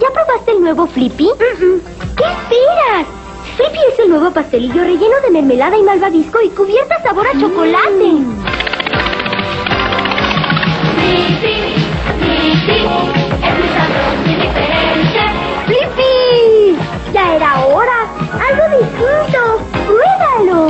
[0.00, 1.28] ¿Ya probaste el nuevo Flippy?
[1.38, 3.06] ¿Qué esperas?
[3.56, 8.16] Flippy es el nuevo pastelillo relleno de mermelada y malvadisco y cubierta sabor a chocolate.
[15.66, 16.78] ¡Flippy!
[17.12, 18.08] Ya era hora.
[18.32, 19.60] Algo distinto.
[19.86, 20.69] Pruébalo.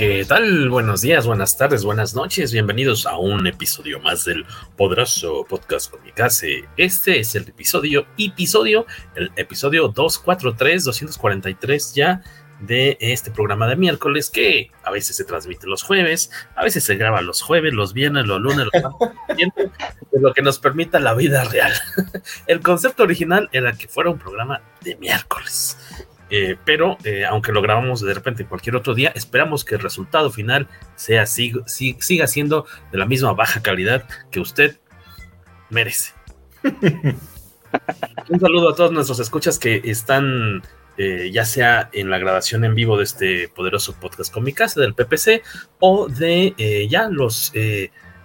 [0.00, 0.70] ¿Qué tal?
[0.70, 2.54] Buenos días, buenas tardes, buenas noches.
[2.54, 6.64] Bienvenidos a un episodio más del poderoso podcast Comicase.
[6.78, 12.22] Este es el episodio, episodio, el episodio 243, 243 ya
[12.60, 16.96] de este programa de miércoles que a veces se transmite los jueves, a veces se
[16.96, 19.48] graba los jueves, los viernes, los lunes, los martes,
[20.12, 21.74] lo que nos permita la vida real.
[22.46, 25.76] El concepto original era que fuera un programa de miércoles.
[26.30, 30.30] Eh, pero eh, aunque lo grabamos de repente cualquier otro día, esperamos que el resultado
[30.30, 34.78] final sea sig sig siga siendo de la misma baja calidad que usted
[35.70, 36.12] merece.
[38.28, 40.62] Un saludo a todos nuestros escuchas que están
[40.98, 45.42] eh, ya sea en la grabación en vivo de este poderoso podcast Comicase del PPC
[45.80, 47.52] o de ya los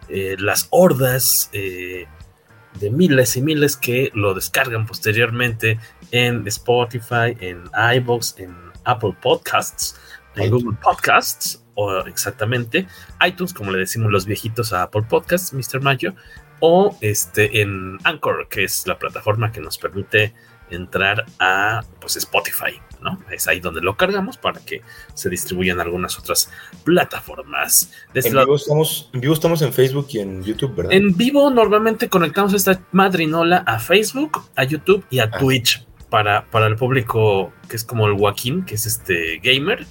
[0.09, 5.79] las hordas de miles y miles que lo descargan posteriormente
[6.11, 7.63] en Spotify, en
[7.95, 9.99] iBox, en Apple Podcasts,
[10.35, 12.87] en Google Podcasts, o exactamente,
[13.25, 15.81] iTunes, como le decimos los viejitos a Apple Podcasts, Mr.
[15.81, 16.15] Mayo,
[16.59, 20.33] o este en Anchor, que es la plataforma que nos permite
[20.69, 23.19] entrar a pues Spotify, ¿no?
[23.29, 24.81] Es ahí donde lo cargamos para que
[25.13, 26.49] se distribuyan algunas otras
[26.83, 27.91] plataformas.
[28.13, 30.93] Desde en, vivo estamos, en vivo estamos en Facebook y en YouTube, ¿verdad?
[30.93, 35.37] En vivo normalmente conectamos esta madrinola a Facebook, a YouTube y a ah.
[35.37, 39.85] Twitch para, para el público que es como el Joaquín, que es este gamer.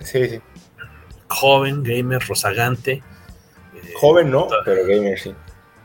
[0.00, 0.40] Sí, sí.
[1.26, 3.02] Joven, gamer, rozagante.
[3.94, 4.46] Joven, ¿no?
[4.66, 5.34] Pero gamer, sí.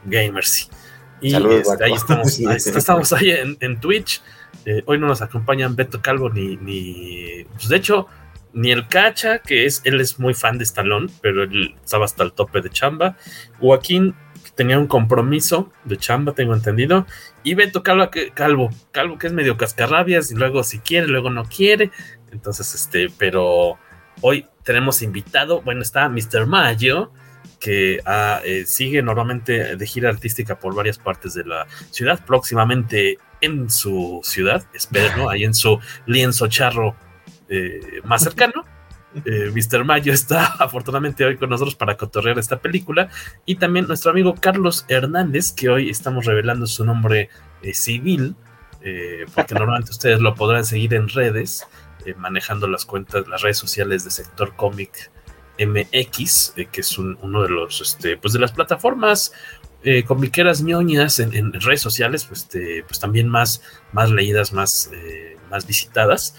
[0.03, 0.67] Gamer, sí.
[1.22, 4.22] Y Saludos, este, ahí estamos, ahí, estamos ahí en, en Twitch.
[4.66, 8.07] Eh, hoy no nos acompañan Beto Calvo ni, ni pues de hecho,
[8.51, 12.22] ni el Cacha, que es, él es muy fan de Stallone, pero él estaba hasta
[12.25, 13.16] el tope de chamba.
[13.62, 14.13] Joaquín
[14.55, 17.05] tenía un compromiso de chamba, tengo entendido.
[17.43, 21.29] Y Beto Calvo, que, Calvo, Calvo, que es medio cascarrabias, y luego si quiere, luego
[21.29, 21.91] no quiere.
[22.31, 23.77] Entonces, este, pero
[24.21, 26.47] hoy tenemos invitado, bueno, está Mr.
[26.47, 27.11] Mayo,
[27.59, 33.19] que ah, eh, sigue normalmente de gira artística por varias partes de la ciudad, próximamente
[33.41, 36.95] en su ciudad, espero, ahí en su lienzo charro
[37.49, 38.63] eh, más cercano.
[39.23, 39.85] Eh, Mr.
[39.85, 43.09] Mayo está afortunadamente hoy con nosotros para cotorrear esta película.
[43.45, 47.29] Y también nuestro amigo Carlos Hernández, que hoy estamos revelando su nombre
[47.61, 48.35] eh, civil,
[48.81, 51.65] eh, porque normalmente ustedes lo podrán seguir en redes,
[52.05, 55.11] eh, manejando las cuentas, las redes sociales de Sector Cómic
[55.57, 59.31] MX, que es un, uno de los, este, pues de las plataformas
[59.88, 63.61] eh, comiqueras ñoñas en, en, redes sociales, pues, este, pues también más,
[63.91, 66.35] más leídas, más, eh, más visitadas.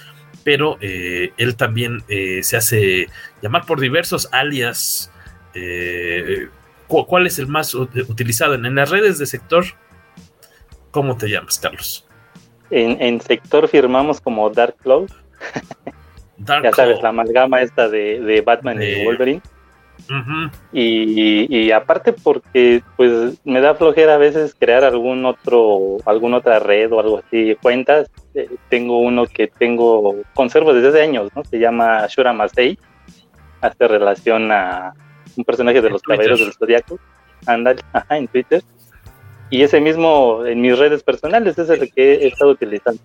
[0.47, 3.09] Pero eh, él también eh, se hace
[3.43, 5.11] llamar por diversos alias.
[5.55, 6.47] Eh,
[6.87, 9.65] ¿Cuál es el más utilizado en, en, las redes de sector?
[10.93, 12.07] ¿Cómo te llamas, Carlos?
[12.71, 15.11] En, en sector firmamos como Dark Cloud.
[16.37, 19.43] Dark ya sabes, la amalgama esta de, de Batman y Wolverine.
[20.09, 20.51] Uh -huh.
[20.73, 26.61] y, y, aparte porque pues me da flojera a veces crear algún otro alguna otra
[26.61, 31.43] red o algo así cuentas eh, tengo uno que tengo conservo desde hace años no
[31.45, 32.79] se llama Shura Masei
[33.61, 34.93] hace relación a
[35.37, 37.01] un personaje de los caballeros del zodiaco
[37.47, 38.63] Anda, ajá, en Twitter.
[39.51, 43.01] Y ese mismo en mis redes personales es el que he estado utilizando.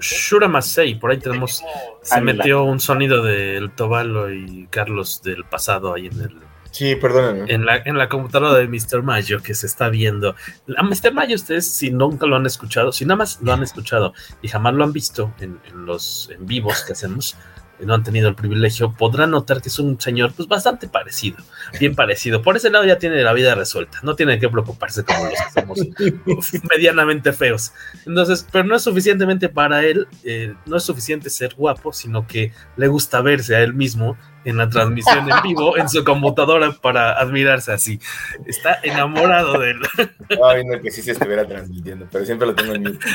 [0.00, 1.62] Shura Masei, por ahí tenemos.
[2.02, 6.36] Se metió un sonido del Tobalo y Carlos del pasado ahí en el.
[6.70, 7.50] Sí, perdónenme.
[7.52, 9.02] En la, en la computadora de Mr.
[9.02, 10.34] Mayo que se está viendo.
[10.76, 11.12] A Mr.
[11.14, 14.12] Mayo, ustedes, si nunca lo han escuchado, si nada más lo han escuchado
[14.42, 17.34] y jamás lo han visto en, en los en vivos que hacemos,
[17.80, 21.38] no han tenido el privilegio, podrán notar que es un señor pues bastante parecido,
[21.78, 22.42] bien parecido.
[22.42, 25.60] Por ese lado ya tiene la vida resuelta, no tiene que preocuparse como los que
[25.60, 27.72] somos medianamente feos.
[28.06, 32.52] Entonces, pero no es suficientemente para él, eh, no es suficiente ser guapo, sino que
[32.76, 37.12] le gusta verse a él mismo en la transmisión en vivo en su computadora para
[37.12, 38.00] admirarse así.
[38.46, 39.80] Está enamorado de él.
[40.28, 43.06] Estaba viendo que sí se estuviera transmitiendo, pero siempre lo tengo en mute.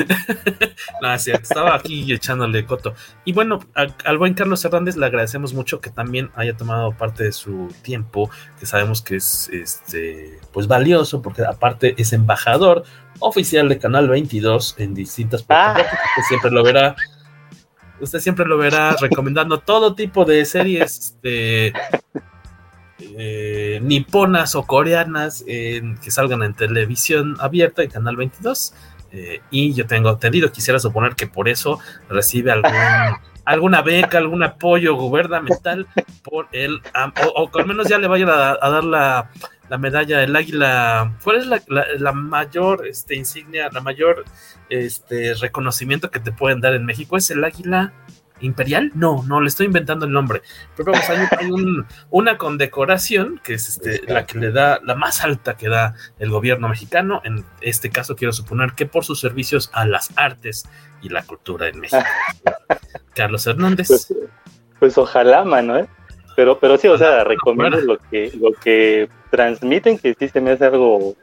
[1.01, 2.93] no, sí, estaba aquí echándole coto.
[3.25, 7.31] Y bueno, al buen Carlos Hernández le agradecemos mucho que también haya tomado parte de
[7.31, 8.29] su tiempo,
[8.59, 12.83] que sabemos que es este pues valioso, porque aparte es embajador
[13.19, 16.95] oficial de Canal 22 en distintas plataformas, que siempre lo verá
[18.01, 21.73] usted siempre lo verá recomendando todo tipo de series este,
[22.99, 28.73] eh, niponas o coreanas que salgan en televisión abierta en Canal 22.
[29.13, 32.71] Eh, y yo tengo entendido, quisiera suponer que por eso recibe algún,
[33.45, 35.85] alguna beca, algún apoyo gubernamental
[36.23, 36.81] por el,
[37.35, 39.29] o, o, al menos ya le vayan a, a dar la,
[39.71, 41.13] la medalla del águila.
[41.23, 44.25] ¿Cuál es la, la, la, mayor este, insignia, la mayor
[44.67, 47.15] este, reconocimiento que te pueden dar en México?
[47.15, 47.93] ¿Es el águila
[48.41, 48.91] imperial?
[48.95, 50.41] No, no, le estoy inventando el nombre.
[50.75, 54.95] Pero vamos, hay, hay un, una condecoración que es este, la que le da, la
[54.95, 57.21] más alta que da el gobierno mexicano.
[57.23, 60.67] En este caso, quiero suponer que por sus servicios a las artes
[61.01, 62.03] y la cultura en México.
[63.15, 63.87] Carlos Hernández.
[63.87, 64.13] Pues,
[64.79, 65.87] pues ojalá, mano, ¿eh?
[66.35, 70.51] Pero, pero sí, o sea, recomiendo lo que, lo que transmiten, que sí se me
[70.51, 71.15] hace algo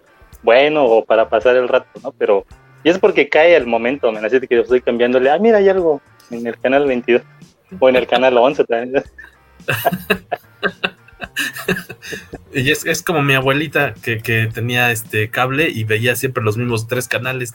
[0.43, 2.12] bueno o para pasar el rato, ¿no?
[2.12, 2.44] Pero,
[2.84, 5.69] y es porque cae el momento, me así que yo estoy cambiándole, ah, mira, hay
[5.69, 6.00] algo
[6.31, 7.22] en el canal 22
[7.78, 9.05] o en el canal 11 también.
[12.54, 16.56] y es, es, como mi abuelita que, que, tenía este cable y veía siempre los
[16.56, 17.54] mismos tres canales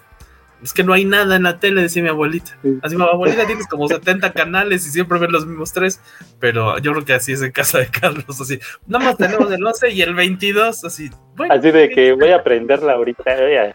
[0.64, 2.58] es que no hay nada en la tele, decía mi abuelita.
[2.82, 6.02] Así, mi abuelita tienes como 70 canales y siempre ven los mismos tres,
[6.40, 8.60] pero yo creo que así es en casa de Carlos, así.
[8.88, 11.10] Nada más tenemos el 11 y el 22, así.
[11.36, 13.24] Bueno, así de que voy a aprenderla ahorita.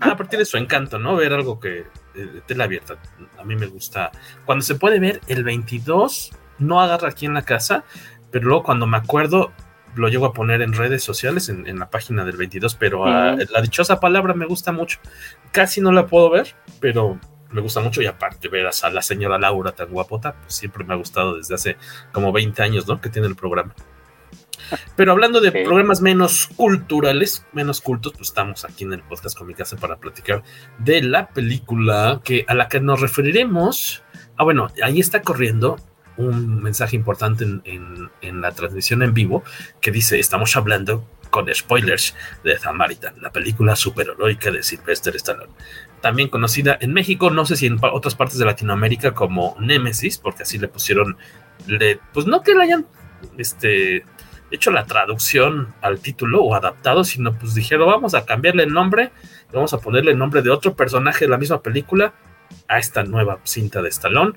[0.00, 1.16] ah, pero tiene su encanto, ¿no?
[1.16, 2.96] Ver algo que eh, tela abierta.
[3.38, 4.12] A mí me gusta.
[4.44, 7.84] Cuando se puede ver el 22, no agarra aquí en la casa,
[8.30, 9.52] pero luego cuando me acuerdo,
[9.94, 13.06] lo llego a poner en redes sociales, en, en la página del 22, pero uh,
[13.06, 14.98] la dichosa palabra me gusta mucho.
[15.50, 17.18] Casi no la puedo ver, pero
[17.50, 20.94] me gusta mucho y aparte ver a la señora Laura tan guapota, pues siempre me
[20.94, 21.76] ha gustado desde hace
[22.10, 23.00] como 20 años, ¿no?
[23.00, 23.74] Que tiene el programa.
[24.96, 25.58] Pero hablando de sí.
[25.64, 29.96] programas menos culturales, menos cultos, pues estamos aquí en el podcast con mi casa para
[29.96, 30.42] platicar
[30.78, 34.02] de la película que a la que nos referiremos.
[34.36, 35.76] Ah, bueno, ahí está corriendo
[36.16, 39.42] un mensaje importante en, en, la transmisión en vivo
[39.80, 42.14] que dice, estamos hablando con spoilers
[42.44, 45.52] de Samaritan, la película superheroica de Sylvester Stallone.
[46.00, 50.42] También conocida en México, no sé si en otras partes de Latinoamérica como Nemesis, porque
[50.42, 51.16] así le pusieron,
[51.66, 52.86] le, pues no que le hayan
[53.38, 54.04] este,
[54.50, 59.10] hecho la traducción al título o adaptado, sino pues dijeron, vamos a cambiarle el nombre,
[59.52, 62.12] vamos a ponerle el nombre de otro personaje de la misma película
[62.68, 64.34] a esta nueva cinta de Stallone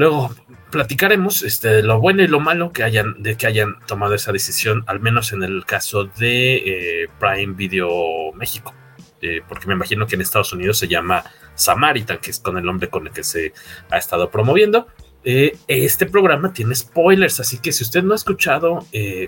[0.00, 0.34] Luego
[0.70, 4.32] platicaremos este, de lo bueno y lo malo que hayan, de que hayan tomado esa
[4.32, 8.74] decisión, al menos en el caso de eh, Prime Video México.
[9.20, 11.22] Eh, porque me imagino que en Estados Unidos se llama
[11.54, 13.52] Samaritan, que es con el nombre con el que se
[13.90, 14.86] ha estado promoviendo.
[15.22, 18.86] Eh, este programa tiene spoilers, así que si usted no ha escuchado,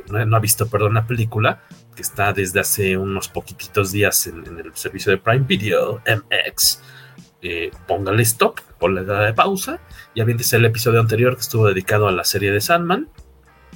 [0.09, 1.65] no, ha visto, perdón, la película,
[1.95, 6.81] que está desde hace unos poquititos días en, el servicio de Prime Video MX,
[7.87, 9.79] póngale stop, ponle de pausa
[10.15, 13.09] y aviéntese el episodio anterior que estuvo dedicado a la serie de Sandman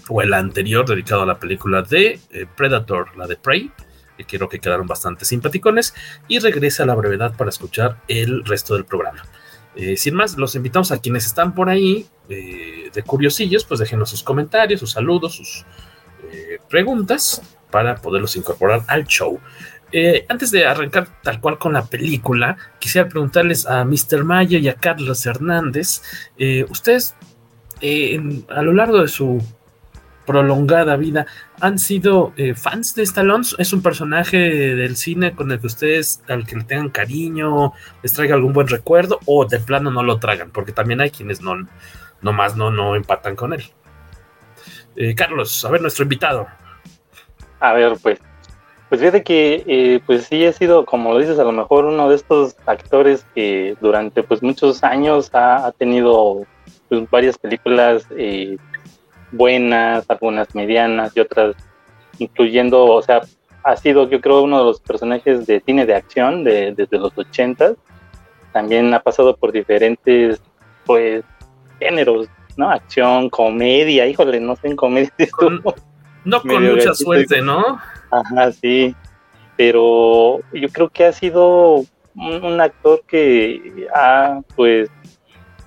[0.09, 3.71] o el anterior dedicado a la película de eh, Predator, la de Prey,
[4.17, 5.95] que quiero que quedaron bastante simpaticones
[6.29, 9.23] y regrese a la brevedad para escuchar el resto del programa.
[9.75, 14.11] Eh, sin más, los invitamos a quienes están por ahí eh, de curiosillos, pues déjenos
[14.11, 15.65] sus comentarios, sus saludos, sus
[16.69, 17.41] preguntas
[17.71, 19.39] para poderlos incorporar al show.
[19.93, 24.25] Eh, antes de arrancar tal cual con la película, quisiera preguntarles a Mr.
[24.25, 26.03] Mayo y a Carlos Hernández,
[26.39, 27.15] eh, ustedes
[27.81, 29.41] eh, a lo largo de su
[30.27, 31.27] prolongada vida
[31.61, 36.45] han sido fans de Stallone, es un personaje del cine con el que ustedes al
[36.45, 40.51] que le tengan cariño, les traiga algún buen recuerdo o de plano no lo tragan,
[40.51, 41.55] porque también hay quienes no,
[42.23, 43.63] no más no, no empatan con él.
[45.15, 46.49] Carlos, a ver, nuestro invitado.
[47.61, 48.19] A ver, pues,
[48.89, 52.09] pues fíjate que, eh, pues sí he sido, como lo dices, a lo mejor uno
[52.09, 56.47] de estos actores que durante, pues, muchos años ha, tenido
[56.89, 58.57] pues, varias películas eh,
[59.33, 61.57] buenas, algunas medianas y otras,
[62.19, 63.23] incluyendo, o sea,
[63.65, 67.13] ha sido, yo creo, uno de los personajes de cine de acción de, desde los
[67.19, 67.75] ochentas.
[68.53, 70.41] También ha pasado por diferentes,
[70.85, 71.25] pues,
[71.81, 72.71] géneros, ¿no?
[72.71, 75.13] Acción, comedia, híjole, no sé en comedia.
[76.25, 77.81] no con mucha suerte, ¿no?
[78.11, 78.95] Ajá, sí.
[79.57, 81.85] Pero yo creo que ha sido
[82.15, 84.91] un, actor que ha, pues,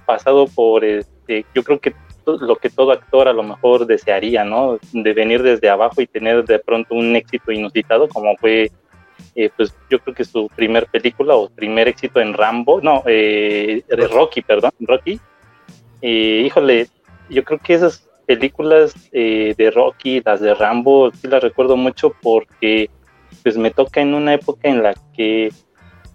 [0.05, 1.93] pasado por, este, yo creo que
[2.25, 4.77] lo que todo actor a lo mejor desearía, ¿no?
[4.93, 8.71] De venir desde abajo y tener de pronto un éxito inusitado, como fue,
[9.35, 13.83] eh, pues yo creo que su primer película o primer éxito en Rambo, no, eh,
[14.11, 15.19] Rocky, perdón, Rocky.
[16.01, 16.87] Eh, híjole,
[17.29, 22.13] yo creo que esas películas eh, de Rocky, las de Rambo, sí las recuerdo mucho
[22.21, 22.87] porque
[23.41, 25.51] pues me toca en una época en la que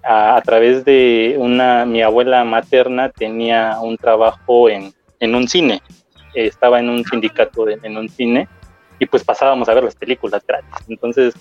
[0.05, 5.83] a, través de una, mi abuela materna tenía un trabajo en, en un cine,
[6.35, 8.47] estaba en un sindicato en un cine
[9.01, 10.87] y pues pasábamos a ver las películas gratis.
[10.87, 11.35] Entonces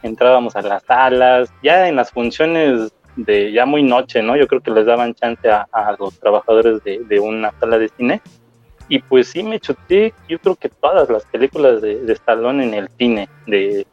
[0.00, 4.36] entrábamos a las salas, ya en las funciones de ya muy noche, ¿no?
[4.36, 5.66] Yo creo que les daban chance a,
[5.98, 8.22] los trabajadores de, de, una sala de cine.
[8.90, 12.74] Y pues sí me chuté, yo creo que todas las películas de, de Stallone en
[12.74, 13.86] el cine, de,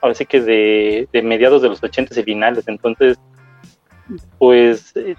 [0.00, 2.66] ahora sí que de, de mediados de los ochentas y finales.
[2.68, 3.18] Entonces,
[4.38, 5.16] pues eh,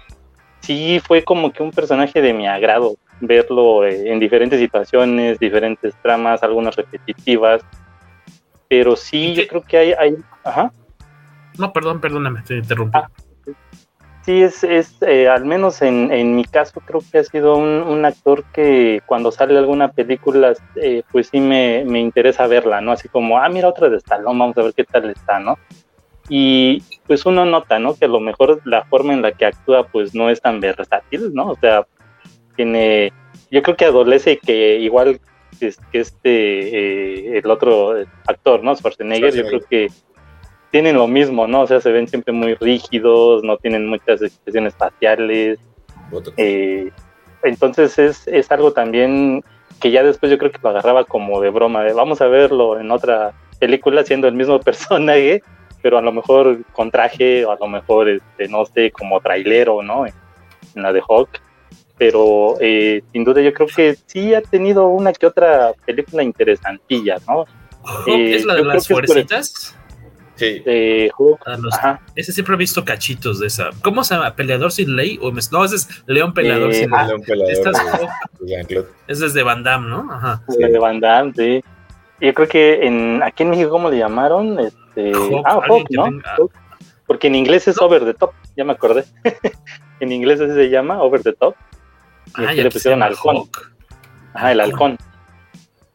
[0.60, 5.94] sí fue como que un personaje de mi agrado verlo eh, en diferentes situaciones, diferentes
[6.02, 7.62] tramas, algunas repetitivas,
[8.66, 10.16] pero sí, yo creo que hay, hay...
[10.42, 10.72] Ajá.
[11.58, 12.98] No, perdón, perdóname, te interrumpí.
[12.98, 13.10] Ah,
[14.28, 17.80] sí, es, es eh, al menos en, en, mi caso, creo que ha sido un,
[17.80, 22.92] un actor que cuando sale alguna película, eh, pues sí me, me, interesa verla, ¿no?
[22.92, 25.58] Así como, ah, mira otra de Stallone, vamos a ver qué tal está, ¿no?
[26.28, 27.94] Y pues uno nota, ¿no?
[27.94, 31.32] Que a lo mejor la forma en la que actúa, pues no es tan versátil,
[31.32, 31.52] ¿no?
[31.52, 31.86] O sea,
[32.54, 33.14] tiene,
[33.50, 35.20] yo creo que adolece que igual
[35.58, 37.94] que, este, eh, el otro
[38.26, 38.76] actor, ¿no?
[38.76, 39.88] Schwarzenegger, yo creo que
[40.70, 41.62] tienen lo mismo, ¿no?
[41.62, 45.58] O sea, se ven siempre muy rígidos, no tienen muchas expresiones faciales.
[46.36, 46.90] Eh,
[47.42, 49.44] entonces es, es algo también
[49.80, 52.80] que ya después yo creo que lo agarraba como de broma, de vamos a verlo
[52.80, 55.42] en otra película siendo el mismo personaje,
[55.82, 59.82] pero a lo mejor con traje o a lo mejor, este, no sé, como trailero,
[59.82, 60.06] ¿no?
[60.06, 60.14] En,
[60.74, 61.28] en la de Hawk
[61.98, 67.16] pero eh, sin duda yo creo que sí ha tenido una que otra película interesantilla,
[67.26, 67.44] ¿no?
[68.06, 69.76] Eh, ¿Es la de las fuercitas?
[70.38, 70.60] Sí.
[70.60, 71.10] De
[71.46, 73.70] ah, ese siempre he visto cachitos de esa.
[73.82, 74.36] ¿Cómo se llama?
[74.36, 75.18] ¿Peleador sin ley?
[75.20, 77.06] O No, ese es León Peleador sin ley.
[77.08, 78.88] León Peleador.
[79.08, 80.06] es desde Van Damme, ¿no?
[80.12, 80.42] Ajá.
[80.46, 81.64] Desde Van Damme, sí.
[82.20, 84.60] Yo creo que en, aquí en México, ¿cómo le llamaron?
[84.60, 85.12] Este,
[85.44, 86.08] ah, Hawk, ¿no?
[87.06, 89.04] Porque en inglés es Over the Top, ya me acordé.
[90.00, 91.56] en inglés así se llama Over the Top.
[92.34, 93.48] Ah, le pusieron halcón.
[94.34, 94.98] Ajá, el halcón.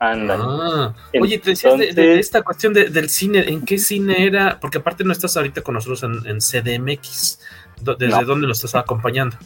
[0.05, 0.93] Ah.
[1.19, 4.59] Oye, te decías de, esta cuestión del cine, ¿en qué cine era?
[4.59, 7.39] Porque aparte no estás ahorita con nosotros en, CDMX.
[7.81, 9.37] ¿Desde dónde nos estás acompañando?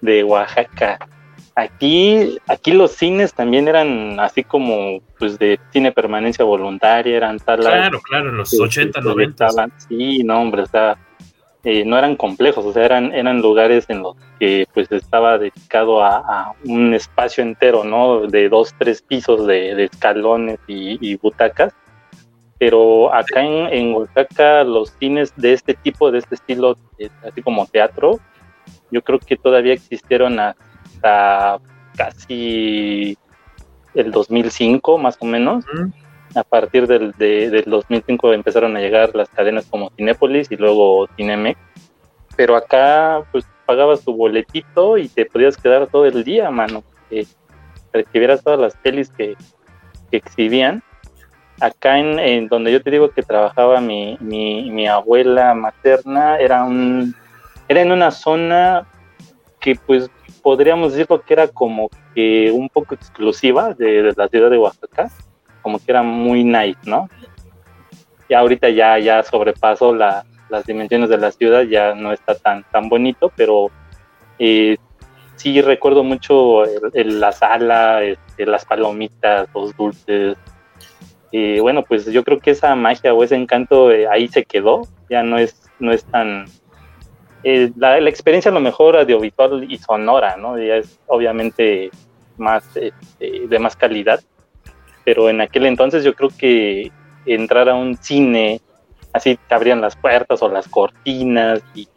[0.00, 0.98] De Oaxaca.
[1.54, 7.66] Aquí, aquí los cines también eran así como pues de cine permanencia voluntaria, eran salas.
[7.66, 9.48] Claro, claro, en los 80, 90.
[9.88, 10.96] Sí, no, hombre, o sea,
[11.64, 16.02] eh, no eran complejos, o sea, eran, eran lugares en los que pues estaba dedicado
[16.02, 18.26] a, un espacio entero, ¿no?
[18.26, 21.72] De dos, tres pisos de, escalones y, butacas.
[22.58, 27.42] Pero acá en, en Oaxaca los cines de este tipo, de este estilo, eh, así
[27.42, 28.18] como teatro,
[28.90, 31.60] yo creo que todavía existieron hasta
[31.96, 33.16] casi
[33.94, 35.64] el 2005 más o menos
[36.34, 41.58] a partir del, de, 2005 empezaron a llegar las cadenas como Cinépolis y luego Cinemex.
[42.36, 46.82] Pero acá, pues pagabas tu boletito y te podías quedar todo el día, mano.
[47.10, 47.26] que
[48.18, 49.36] vieras todas las pelis que,
[50.10, 50.82] exhibían.
[51.60, 57.14] Acá en, donde yo te digo que trabajaba mi, mi, abuela materna, era, un,
[57.68, 58.86] era en una zona
[59.60, 60.10] que, pues,
[60.42, 65.10] podríamos decirlo que era como que un poco exclusiva de, de la ciudad de Oaxaca
[65.62, 67.08] como que era muy nice, ¿no?
[68.28, 72.64] Y ahorita ya, ya sobrepasó la, las dimensiones de la ciudad, ya no está tan,
[72.70, 73.70] tan bonito, pero
[74.38, 74.76] eh,
[75.36, 80.36] sí recuerdo mucho la sala, este, las palomitas, los dulces.
[81.30, 84.82] Y bueno, pues yo creo que esa magia o ese encanto eh, ahí se quedó,
[85.08, 86.44] ya no es, no es tan...
[87.44, 90.56] Eh, la, la, experiencia a lo mejor audiovisual y sonora, ¿no?
[90.58, 91.90] Ya es obviamente
[92.36, 94.20] más este, de más calidad,
[95.04, 96.90] pero en aquel entonces yo creo que
[97.26, 98.60] entrar a un cine,
[99.12, 101.88] así te abrían las puertas o las cortinas y,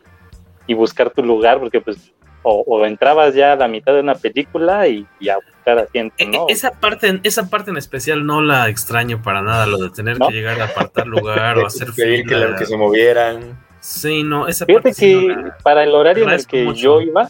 [0.67, 2.13] y buscar tu lugar, porque pues
[2.47, 6.45] o, entrabas ya a la mitad de una película y, a buscar asiento, e, ¿no?
[6.47, 10.31] Esa parte, esa parte en especial no la extraño para nada, lo de tener que
[10.31, 13.59] llegar a apartar lugar o hacer Pedir que, que, se movieran.
[13.79, 17.29] Sí, no, esa Fíjate que para el horario en el que yo iba,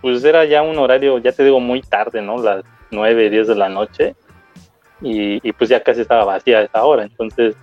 [0.00, 2.42] pues era ya un horario, ya te digo, muy tarde, ¿no?
[2.42, 4.14] Las 9, 10 de la noche.
[5.02, 7.04] Y, y pues ya casi estaba vacía a esa hora.
[7.04, 7.56] Entonces,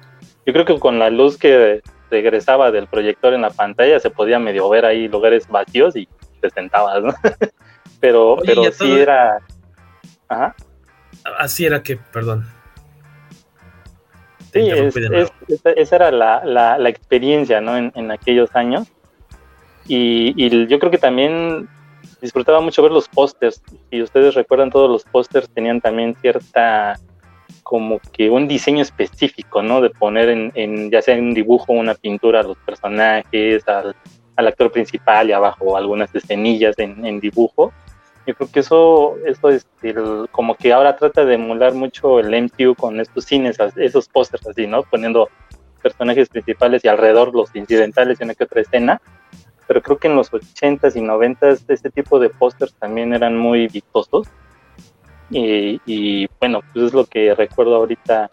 [0.46, 4.40] yo creo que con la luz que regresaba del proyector en la pantalla se podía
[4.40, 6.08] medio ver ahí lugares vacíos y
[6.42, 7.14] te sentabas, ¿no?
[8.00, 9.40] pero pero sí era...
[10.28, 10.56] Ajá.
[11.38, 12.46] Así era que, perdón.
[14.54, 14.68] Sí,
[15.76, 17.78] esa era la, la, experiencia, ¿no?
[17.78, 18.88] En, en aquellos años.
[19.88, 21.68] Y, y, yo creo que también
[22.22, 23.62] disfrutaba mucho ver los pósters.
[23.90, 27.00] Si ustedes recuerdan, todos los pósters tenían también cierta,
[27.70, 29.80] como que un diseño específico, ¿no?
[29.80, 33.96] De poner en, en ya sea en un dibujo, una pintura a los personajes, al,
[34.36, 37.72] al actor principal y abajo algunas escenillas en, en dibujo.
[38.26, 39.68] Yo creo que eso, eso es
[40.32, 44.66] como que ahora trata de emular mucho el MCU con estos cines, esos pósters así,
[44.66, 44.82] ¿no?
[44.82, 45.30] Poniendo
[45.84, 49.00] personajes principales y alrededor los incidentales en una que otra escena.
[49.68, 53.68] Pero creo que en los 80s y 90s este tipo de pósters también eran muy
[53.68, 54.28] vistosos.
[55.30, 58.32] Y, y, bueno, pues es lo que recuerdo ahorita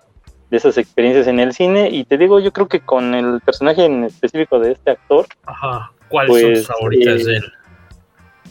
[0.51, 1.89] de esas experiencias en el cine.
[1.91, 5.93] Y te digo, yo creo que con el personaje en específico de este actor, Ajá.
[6.09, 7.45] ¿Cuáles son tus pues, favoritas de él?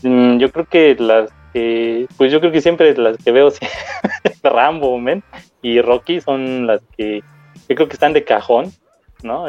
[0.04, 3.50] Eh, mm, yo creo que las que, pues yo creo que siempre las que veo,
[4.44, 5.24] Rambo, men,
[5.62, 7.24] y Rocky son las que
[7.70, 8.72] yo creo que están de cajón,
[9.24, 9.46] ¿no?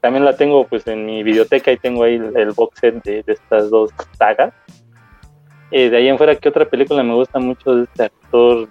[0.00, 3.70] también la tengo pues en mi biblioteca y tengo ahí el, box set de, estas
[3.70, 4.52] dos sagas.
[5.76, 8.68] Eh, de ahí en fuera, ¿qué otra película me gusta mucho de este actor?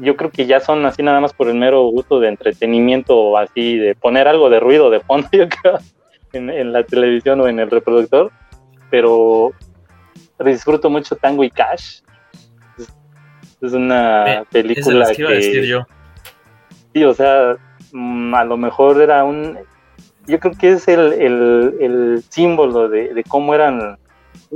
[0.00, 3.38] Yo creo que ya son así nada más por el mero gusto de entretenimiento, o
[3.38, 5.78] así de poner algo de ruido de fondo, yo creo
[6.32, 8.32] en, la televisión o en el reproductor,
[8.90, 9.52] pero
[10.44, 12.00] disfruto mucho Tango y Cash.
[13.62, 15.64] Es, una película que...
[15.64, 15.86] yo.
[16.92, 17.56] Sí, o sea,
[17.92, 19.60] mm, a lo mejor era un...
[20.26, 23.96] Yo creo que es el, el, símbolo de, cómo eran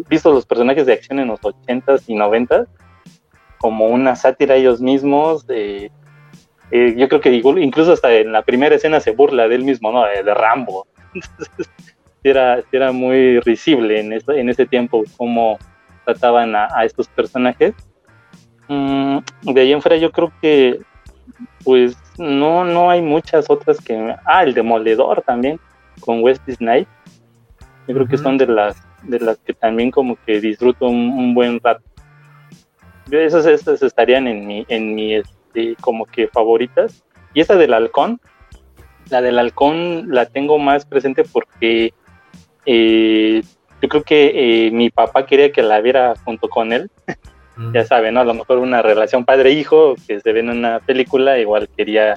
[0.09, 2.67] vistos los personajes de acción en los 80s y 90s,
[3.59, 5.45] como una sátira ellos mismos.
[5.49, 5.91] Eh,
[6.71, 10.05] yo creo que incluso hasta en la primera escena se burla de él mismo, ¿no?
[10.05, 10.87] de Rambo.
[12.23, 15.59] era, era muy risible en, en ese tiempo cómo
[16.05, 17.75] trataban a, estos personajes.
[18.69, 20.81] Mm, de ahí en fuera yo creo que
[21.65, 24.15] pues no, no hay muchas otras que...
[24.25, 25.61] Ah, el Demoledor también,
[26.01, 26.89] con Wesley Snipes.
[27.87, 31.61] Yo creo que son de las, de las que también como que disfruto un, buen
[31.61, 31.83] rato.
[33.11, 37.05] Esas, esas estarían en mi, en mi este, como que favoritas.
[37.35, 38.21] Y esa del halcón,
[39.11, 41.93] la del halcón la tengo más presente porque
[42.67, 43.43] eh,
[43.81, 46.91] yo creo que eh, mi papá quería que la viera junto con él.
[47.59, 47.73] Mm.
[47.73, 48.21] ya saben, ¿no?
[48.21, 52.15] A lo mejor una relación padre-hijo que se ve en una película, igual quería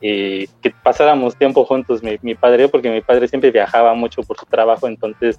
[0.00, 4.36] eh, que pasáramos tiempo juntos mi, mi padre, porque mi padre siempre viajaba mucho por
[4.36, 5.38] su trabajo, entonces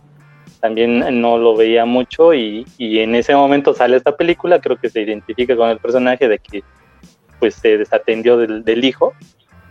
[0.60, 4.90] también no lo veía mucho y, y, en ese momento sale esta película, creo que
[4.90, 6.64] se identifica con el personaje de que
[7.40, 9.14] pues se desatendió del, del hijo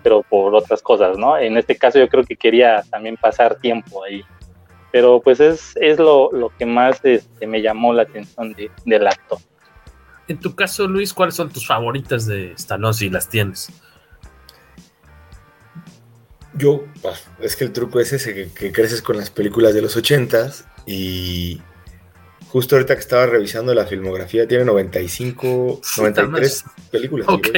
[0.05, 1.37] pero por otras cosas, ¿no?
[1.38, 4.23] En este caso yo creo que quería también pasar tiempo ahí.
[4.92, 9.07] Pero pues es, es lo, lo que más este, me llamó la atención de, del
[9.07, 9.40] acto.
[10.29, 13.70] En tu caso, Luis, ¿cuáles son tus favoritas de Stallone si las tienes?
[16.53, 16.85] Yo,
[17.40, 21.61] es que el truco es ese, que, creces con las películas de los ochentas y
[22.49, 27.29] justo ahorita que estaba revisando la filmografía, tiene 95, 93 películas.
[27.29, 27.49] Ok.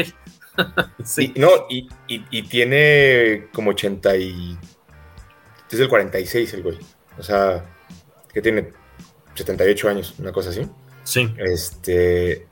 [1.05, 1.33] sí.
[1.35, 4.59] Y, no, y, y, tiene como 80 y...
[5.71, 6.79] Es el 46 el güey.
[7.19, 7.65] O sea,
[8.33, 8.71] que tiene
[9.35, 10.67] 78 años, una cosa así.
[11.05, 11.31] Sí.
[11.39, 12.47] Este...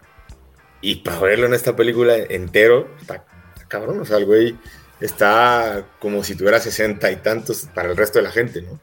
[0.82, 3.24] Y para verlo en esta película entero, está,
[3.68, 4.00] cabrón.
[4.00, 4.54] O sea, el güey
[5.00, 8.80] está como si tuviera 60 y tantos para el resto de la gente, ¿no?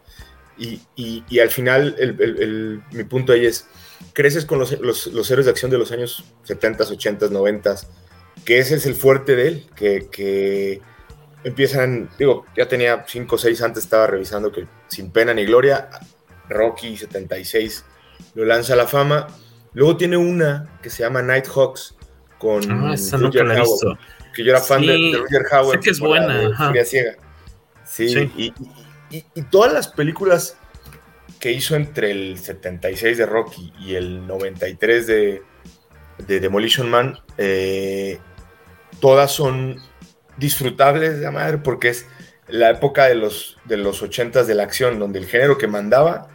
[0.61, 3.65] Y, y, y al final, el, el, mi punto ahí es,
[4.13, 7.77] creces con los, los, los, héroes de acción de los años 70, 80, 90,
[8.45, 10.79] que ese es el fuerte de él, que,
[11.43, 15.89] empiezan, digo, ya tenía 5 o 6 antes, estaba revisando que sin pena ni gloria,
[16.47, 17.83] Rocky 76
[18.35, 19.29] lo lanza a la fama.
[19.73, 21.95] Luego tiene una que se llama Nighthawks
[22.37, 23.97] con ah, Roger Howard,
[24.35, 25.79] que yo era fan de, Roger Howard.
[25.79, 26.71] Sé que es buena.
[26.85, 27.15] Ciega.
[27.83, 28.53] Sí, Y,
[29.11, 30.57] y, todas las películas
[31.39, 35.41] que hizo entre el 76 de Rocky y el 93 de,
[36.27, 38.19] de Demolition Man, eh,
[38.99, 39.81] todas son
[40.37, 42.05] disfrutables de la madre porque es
[42.47, 46.27] la época de los, de los 80 de la acción, donde el género que mandaba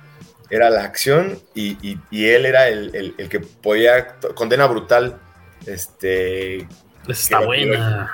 [0.50, 5.20] era la acción y, él era el, que podía, condena brutal,
[5.66, 6.66] este...
[7.08, 8.12] Está buena.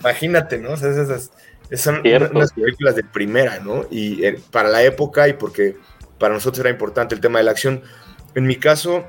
[0.00, 0.74] Imagínate, ¿no?
[0.74, 1.30] esas,
[1.76, 2.02] son
[2.32, 3.86] unas películas de primera, ¿no?
[3.90, 5.76] Y eh, para la época y porque
[6.18, 7.82] para nosotros era importante el tema de la acción.
[8.34, 9.04] En mi caso,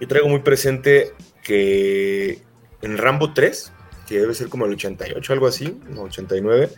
[0.00, 2.42] yo traigo muy presente que
[2.82, 3.72] en Rambo 3,
[4.06, 6.70] que debe ser como el 88, algo así, no, 89,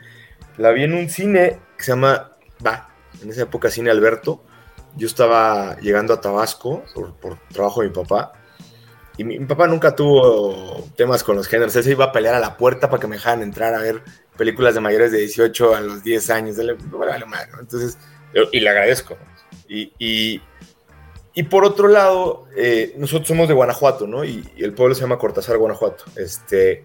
[0.57, 2.33] la vi en un cine que se llama,
[2.65, 2.89] va,
[3.23, 4.43] en esa época Cine Alberto.
[4.97, 6.83] Yo estaba llegando a Tabasco
[7.21, 8.33] por, trabajo de mi papá.
[9.17, 11.75] Y mi, papá nunca tuvo temas con los géneros.
[11.77, 14.03] Él se iba a pelear a la puerta para que me dejaran entrar a ver
[14.39, 16.57] películas de mayores de 18 a los 10 años.
[16.59, 17.99] Entonces,
[18.53, 19.19] y le agradezco.
[19.69, 19.93] Y,
[21.35, 24.25] y, por otro lado, eh, nosotros somos de Guanajuato, ¿no?
[24.25, 26.05] Y, el pueblo se llama Cortázar, Guanajuato.
[26.17, 26.85] Este,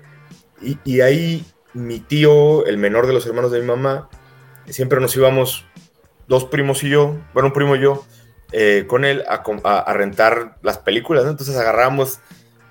[0.62, 4.10] y, y, ahí mi tío, el menor de los hermanos de mi mamá,
[4.68, 5.66] siempre nos íbamos,
[6.28, 8.06] dos primos y yo, bueno, un primo y yo,
[8.52, 11.32] eh, con él a, a, rentar las películas, ¿no?
[11.32, 12.20] Entonces agarramos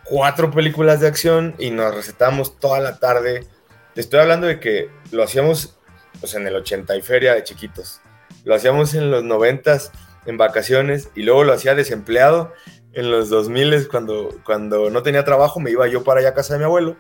[0.05, 3.47] cuatro películas de acción y nos recetamos toda la tarde.
[3.94, 5.78] Te estoy hablando de que lo hacíamos
[6.20, 8.00] pues, en el 80 y feria de chiquitos.
[8.44, 9.78] Lo hacíamos en los 90
[10.26, 12.52] en vacaciones y luego lo hacía desempleado
[12.92, 16.55] en los 2000 cuando, cuando no tenía trabajo, me iba yo para allá a casa
[16.55, 16.96] de mi abuelo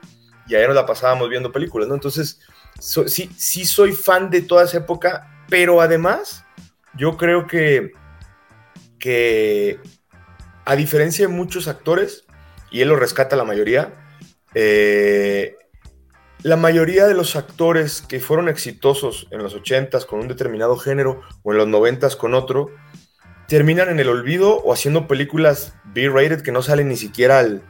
[0.46, 1.94] y allá nos la pasábamos viendo películas, ¿no?
[1.94, 2.40] Entonces,
[2.78, 6.44] sí, sí soy fan de toda esa época, pero además,
[6.94, 7.92] yo creo que,
[8.98, 9.78] que
[10.64, 12.24] a diferencia de muchos actores,
[12.70, 13.92] y él lo rescata la mayoría,
[14.54, 15.56] eh,
[16.42, 21.22] la mayoría de los actores que fueron exitosos en los 80s con un determinado género
[21.42, 22.70] o en los 90s con otro,
[23.46, 27.62] terminan en el olvido o haciendo películas B-rated que no salen ni siquiera al,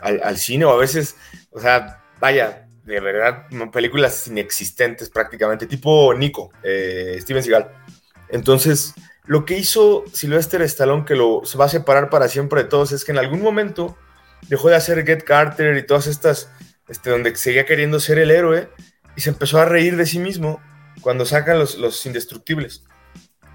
[0.00, 1.16] al, cine o a veces,
[1.50, 7.70] o sea, vaya, de verdad, películas inexistentes prácticamente, tipo Nico, eh, Steven Seagal.
[8.28, 12.92] Entonces, lo que hizo Sylvester Stallone, que lo va a separar para siempre de todos,
[12.92, 13.96] es que en algún momento
[14.48, 16.50] dejó de hacer Get Carter y todas estas
[16.88, 18.68] este, donde seguía queriendo ser el héroe
[19.16, 20.60] y se empezó a reír de sí mismo
[21.00, 22.84] cuando sacan los, los indestructibles.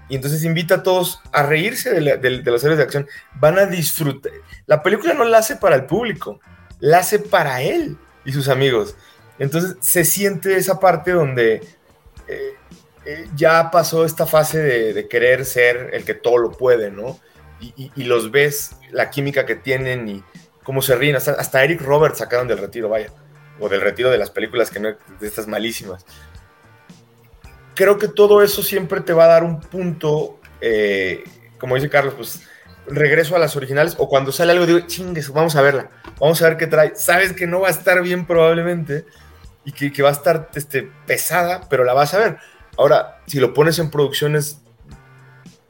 [0.08, 3.08] Y entonces invita a todos a reírse de, los héroes de acción.
[3.36, 4.32] Van a disfrutar.
[4.66, 6.38] La película no la hace para el público,
[6.80, 8.94] la hace para él y sus amigos.
[9.38, 11.62] Entonces se siente esa parte donde
[12.28, 12.54] eh,
[13.06, 17.18] eh, ya pasó esta fase de, querer ser el que todo lo puede, ¿no?
[17.60, 20.24] Y, y, los ves, la química que tienen y
[20.62, 21.16] cómo se ríen.
[21.16, 23.10] Hasta, hasta Eric Roberts sacaron del retiro, vaya
[23.62, 26.04] o del retiro de las películas que no, de estas malísimas.
[27.74, 31.24] Creo que todo eso siempre te va a dar un punto, eh,
[31.58, 32.42] como dice Carlos, pues
[32.86, 36.48] regreso a las originales o cuando sale algo digo, chingues, vamos a verla, vamos a
[36.48, 36.92] ver qué trae.
[36.96, 39.06] Sabes que no va a estar bien probablemente
[39.64, 42.38] y que, que va a estar este, pesada, pero la vas a ver.
[42.76, 44.60] Ahora, si lo pones en producciones,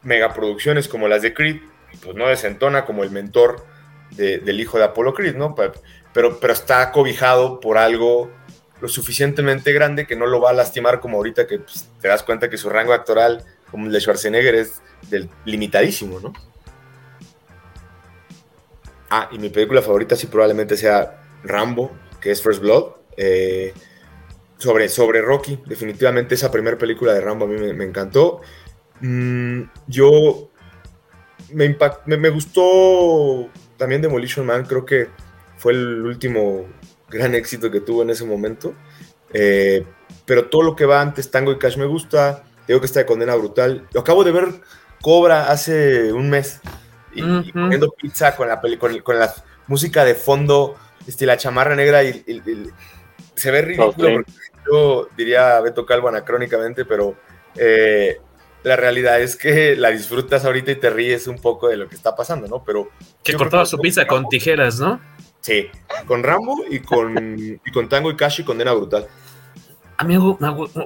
[0.02, 1.60] megaproducciones como las de Creed,
[2.02, 3.66] pues no desentona como el mentor
[4.16, 5.54] del hijo de Apollo Creed, ¿no?
[5.54, 8.30] pero, pero está cobijado por algo
[8.80, 12.24] lo suficientemente grande que no lo va a lastimar como ahorita que pues, te das
[12.24, 14.82] cuenta que su rango actoral como el de Schwarzenegger es
[15.44, 16.32] limitadísimo, ¿no?
[19.08, 22.92] Ah, y mi película favorita sí probablemente sea Rambo, que es First Blood.
[23.16, 23.74] Eh,
[24.56, 28.40] sobre, sobre Rocky, definitivamente esa primera película de Rambo a mí me, encantó.
[29.00, 30.50] Mm, yo
[31.52, 33.50] me, me, me, gustó
[33.82, 35.08] también Demolition Man, creo que
[35.56, 36.68] fue el último
[37.08, 38.74] gran éxito que tuvo en ese momento.
[39.32, 39.84] Eh,
[40.24, 42.44] pero todo lo que va antes, Tango y Cash, me gusta.
[42.68, 43.88] Digo que está de condena brutal.
[43.92, 44.50] Lo acabo de ver
[45.00, 46.60] Cobra hace un mes.
[47.12, 49.34] Y, comiendo pizza con la, con, con, la
[49.66, 50.76] música de fondo,
[51.08, 52.24] este, la chamarra negra y,
[53.34, 54.22] se ve ridículo.
[54.70, 57.16] Yo diría Beto Calvo anacrónicamente, pero
[57.56, 58.20] eh,
[58.62, 61.94] la realidad es que la disfrutas ahorita y te ríes un poco de lo que
[61.94, 62.62] está pasando, ¿no?
[62.64, 62.90] Pero
[63.22, 65.00] que cortaba su pizza con tijeras, ¿no?
[65.40, 65.68] Sí,
[66.06, 69.06] con Rambo y con, y con Tango y Cash y Condena Brutal.
[69.96, 70.38] Amigo,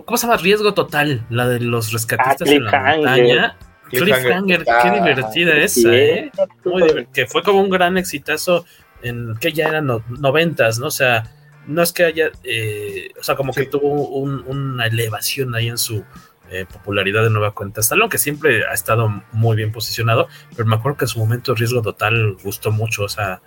[0.04, 0.38] ¿cómo se llama?
[0.38, 3.56] Riesgo Total, la de los rescatistas en la montaña.
[3.88, 6.32] Cliffhanger, qué divertida esa, ¿eh?
[6.64, 8.64] Muy que fue como un gran exitazo
[9.02, 10.86] en que ya eran noventas, ¿no?
[10.86, 11.22] O sea,
[11.66, 16.04] no es que haya, eh, o sea, como que tuvo una elevación ahí en su
[16.50, 17.80] eh, popularidad de nueva cuenta.
[17.80, 21.54] Stallone, que siempre ha estado muy bien posicionado, pero me acuerdo que en su momento
[21.54, 23.40] Riesgo Total gustó mucho, o sea,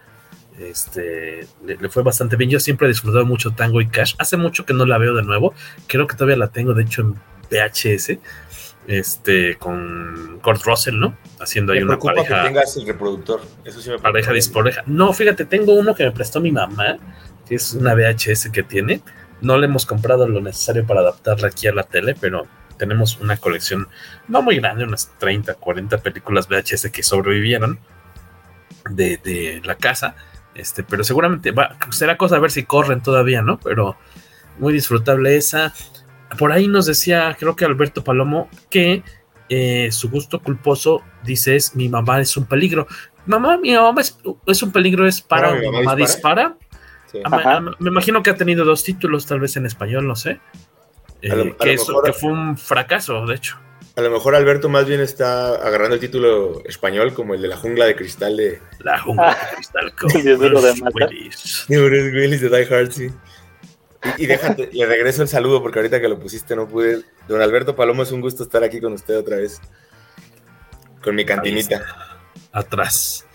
[0.59, 2.49] este, le, fue bastante bien.
[2.49, 4.15] Yo siempre he disfrutado mucho Tango y Cash.
[4.17, 5.53] Hace mucho que no la veo de nuevo.
[5.87, 7.15] Creo que todavía la tengo, de hecho, en
[7.49, 8.19] VHS.
[8.87, 11.15] Este, con Kurt Russell, ¿no?
[11.39, 12.41] Haciendo ahí una pareja.
[12.41, 13.41] que tengas el reproductor.
[13.63, 14.83] Eso sí me pareja disporeja.
[14.87, 16.97] No, fíjate, tengo uno que me prestó mi mamá,
[17.47, 19.01] que es una VHS que tiene.
[19.41, 22.47] No le hemos comprado lo necesario para adaptarla aquí a la tele, pero
[22.79, 23.87] tenemos una colección
[24.27, 27.77] no muy grande, unas 30, 40 películas VHS que sobrevivieron
[28.89, 30.15] de, de la casa.
[30.55, 33.59] Este, pero seguramente va, será cosa a ver si corren todavía, ¿no?
[33.59, 33.95] Pero
[34.57, 35.73] muy disfrutable esa.
[36.37, 39.03] Por ahí nos decía, creo que Alberto Palomo, que
[39.49, 42.87] eh, su gusto culposo, dice, es mi mamá es un peligro.
[43.25, 46.57] Mamá, mi mamá es, es un peligro, es para, mi mamá, dispara.
[47.79, 50.39] me imagino que ha tenido dos títulos, tal vez en español, no sé.
[51.21, 53.57] Eh, que, que fue un fracaso, de hecho.
[53.95, 57.57] A lo mejor Alberto más bien está agarrando el título español como el de la
[57.57, 58.61] jungla de cristal de.
[58.79, 61.65] La jungla de cristal con Bruce Willis.
[61.67, 63.09] Bruce Willis de Die Hard, sí.
[64.17, 67.03] Y, déjate, le regreso el saludo porque ahorita que lo pusiste no pude.
[67.27, 69.59] Don Alberto Palomo, es un gusto estar aquí con usted otra vez.
[71.03, 71.83] Con mi cantinita.
[72.53, 73.25] Atrás.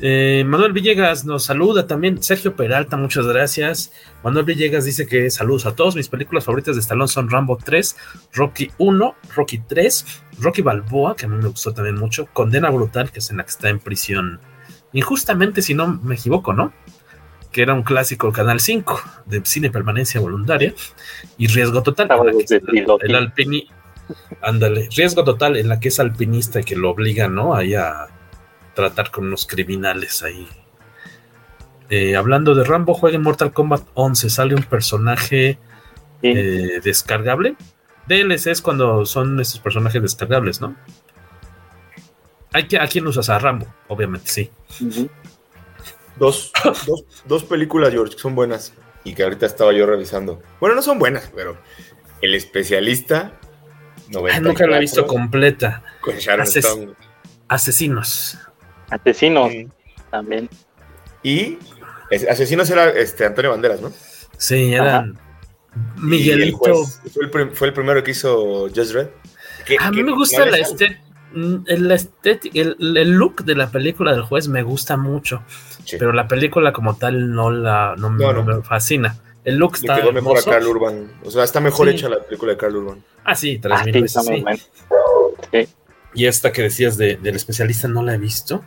[0.00, 2.22] Eh, Manuel Villegas nos saluda también.
[2.22, 3.92] Sergio Peralta, muchas gracias.
[4.22, 5.96] Manuel Villegas dice que saludos a todos.
[5.96, 7.96] Mis películas favoritas de Stallone son Rambo 3,
[8.32, 13.10] Rocky 1, Rocky 3, Rocky Balboa, que a mí me gustó también mucho, Condena Brutal,
[13.10, 14.40] que es en la que está en prisión.
[14.92, 16.72] Injustamente, si no me equivoco, ¿no?
[17.50, 20.74] Que era un clásico Canal 5 de cine permanencia voluntaria.
[21.38, 22.08] Y Riesgo Total,
[23.00, 23.68] el alpini.
[24.40, 27.54] Ándale, Riesgo Total en la que es alpinista y que lo obliga, ¿no?
[27.54, 28.08] Ahí a
[28.78, 30.46] tratar con unos criminales ahí.
[31.90, 35.58] Eh, hablando de Rambo, juega en Mortal Kombat 11, sale un personaje
[36.22, 37.56] eh, descargable.
[38.06, 40.76] DLC es cuando son esos personajes descargables, ¿no?
[42.52, 43.28] Hay que, ¿A quién usas?
[43.30, 44.50] A Rambo, obviamente, sí.
[46.16, 46.52] dos,
[47.26, 50.40] dos, películas, George, que son buenas y que ahorita estaba yo revisando.
[50.60, 51.58] Bueno, no son buenas, pero
[52.22, 53.32] El Especialista.
[54.08, 55.82] nunca la he visto completa.
[56.00, 56.94] Con Sharon Stone.
[57.48, 58.38] Asesinos.
[58.90, 59.52] Asesinos
[60.10, 60.48] también.
[61.22, 61.58] Y
[62.30, 63.92] Asesinos era este, Antonio Banderas, ¿no?
[64.36, 65.06] Sí, era
[65.96, 66.84] Miguelito.
[66.84, 69.08] fue, el fue, el primero que hizo Just Red.
[69.80, 70.58] a mí me gusta la
[71.34, 75.42] el, el, look de la película del juez me gusta mucho,
[75.98, 79.16] pero la película como tal no la no, me fascina.
[79.44, 81.12] El look está quedó mejor a Carl Urban.
[81.24, 83.04] O sea, está mejor hecha la película de Carl Urban.
[83.24, 84.70] Ah, sí, tres mil veces.
[85.52, 85.68] Sí.
[86.14, 88.64] Y esta que decías del especialista no la he visto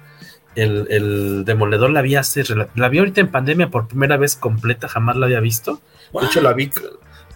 [0.56, 2.44] el, Demoledor la vi hace,
[2.76, 5.82] la vi ahorita en pandemia por primera vez completa, jamás la había visto.
[6.14, 6.70] De hecho, la vi,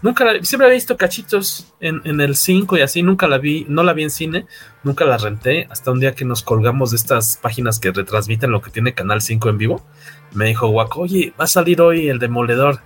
[0.02, 3.82] nunca la, siempre había visto cachitos en, el 5 y así, nunca la vi, no
[3.82, 4.46] la vi en cine,
[4.82, 8.60] nunca la renté, hasta un día que nos colgamos de estas páginas que retransmiten lo
[8.60, 9.86] que tiene Canal 5 en vivo.
[10.32, 12.80] Me dijo Guaco, oye, va a salir hoy el Demoledor.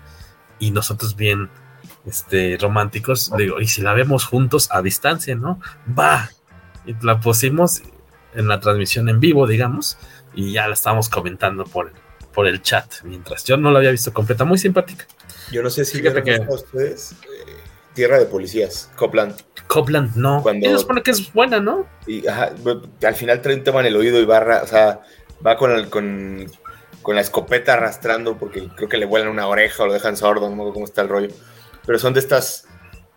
[0.60, 1.48] Y nosotros bien
[2.04, 5.58] este, románticos, digo, y si la vemos juntos a distancia, ¿no?
[5.98, 6.30] Va.
[6.84, 7.80] Y la pusimos
[8.34, 9.96] en la transmisión en vivo, digamos
[10.34, 11.92] y ya la estábamos comentando por,
[12.32, 15.06] por el chat, mientras yo no la había visto completa, muy simpática.
[15.50, 17.56] Yo no sé si Fíjate que ustedes eh,
[17.94, 19.34] Tierra de Policías, Copland.
[19.66, 20.42] Copland, no.
[20.42, 21.86] Cuando, Ella supone que es buena, ¿no?
[22.06, 25.00] Y al final trae un tema en el oído y barra, o sea,
[25.44, 26.50] va con, el, con,
[27.02, 30.54] con la escopeta arrastrando porque creo que le vuelan una oreja o lo dejan sordo,
[30.54, 31.28] no sé cómo está el rollo.
[31.86, 32.66] Pero son de estas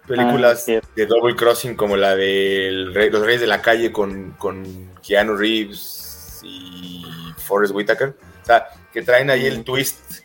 [0.08, 4.91] películas ah, de Double Crossing como la de Los Reyes de la Calle con, con
[5.02, 6.03] Keanu Reeves
[6.43, 7.06] y
[7.38, 8.15] Forrest Whitaker.
[8.41, 10.23] O sea, que traen ahí el twist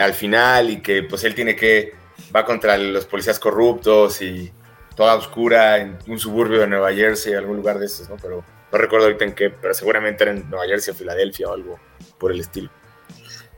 [0.00, 1.94] al final y que pues él tiene que,
[2.34, 4.52] va contra los policías corruptos y
[4.96, 8.16] toda oscura en un suburbio de Nueva Jersey, algún lugar de esos, ¿no?
[8.16, 11.52] Pero no recuerdo ahorita en qué, pero seguramente era en Nueva Jersey o Filadelfia o
[11.52, 11.78] algo
[12.18, 12.70] por el estilo.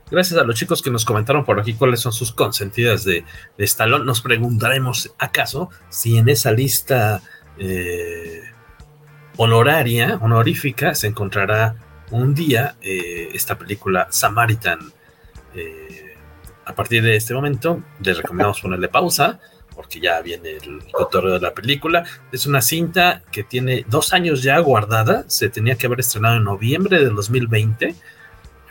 [0.09, 3.25] Gracias a los chicos que nos comentaron por aquí cuáles son sus consentidas de,
[3.57, 4.05] de Stallone.
[4.05, 7.21] Nos preguntaremos, ¿acaso, si en esa lista
[7.57, 8.41] eh,
[9.37, 11.75] honoraria, honorífica, se encontrará
[12.11, 14.79] un día eh, esta película Samaritan.
[15.55, 16.15] Eh,
[16.65, 19.39] a partir de este momento, les recomendamos ponerle pausa
[19.77, 22.03] porque ya viene el cotorreo de la película.
[22.31, 25.23] Es una cinta que tiene dos años ya guardada.
[25.27, 27.95] Se tenía que haber estrenado en noviembre del 2020.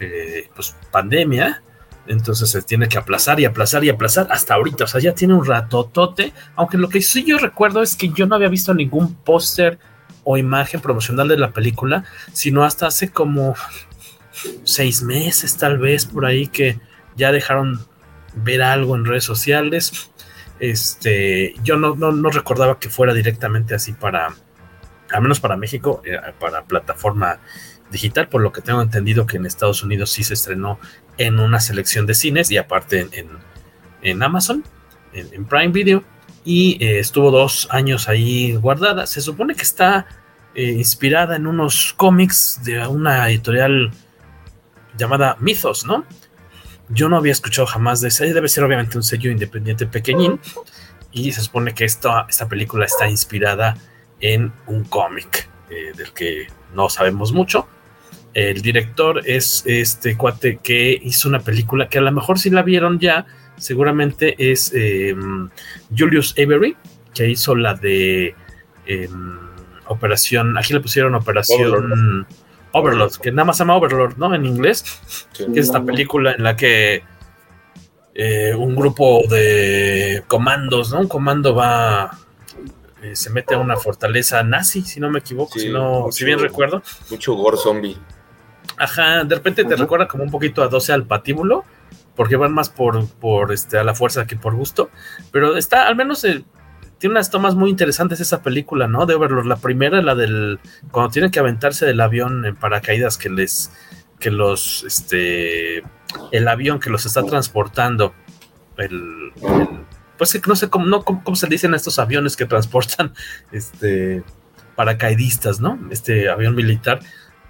[0.00, 1.62] Eh, pues pandemia.
[2.08, 4.84] Entonces se tiene que aplazar y aplazar y aplazar hasta ahorita.
[4.84, 6.32] O sea, ya tiene un ratotote.
[6.56, 9.78] Aunque lo que sí yo recuerdo es que yo no había visto ningún póster
[10.28, 13.54] o imagen promocional de la película, sino hasta hace como
[14.64, 16.80] seis meses tal vez por ahí que
[17.14, 17.80] ya dejaron
[18.34, 20.10] ver algo en redes sociales.
[20.58, 24.34] Este, yo no, no, recordaba que fuera directamente así para,
[25.12, 27.38] al menos para México, eh, para plataforma
[27.92, 30.80] digital, por lo que tengo entendido que en Estados Unidos sí se estrenó
[31.18, 33.08] en una selección de cines y aparte
[34.02, 34.64] en, Amazon,
[35.12, 36.02] en Prime Video
[36.46, 39.06] y eh, estuvo dos años ahí guardada.
[39.06, 40.06] Se supone que está
[40.54, 43.90] eh, inspirada en unos cómics de una editorial
[44.96, 46.06] llamada Mythos, ¿no?
[46.88, 48.32] yo no había escuchado jamás de ese.
[48.32, 50.40] Debe ser obviamente un sello independiente pequeñín.
[51.12, 53.76] Y se supone que esta, esta película está inspirada
[54.20, 57.66] en un cómic eh, del que no sabemos mucho.
[58.34, 62.62] El director es este cuate que hizo una película que a lo mejor si la
[62.62, 63.26] vieron ya,
[63.56, 65.48] seguramente es em,
[65.96, 66.76] Julius Avery,
[67.14, 68.34] que hizo la de
[68.86, 69.38] em,
[69.88, 72.26] Operación, aquí le pusieron Operación
[72.72, 73.20] Overlord.
[73.22, 74.34] que nada más se llama Overlord, ¿no?
[74.34, 74.84] En inglés,
[75.36, 77.04] que es esta película en la que
[78.14, 81.00] eh, un grupo de comandos, ¿no?
[81.00, 82.18] Un comando va
[83.02, 86.38] eh, se mete a una fortaleza nazi, si no me equivoco, si, no, si bien
[86.38, 86.82] recuerdo.
[87.10, 87.96] Mucho gore zombie.
[88.78, 91.64] Ajá, de repente te recuerda como un poquito a 12 al patíbulo,
[92.16, 94.90] porque van más por, por este, a la fuerza que por gusto,
[95.30, 96.44] pero está, al menos eh,
[96.98, 99.04] tiene unas tomas muy interesantes esa película, ¿no?
[99.06, 99.46] De Overlord.
[99.46, 100.58] La primera, la del,
[100.90, 103.70] cuando tienen que aventarse del avión en paracaídas que les,
[104.18, 105.82] que los, este,
[106.32, 108.14] el avión que los está transportando,
[108.78, 109.32] el,
[110.16, 113.12] pues no sé cómo, no, cómo, se dicen estos aviones que transportan,
[113.52, 114.22] este,
[114.74, 115.78] paracaidistas, ¿no?
[115.90, 117.00] Este avión militar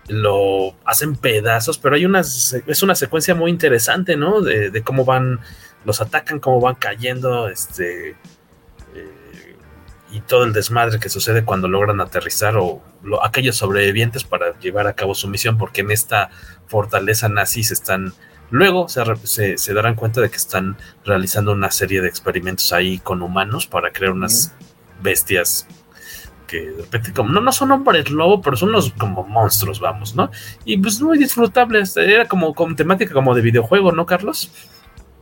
[0.08, 4.40] lo hacen pedazos, pero hay unas, es una secuencia muy interesante, ¿no?
[4.40, 5.40] De, cómo van,
[5.84, 9.56] los atacan, cómo van cayendo, este, eh,
[10.12, 12.82] y todo el desmadre que sucede cuando logran aterrizar o
[13.22, 16.30] aquellos sobrevivientes para llevar a cabo su misión, porque en esta
[16.66, 18.12] fortaleza nazi se están,
[18.50, 23.22] luego se, se, darán cuenta de que están realizando una serie de experimentos ahí con
[23.22, 24.54] humanos para crear unas
[25.02, 25.66] bestias
[26.46, 30.14] que de repente como no, no son hombres lobo, pero son unos como monstruos, vamos,
[30.14, 30.30] ¿no?
[30.64, 34.50] Y pues muy disfrutables, era como con temática como de videojuego, ¿no, Carlos?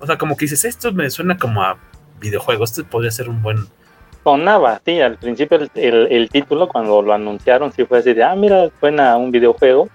[0.01, 1.79] O sea, como que dices, esto me suena como a
[2.21, 3.67] videojuego, este podría ser un buen...
[4.23, 8.71] Sonaba, sí, al principio el, título cuando lo anunciaron sí fue así de, ah, mira,
[8.81, 9.89] suena un videojuego,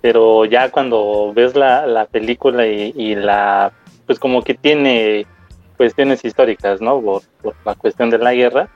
[0.00, 3.72] pero ya cuando ves la, película y, la,
[4.06, 5.26] pues como que tiene
[5.76, 7.00] cuestiones históricas, ¿no?
[7.00, 7.22] por
[7.64, 8.68] la cuestión de la guerra,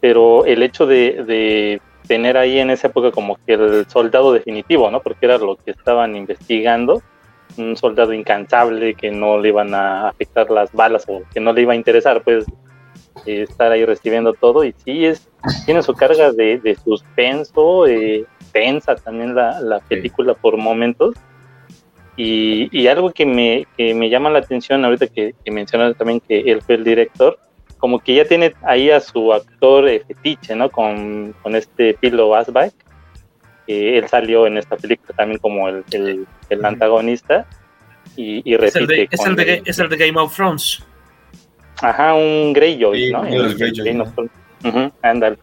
[0.00, 5.00] pero el hecho de, tener ahí en esa época como que el soldado definitivo, ¿no?
[5.00, 7.02] Porque era lo que estaban investigando,
[7.56, 11.62] un soldado incansable que no le iban a afectar las balas o que no le
[11.62, 12.46] iba a interesar, pues,
[13.24, 14.64] eh, estar ahí recibiendo todo.
[14.64, 15.28] Y sí, es,
[15.64, 21.16] tiene su carga de, suspenso, eh, tensa también la, película por momentos.
[22.16, 26.62] Y, algo que me, me llama la atención ahorita que, que mencionas también que él
[26.62, 27.38] fue el director,
[27.78, 30.70] como que ya tiene ahí a su actor eh, fetiche, ¿no?
[30.70, 32.72] Con, este Pilo Asback.
[33.66, 37.46] que él salió en esta película también como el, el, antagonista.
[38.16, 40.82] Y, y es, el de, es, el de, Game of Thrones.
[41.82, 43.24] Ajá, un Greyjoy, ¿no?
[43.24, 44.92] El, Game of Thrones.
[45.02, 45.38] ándale.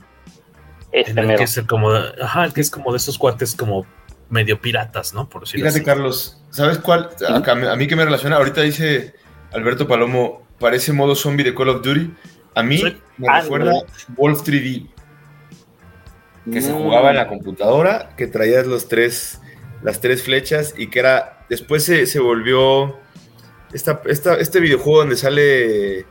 [0.91, 3.85] Este que es como, ajá, que es como de esos cuates como
[4.29, 5.27] medio piratas, ¿no?
[5.27, 7.09] Por Fíjate, Carlos, ¿sabes cuál?
[7.27, 9.13] a, mí que me relaciona, ahorita dice
[9.51, 12.09] Alberto Palomo, parece modo zombie de Call of Duty.
[12.55, 12.81] A mí
[13.17, 13.73] me ah, recuerda
[14.15, 14.87] Wolf 3D,
[16.53, 19.41] que se jugaba en la computadora, que traías los tres,
[19.81, 22.97] las tres flechas y que era, después se, volvió
[23.73, 26.05] esta, este videojuego donde sale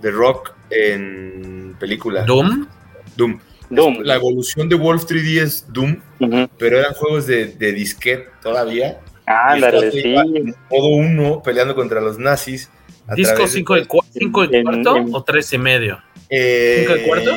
[0.00, 2.22] The Rock en película.
[2.22, 2.68] Doom.
[3.16, 3.38] Doom.
[4.02, 6.00] La evolución de Wolf 3D es Doom,
[6.56, 8.98] pero eran juegos de, de disquete todavía.
[9.26, 9.56] Ah,
[9.92, 10.14] sí.
[10.70, 12.70] Todo uno peleando contra los nazis
[13.14, 16.02] ¿Disco 5 y, cinco cuarto o 3 y medio?
[16.28, 17.30] Eh, ¿5 y cuarto?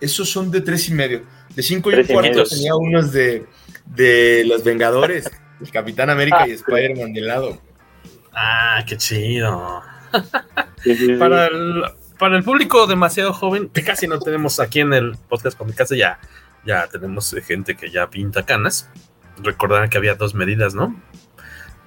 [0.00, 1.22] Esos son de 3 y medio.
[1.54, 3.46] De 5 y cuarto tenía unos de,
[3.86, 7.60] de Los Vengadores, el Capitán América y Spider-Man de lado.
[8.32, 9.82] Ah, qué chido.
[11.18, 11.84] para, el,
[12.18, 15.72] para el público demasiado joven, que casi no tenemos aquí en el podcast con mi
[15.72, 16.18] casa, ya,
[16.66, 18.90] ya tenemos gente que ya pinta canas.
[19.38, 20.94] Recordarán que había dos medidas, ¿no?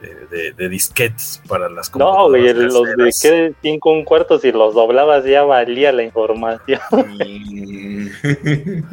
[0.01, 5.25] De, disquetes para las No, güey, los de que 5 un cuarto, si los doblabas
[5.25, 6.79] ya valía la información.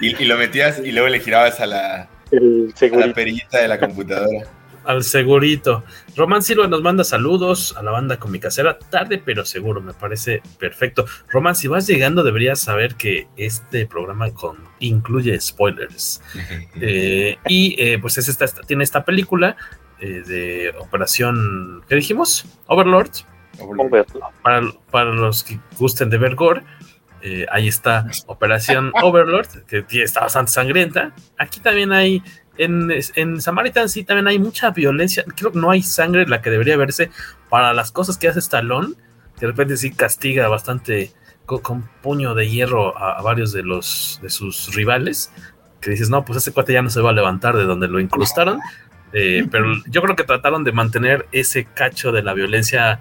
[0.00, 4.48] Y, lo metías y luego le girabas a la, a la perillita de la computadora.
[4.84, 5.84] Al segurito.
[6.16, 8.78] Román Silva nos manda saludos a la banda con mi casera.
[8.78, 11.06] Tarde, pero seguro, me parece perfecto.
[11.28, 16.20] Román, si vas llegando, deberías saber que este programa con, incluye spoilers.
[16.80, 19.56] Eh, y eh, pues es esta, tiene esta película
[20.02, 22.44] eh, de Operación, ¿qué dijimos?
[22.66, 23.10] Overlord.
[24.42, 26.64] Para, para, los que gusten de ver gore,
[27.20, 31.14] eh, ahí está Operación Overlord, que está bastante sangrienta.
[31.38, 32.20] Aquí también hay,
[32.58, 35.24] en, en Samaritan sí también hay mucha violencia.
[35.36, 37.12] Creo que no hay sangre la que debería verse
[37.48, 38.94] para las cosas que hace Stallone,
[39.38, 41.12] que de repente sí castiga bastante
[41.46, 45.32] con, puño de hierro a, a, varios de los de sus rivales.
[45.80, 48.00] Que dices, no, pues ese cuate ya no se va a levantar de donde lo
[48.00, 48.58] incrustaron
[49.12, 52.98] Eh, pero yo creo que trataron de mantener ese cacho de la violencia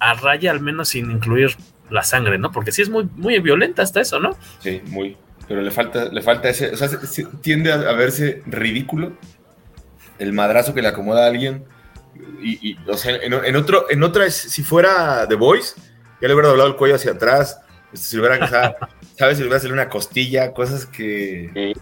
[0.00, 1.50] a raya, al menos sin incluir
[1.90, 2.50] la sangre, ¿no?
[2.50, 4.36] Porque sí es muy, muy violenta hasta eso, ¿no?
[4.60, 5.16] Sí, muy.
[5.46, 6.88] Pero le falta, le falta ese, o sea,
[7.40, 9.12] tiende a, verse ridículo
[10.18, 11.64] el madrazo que le acomoda a alguien.
[12.42, 15.74] Y, o sea, en, otro, en otra, si fuera The Voice,
[16.20, 17.60] ya le hubiera doblado el cuello hacia atrás,
[17.92, 18.38] este, si hubiera,
[19.18, 19.36] ¿sabes?
[19.36, 21.74] Si le hubiera salido una costilla, cosas que...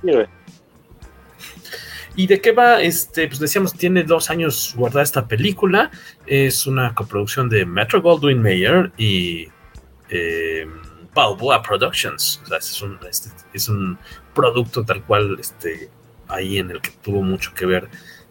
[2.17, 2.83] ¿Y de qué va?
[2.83, 5.91] Este, pues decíamos, tiene dos años guardada esta película.
[6.27, 9.49] Es una coproducción de Metro Goldwyn Mayer y
[10.09, 10.67] eh,
[11.15, 12.43] Balboa Productions.
[12.57, 13.99] Es un, este, es un
[14.35, 15.89] producto tal cual este,
[16.29, 17.89] ahí en el que tuvo mucho que ver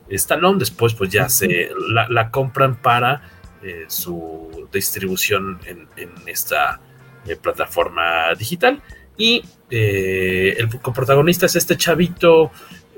[0.09, 0.59] Stallone.
[0.59, 3.21] Después, pues ya se la, compran para
[3.63, 5.87] eh, su distribución en,
[6.27, 6.81] esta
[7.25, 8.81] eh, plataforma digital.
[9.17, 12.51] Y el coprotagonista es este chavito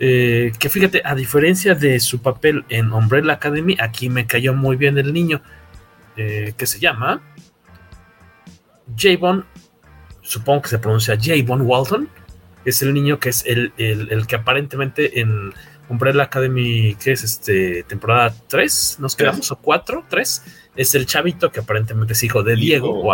[0.03, 4.75] eh, que fíjate, a diferencia de su papel en Umbrella Academy, aquí me cayó muy
[4.75, 5.43] bien el niño,
[6.17, 7.21] eh, que se llama
[8.97, 9.45] Javon,
[10.23, 12.09] supongo que se pronuncia Javon Walton,
[12.65, 13.73] es el niño que es el,
[14.25, 15.53] que aparentemente en
[15.87, 20.43] Umbrella Academy, que es este temporada 3, nos quedamos, o 4, 3,
[20.77, 23.07] es el chavito que aparentemente es hijo de Diego,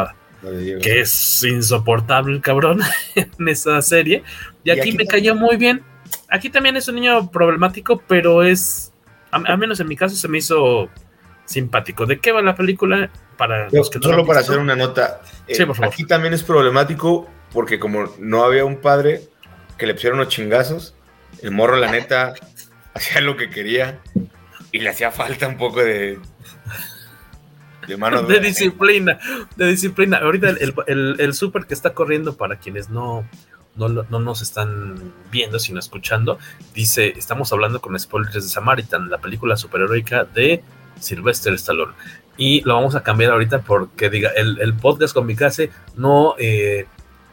[0.81, 2.79] que es insoportable el cabrón
[3.15, 4.23] en esa serie,
[4.63, 5.83] y aquí me cayó muy bien
[6.29, 8.93] aquí también es un niño problemático, pero es,
[9.31, 10.89] al menos en mi caso, se me hizo
[11.45, 12.05] simpático.
[12.05, 13.09] ¿De qué va la película?
[13.37, 15.21] Para solo para hacer una nota.
[15.47, 19.21] Eh, aquí también es problemático porque como no había un padre
[19.77, 20.95] que le pusieron unos chingazos,
[21.41, 22.33] el morro la neta
[22.93, 23.99] hacía lo que quería
[24.71, 26.19] y le hacía falta un poco de
[27.87, 29.19] de mano de, disciplina,
[29.55, 30.17] de disciplina.
[30.17, 33.25] Ahorita el, el, el súper que está corriendo para quienes no
[33.77, 36.39] no, nos están viendo, sino escuchando,
[36.73, 40.63] dice, estamos hablando con spoilers de Samaritan, la película superheroica de
[40.99, 41.93] Sylvester Stallone.
[42.37, 45.63] Y lo vamos a cambiar ahorita porque diga, el, el podcast con mi casa
[45.95, 46.85] no eh,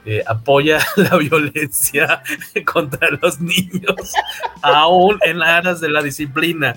[0.06, 2.22] eh, apoya la violencia
[2.64, 4.12] contra los niños,
[4.62, 6.74] aún en aras de la disciplina.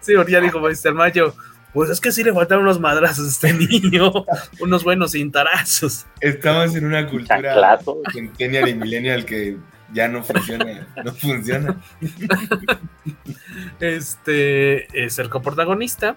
[0.00, 0.94] sí, ya dijo Mr.
[0.94, 1.34] Mayo,
[1.78, 4.12] pues es que sí le faltaron unos madrazos a este niño,
[4.58, 6.06] unos buenos cintarazos.
[6.20, 7.78] Estamos en una cultura
[8.12, 9.58] centennial y millennial que
[9.92, 11.80] ya no funciona, no funciona.
[13.78, 16.16] Este es el coprotagonista.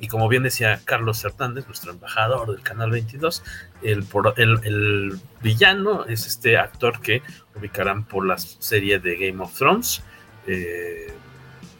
[0.00, 3.44] Y como bien decía Carlos Hernández, nuestro embajador del Canal 22,
[3.82, 4.04] el,
[4.36, 7.22] el, villano es este actor que
[7.54, 10.02] ubicarán por la serie de Game of Thrones.
[10.48, 11.14] Eh,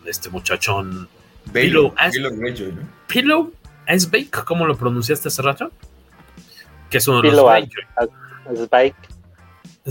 [0.06, 1.08] este muchachón
[1.52, 1.94] Pillow,
[3.06, 3.52] Pillow,
[4.10, 5.70] Bake, ¿cómo lo pronunciaste hace rato?
[6.88, 7.40] Que es uno de los.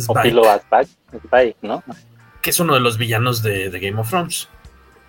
[0.07, 1.83] O Pillow Spike, ¿no?
[2.41, 4.47] Que es uno de los villanos de, Game of Thrones.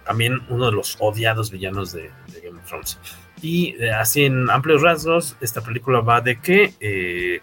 [0.04, 2.10] También uno de los odiados villanos de,
[2.42, 2.98] Game of Thrones.
[3.42, 7.40] Y eh, así en amplios rasgos, esta película va de que eh,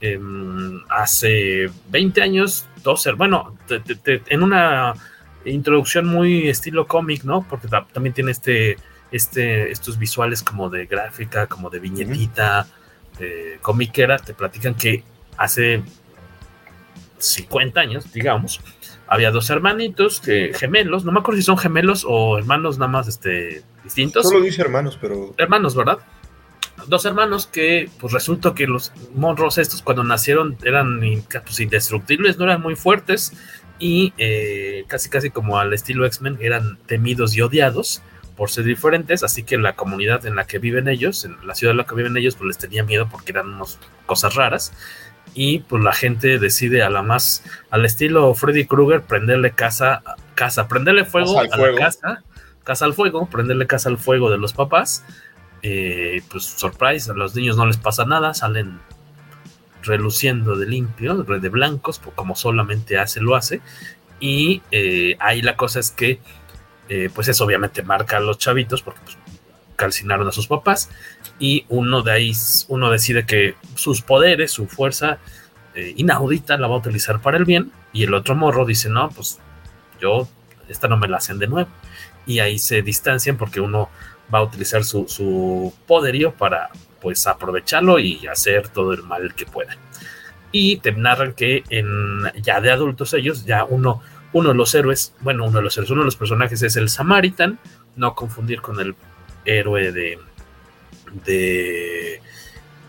[0.00, 4.94] em, hace 20 años, dos, bueno, en una
[5.50, 7.46] introducción muy estilo cómic, ¿no?
[7.48, 8.76] Porque también tiene este,
[9.10, 12.66] este, estos visuales como de gráfica, como de viñetita,
[13.18, 14.18] de comiquera.
[14.18, 15.04] Te platican que
[15.36, 15.82] hace
[17.18, 18.60] 50 años, digamos,
[19.06, 23.08] había dos hermanitos que, gemelos, no me acuerdo si son gemelos o hermanos nada más
[23.08, 24.28] este, distintos.
[24.28, 25.34] Solo dice hermanos, pero.
[25.38, 25.98] Hermanos, ¿verdad?
[26.88, 31.00] Dos hermanos que, pues resulta que los monros estos cuando nacieron eran
[31.44, 33.32] pues, indestructibles, no eran muy fuertes,
[33.78, 38.02] y eh, casi casi como al estilo X-Men eran temidos y odiados
[38.36, 41.72] por ser diferentes, así que la comunidad en la que viven ellos, en la ciudad
[41.72, 44.72] en la que viven ellos, pues les tenía miedo porque eran unas cosas raras
[45.34, 50.02] y pues la gente decide a la más al estilo Freddy Krueger prenderle casa
[50.34, 52.22] casa, prenderle fuego a la casa,
[52.62, 55.04] casa al fuego, prenderle casa al fuego de los papás.
[55.62, 58.78] Eh, pues surprise, a los niños no les pasa nada, salen
[59.86, 63.60] reluciendo de limpio, de blancos, como solamente hace, lo hace.
[64.20, 66.20] Y eh, ahí la cosa es que,
[66.88, 69.16] eh, pues eso obviamente marca a los chavitos, porque pues,
[69.76, 70.90] calcinaron a sus papás.
[71.38, 72.32] Y uno de ahí,
[72.68, 75.18] uno decide que sus poderes, su fuerza
[75.74, 77.72] eh, inaudita, la va a utilizar para el bien.
[77.92, 79.38] Y el otro morro dice, no, pues
[80.00, 80.28] yo,
[80.68, 81.68] esta no me la hacen de nuevo.
[82.26, 83.90] Y ahí se distancian porque uno
[84.34, 86.70] va a utilizar su, su poderío para
[87.06, 89.76] pues aprovecharlo y hacer todo el mal que pueda.
[90.50, 94.02] Y te narran que en, ya de adultos ellos, ya uno,
[94.32, 96.88] uno de los héroes, bueno, uno de los héroes, uno de los personajes es el
[96.88, 97.60] Samaritan,
[97.94, 98.96] no confundir con el
[99.44, 100.18] héroe de,
[101.24, 102.20] de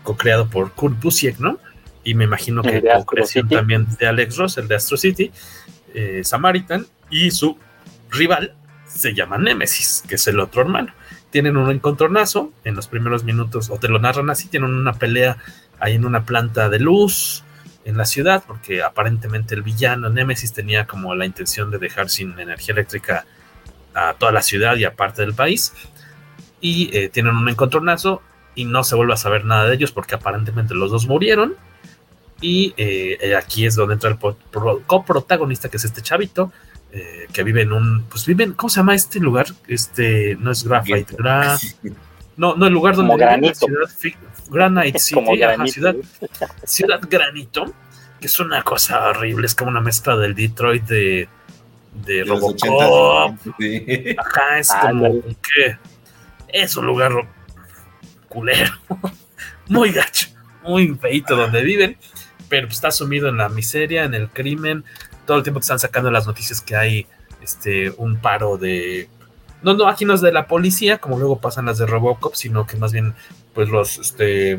[0.02, 1.60] co-creado por Kurt Busiek, ¿no?
[2.02, 5.30] Y me imagino que co-creación también de Alex Ross, el de Astro City,
[5.94, 7.56] eh, Samaritan, y su
[8.10, 8.52] rival
[8.84, 10.92] se llama Némesis, que es el otro hermano.
[11.30, 15.36] Tienen un encontronazo en los primeros minutos, o te lo narran así, tienen una pelea
[15.78, 17.44] ahí en una planta de luz
[17.84, 22.38] en la ciudad, porque aparentemente el villano Némesis tenía como la intención de dejar sin
[22.38, 23.26] energía eléctrica
[23.94, 25.72] a toda la ciudad y a parte del país.
[26.60, 28.22] Y eh, tienen un encontronazo
[28.54, 31.56] y no se vuelve a saber nada de ellos porque aparentemente los dos murieron.
[32.40, 34.18] Y eh, aquí es donde entra el
[34.86, 36.52] coprotagonista, que es este chavito,
[36.92, 39.46] eh, que vive en un, pues viven, ¿cómo se llama este lugar?
[39.66, 41.16] Este, no es Graphite,
[42.36, 44.14] no, no, el lugar donde vive la ciudad,
[44.48, 45.20] Granite City,
[45.66, 45.96] ciudad,
[46.64, 47.74] ciudad Granito,
[48.20, 51.28] que es una cosa horrible, es como una mezcla del Detroit de,
[52.04, 53.36] de Robocop.
[54.18, 55.76] Acá es como que
[56.48, 57.12] es un lugar
[58.28, 58.72] culero,
[59.68, 60.28] muy gacho,
[60.62, 61.98] muy feito donde viven,
[62.48, 64.84] pero pues, está sumido en la miseria, en el crimen,
[65.28, 67.06] todo el tiempo te están sacando las noticias que hay
[67.42, 69.10] este, un paro de...
[69.60, 72.66] No, no, aquí no es de la policía, como luego pasan las de Robocop, sino
[72.66, 73.14] que más bien,
[73.52, 74.58] pues los, este,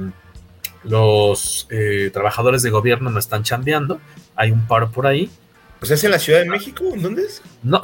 [0.84, 4.00] los eh, trabajadores de gobierno no están chambeando,
[4.36, 5.32] hay un paro por ahí.
[5.80, 7.42] Pues es en la Ciudad de México, ¿en dónde es?
[7.64, 7.82] No.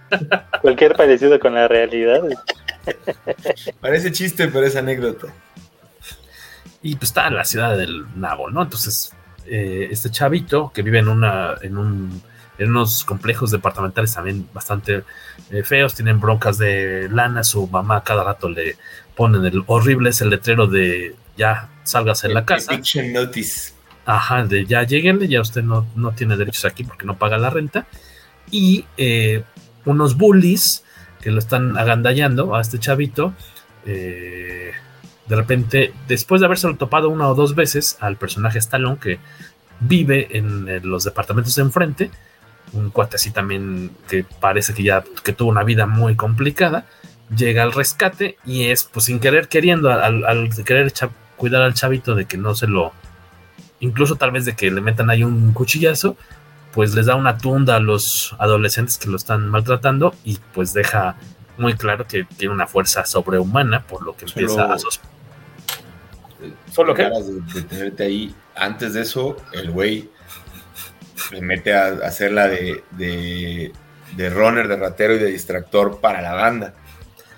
[0.62, 2.22] Cualquier parecido con la realidad.
[3.80, 5.28] Parece chiste, pero es anécdota.
[6.82, 8.62] Y pues está en la ciudad del Nabo, ¿no?
[8.62, 9.12] Entonces,
[9.48, 12.22] eh, este chavito que vive en, una, en, un,
[12.58, 15.04] en unos complejos departamentales también bastante
[15.50, 18.76] eh, feos, tienen broncas de lana, su mamá cada rato le
[19.14, 22.80] ponen el horrible es el letrero de ya salgas en la casa.
[23.12, 23.72] notice.
[24.04, 27.50] Ajá, de ya lleguenle, ya usted no, no, tiene derechos aquí porque no paga la
[27.50, 27.86] renta.
[28.50, 29.42] Y eh,
[29.84, 30.84] unos bullies
[31.20, 33.34] que lo están agandallando a este chavito.
[33.84, 34.70] Eh,
[35.28, 39.18] de repente, después de haberse topado una o dos veces al personaje Stallone que
[39.80, 42.10] vive en, los departamentos de enfrente,
[42.72, 46.86] un cuate así también que parece que ya que tuvo una vida muy complicada,
[47.34, 50.92] llega al rescate y es pues sin querer queriendo, al, querer
[51.36, 52.92] cuidar al chavito de que no se lo,
[53.80, 56.16] incluso tal vez de que le metan ahí un cuchillazo,
[56.72, 61.16] pues les da una tunda a los adolescentes que lo están maltratando y pues deja
[61.58, 65.15] muy claro que tiene una fuerza sobrehumana, por lo que empieza a sospechar
[66.72, 67.04] Solo que.
[67.04, 68.34] De, tenerte ahí.
[68.54, 70.08] Antes de eso, el güey
[71.28, 76.34] se mete a, hacer la de, de, runner, de ratero y de distractor para la
[76.34, 76.74] banda.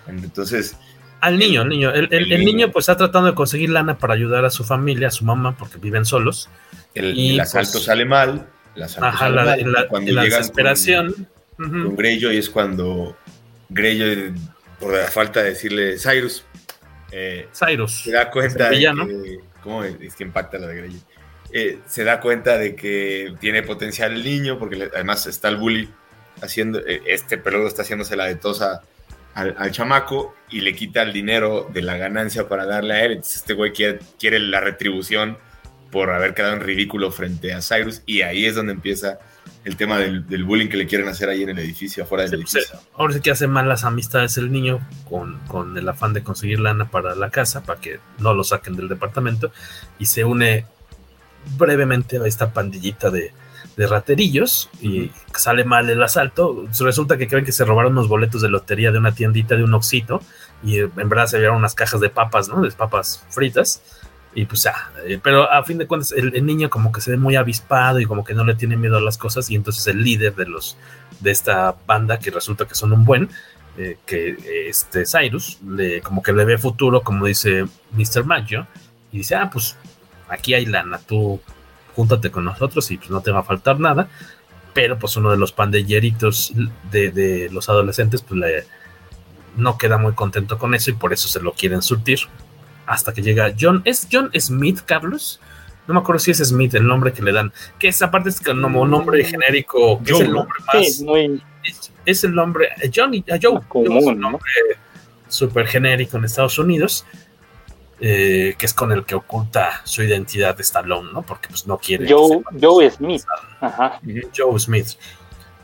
[0.07, 0.77] Entonces.
[1.21, 1.93] Al niño, el, niño.
[1.93, 5.25] El, niño, pues está tratando de conseguir lana para ayudar a su familia, a su
[5.25, 6.49] mamá, porque viven solos.
[6.95, 8.47] El, y, el asalto pues, sale mal.
[8.77, 9.89] El asalto sale mal.
[9.89, 11.29] cuando la desesperación.
[11.57, 13.17] Con, Greyjoy es cuando
[13.69, 14.33] Greyjoy,
[14.79, 16.45] por la falta de decirle, Cyrus,
[17.11, 18.03] eh, Cyrus.
[18.03, 21.01] Se da cuenta de que, ¿Cómo es que impacta la de Grey?
[21.53, 25.89] Eh, se da cuenta de que tiene potencial el niño, porque además está el bully
[26.43, 28.83] haciendo, eh, este peludo está haciéndose la de tosa
[29.35, 33.13] al, chamaco y le quita el dinero de la ganancia para darle a él.
[33.13, 35.39] Entonces este güey quiere, quiere la retribución
[35.91, 39.19] por haber quedado en ridículo frente a Cyrus y ahí es donde empieza
[39.65, 42.55] el tema del, bullying que le quieren hacer ahí en el edificio, afuera del pues,
[42.55, 42.81] edificio.
[42.95, 46.91] ahora sí que hace malas amistades el niño con, con, el afán de conseguir lana
[46.91, 49.53] para la casa, para que no lo saquen del departamento,
[49.99, 50.67] y se une
[51.57, 53.33] brevemente a esta pandillita de,
[53.79, 56.67] de raterillos y sale mal el asalto.
[56.81, 59.73] Resulta que creen que se robaron unos boletos de lotería de una tiendita de un
[59.73, 60.21] oxito
[60.65, 62.61] y en verdad se vieron unas cajas de papas, ¿no?
[62.61, 63.81] De papas fritas
[64.35, 67.17] y pues ya, eh, pero a fin de cuentas el, niño como que se ve
[67.17, 70.03] muy avispado y como que no le tiene miedo a las cosas y entonces el
[70.03, 70.77] líder de los
[71.21, 73.31] de esta banda que resulta que son un buen
[73.79, 74.37] eh, que
[74.69, 78.25] este Cyrus le como que le ve futuro como dice Mr.
[78.25, 78.67] Maggio
[79.13, 79.77] y dice ah pues
[80.29, 81.41] aquí hay lana tú
[81.97, 84.09] júntate con nosotros y pues no te va a faltar nada
[84.75, 86.53] pero pues uno de los pandilleritos
[86.93, 88.65] de, de los adolescentes pues le
[89.57, 92.21] no queda muy contento con eso y por eso se lo quieren surtir
[92.89, 93.83] hasta que llega John.
[93.85, 95.41] ¿Es John Smith, Carlos?
[95.87, 97.53] No me acuerdo si es Smith el nombre que le dan.
[97.79, 101.05] Que esa parte es como nombre genérico, que es el nombre más.
[102.05, 102.69] es, el nombre.
[102.81, 103.61] Eh, John y eh, Joe.
[103.85, 104.51] es un nombre
[105.29, 107.05] súper genérico en Estados Unidos.
[108.01, 111.23] Eh, que es con el que oculta su identidad de Stallone, ¿no?
[111.23, 112.07] Porque pues no quiere.
[112.09, 113.25] Joe, Joe Smith.
[113.61, 114.01] Ajá.
[114.37, 114.89] Joe Smith.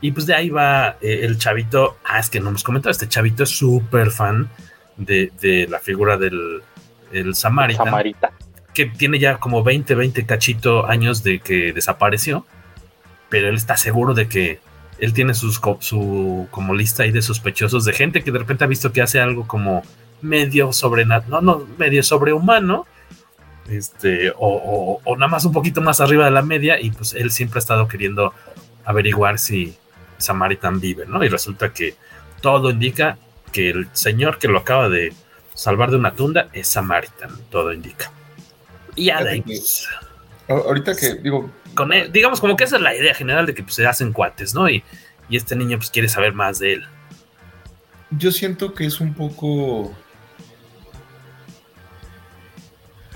[0.00, 1.98] Y pues de ahí va el chavito.
[2.04, 2.90] Ah, es que no hemos comentado.
[2.90, 4.50] Este chavito es súper fan
[4.96, 6.62] de, de la figura del,
[7.12, 8.32] el Samarita,
[8.72, 12.46] que tiene ya como 20, 20 cachito años de que desapareció,
[13.28, 14.60] pero él está seguro de que
[14.98, 18.68] él tiene sus, su como lista ahí de sospechosos de gente que de repente ha
[18.68, 19.82] visto que hace algo como
[20.22, 22.86] medio sobrenatural, no, no, medio sobrehumano,
[23.68, 27.30] este, o, o, nada más un poquito más arriba de la media, y pues él
[27.30, 28.32] siempre ha estado queriendo
[28.84, 29.76] averiguar si,
[30.18, 31.24] Samaritan vive, ¿no?
[31.24, 31.94] Y resulta que
[32.40, 33.18] todo indica
[33.52, 35.12] que el señor que lo acaba de
[35.54, 38.10] salvar de una tunda es Samaritan, todo indica.
[38.96, 39.88] Y ya de ahí, pues,
[40.48, 41.50] Ahorita que digo.
[41.74, 44.12] Con él, digamos como que esa es la idea general de que pues, se hacen
[44.12, 44.68] cuates, ¿no?
[44.68, 44.84] Y,
[45.28, 46.84] y este niño pues quiere saber más de él.
[48.10, 49.94] Yo siento que es un poco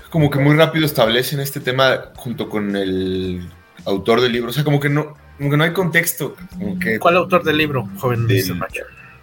[0.09, 3.47] como que muy rápido establecen este tema junto con el
[3.85, 4.49] autor del libro.
[4.49, 6.35] O sea, como que no, como que no hay contexto.
[6.57, 8.59] Como que ¿Cuál autor del libro, joven del,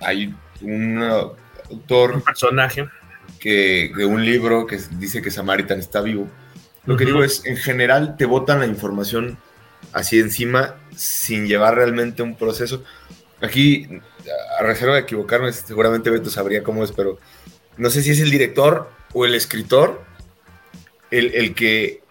[0.01, 1.03] Hay un
[1.71, 2.13] autor.
[2.13, 2.87] Un personaje.
[3.47, 6.29] Que, de un libro que dice que Samaritan está vivo.
[6.85, 9.39] Lo que digo es, en general te botan la información
[9.93, 12.83] así encima sin llevar realmente un proceso.
[13.41, 13.87] Aquí,
[14.59, 17.21] a reserva de equivocarme, seguramente Beto sabría cómo es, pero
[17.77, 20.03] no sé si es el director o el escritor
[21.13, 22.03] el, que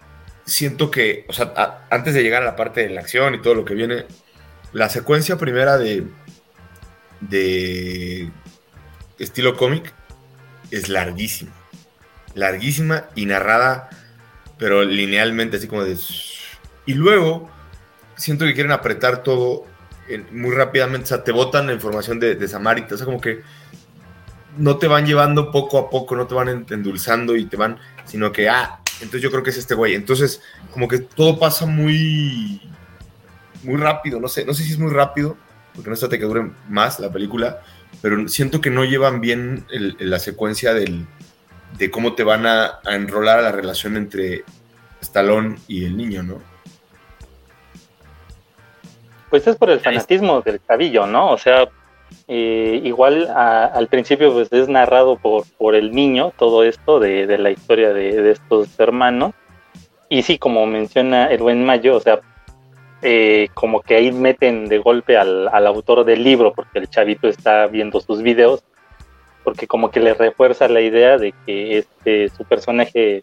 [0.46, 3.54] siento que, o sea, antes de llegar a la parte de la acción y todo
[3.54, 4.06] lo que viene,
[4.72, 6.06] la secuencia primera de,
[7.20, 8.30] de
[9.18, 9.92] estilo cómic
[10.70, 11.52] es larguísima.
[12.34, 13.90] Larguísima y narrada,
[14.58, 15.96] pero linealmente, así como de...
[16.86, 17.50] Y luego,
[18.16, 19.64] siento que quieren apretar todo
[20.32, 23.42] muy rápidamente, o sea, te botan la información de, de Samarita, o sea, como que
[24.56, 28.32] no te van llevando poco a poco, no te van endulzando y te van, sino
[28.32, 29.94] que, ah, entonces yo creo que es este güey.
[29.94, 30.40] Entonces,
[30.72, 32.60] como que todo pasa muy,
[33.62, 34.20] muy rápido.
[34.20, 35.36] No sé, no sé si es muy rápido,
[35.74, 37.62] porque no trata que dure más la película,
[38.02, 41.06] pero siento que no llevan bien la secuencia del,
[41.78, 44.44] de cómo te van a, enrolar a la relación entre
[45.00, 46.40] Stallone y el niño, ¿no?
[49.30, 51.32] Pues es por el fanatismo del cabillo, ¿no?
[51.32, 51.68] O sea,
[52.28, 57.38] eh, igual al principio pues es narrado por, por el niño todo esto de, de
[57.38, 59.32] la historia de, de, estos hermanos
[60.08, 62.20] y sí como menciona el buen Mayo o sea
[63.02, 67.28] eh, como que ahí meten de golpe al, al, autor del libro porque el chavito
[67.28, 68.62] está viendo sus videos
[69.44, 73.22] porque como que le refuerza la idea de que este su personaje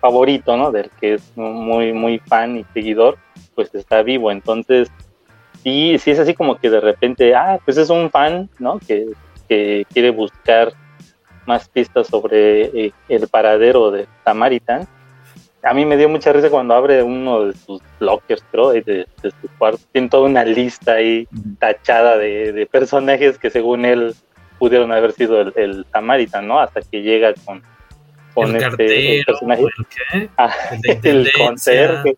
[0.00, 3.16] favorito no del que es muy muy fan y seguidor
[3.54, 4.90] pues está vivo entonces
[5.64, 8.78] sí, sí es así como que de repente, ah, pues es un fan, ¿no?
[8.78, 9.06] Que,
[9.92, 10.72] quiere buscar
[11.46, 14.88] más pistas sobre eh, el paradero de Samaritan.
[15.64, 19.06] A mí me dio mucha risa cuando abre uno de sus lockers, creo, de, de
[19.22, 19.80] su cuarto.
[19.92, 21.26] Tiene toda una lista ahí
[21.58, 24.14] tachada de, personajes que según él
[24.58, 26.60] pudieron haber sido el, Samaritan, ¿no?
[26.60, 27.62] Hasta que llega con,
[28.34, 29.62] con este personaje.
[29.62, 30.28] ¿El, qué?
[30.36, 30.52] Ah,
[31.02, 32.14] el conserje.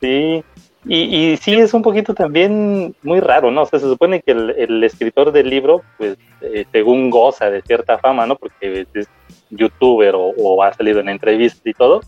[0.00, 0.42] Sí,
[0.86, 3.62] y, y, sí es un poquito también muy raro, ¿no?
[3.62, 7.98] O sea, se supone que el, escritor del libro, pues, eh, según goza de cierta
[7.98, 8.36] fama, ¿no?
[8.36, 9.08] Porque es
[9.50, 12.00] youtuber o, ha salido en entrevistas y todo,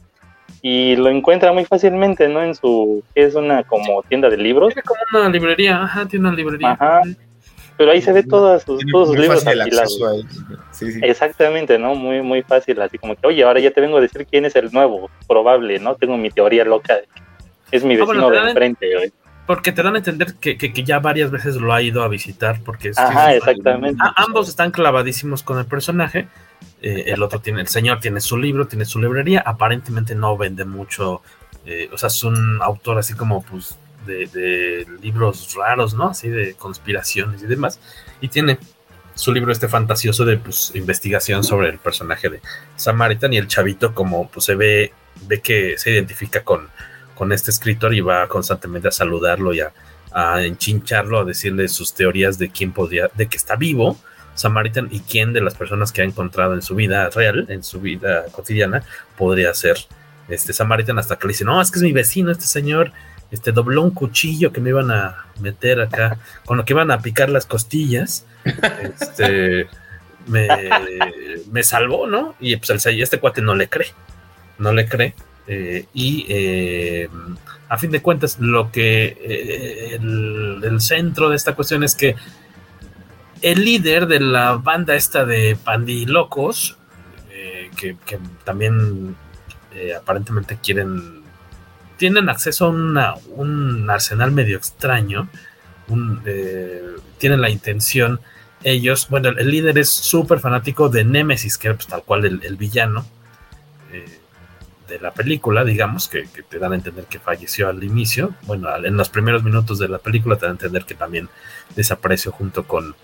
[0.60, 2.42] y lo encuentra muy fácilmente, ¿no?
[2.42, 4.74] En su, es una como tienda de libros.
[4.74, 6.72] Tiene como una librería, ajá, tiene una librería.
[6.72, 7.02] Ajá.
[7.76, 9.98] Pero ahí se ve todas sus, todos sus libros apilados.
[10.70, 11.00] Sí, sí.
[11.02, 11.94] Exactamente, ¿no?
[11.94, 14.54] Muy, muy fácil, así como que, oye, ahora ya te vengo a decir quién es
[14.54, 15.94] el nuevo, probable, ¿no?
[15.96, 17.22] Tengo mi teoría loca de que
[17.72, 19.12] es mi ah, vecino de enfrente,
[19.46, 22.90] Porque te dan a entender que, ya varias veces lo ha ido a visitar, porque
[22.90, 24.00] es Ajá, exactamente.
[24.16, 26.28] ambos están clavadísimos con el personaje.
[26.82, 29.42] Eh, el otro tiene, el señor tiene su libro, tiene su librería.
[29.46, 31.22] Aparentemente no vende mucho.
[31.64, 36.08] Eh, o sea, es un autor así como pues de, libros raros, ¿no?
[36.08, 37.78] Así de conspiraciones y demás.
[38.20, 38.58] Y tiene
[39.14, 42.40] su libro este fantasioso de pues, investigación sobre el personaje de
[42.76, 44.92] Samaritan y el chavito como pues se ve,
[45.26, 46.68] ve que se identifica con,
[47.14, 49.72] con este escritor y va constantemente a saludarlo y a,
[50.42, 53.96] enchincharlo, a decirle sus teorías de quién podría, de que está vivo
[54.34, 57.80] Samaritan y quién de las personas que ha encontrado en su vida real, en su
[57.80, 58.82] vida cotidiana,
[59.16, 59.76] podría ser
[60.28, 62.92] este Samaritan hasta que le dice, no, es que es mi vecino, este señor,
[63.30, 67.00] este dobló un cuchillo que me iban a meter acá, con lo que iban a
[67.00, 68.26] picar las costillas,
[69.00, 69.66] este,
[70.26, 70.48] me,
[71.50, 72.34] me salvó, ¿no?
[72.40, 73.92] Y pues el, este cuate no le cree,
[74.58, 75.14] no le cree
[75.46, 77.08] eh, y eh,
[77.68, 82.14] a fin de cuentas, lo que eh, el, centro de esta cuestión es que
[83.42, 86.78] el líder de la banda esta de pandilocos,
[87.76, 89.16] que, que, también
[89.96, 91.22] aparentemente quieren,
[91.96, 95.28] tienen acceso a un arsenal medio extraño,
[97.18, 98.20] tienen la intención
[98.64, 102.56] ellos, bueno, el líder es súper fanático de Nemesis, que era pues, tal cual el,
[102.56, 103.04] villano
[104.88, 108.34] de la película, digamos, que, te dan a entender que falleció al inicio.
[108.42, 111.28] Bueno, en los primeros minutos de la película te dan a entender que también
[111.74, 112.94] desapareció junto con,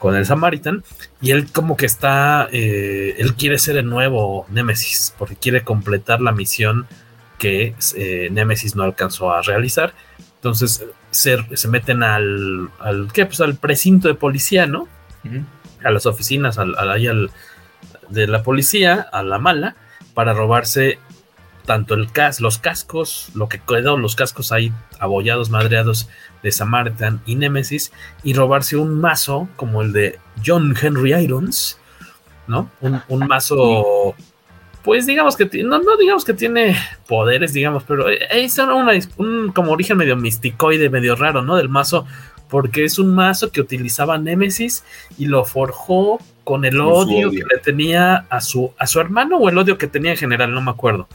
[0.00, 0.82] con el Samaritan.
[1.20, 6.20] Y él como que está, eh, él quiere ser el nuevo Némesis, porque quiere completar
[6.20, 6.88] la misión
[7.38, 9.94] que eh, Némesis no alcanzó a realizar.
[10.36, 13.26] Entonces se, se meten al, al, ¿qué?
[13.26, 14.88] Pues al precinto de policía, ¿no?
[15.84, 17.30] A las oficinas, al, al,
[18.08, 19.76] de la policía, a la mala,
[20.14, 20.98] para robarse
[21.66, 26.08] tanto el cas los cascos, lo que quedó, los cascos ahí abollados, madreados
[26.42, 31.78] de Samaritan y Nemesis, y robarse un mazo como el de John Henry Irons,
[32.46, 32.70] ¿no?
[32.80, 34.14] Un, un mazo
[34.82, 36.76] pues digamos que no, no digamos que tiene
[37.06, 41.56] poderes, digamos, pero es una, un como origen medio misticoide, medio raro, ¿no?
[41.56, 42.06] Del mazo,
[42.48, 44.84] porque es un mazo que utilizaba Némesis
[45.18, 49.48] y lo forjó con el odio, que le tenía a su, a su hermano o
[49.48, 51.06] el odio que tenía en general, no me acuerdo.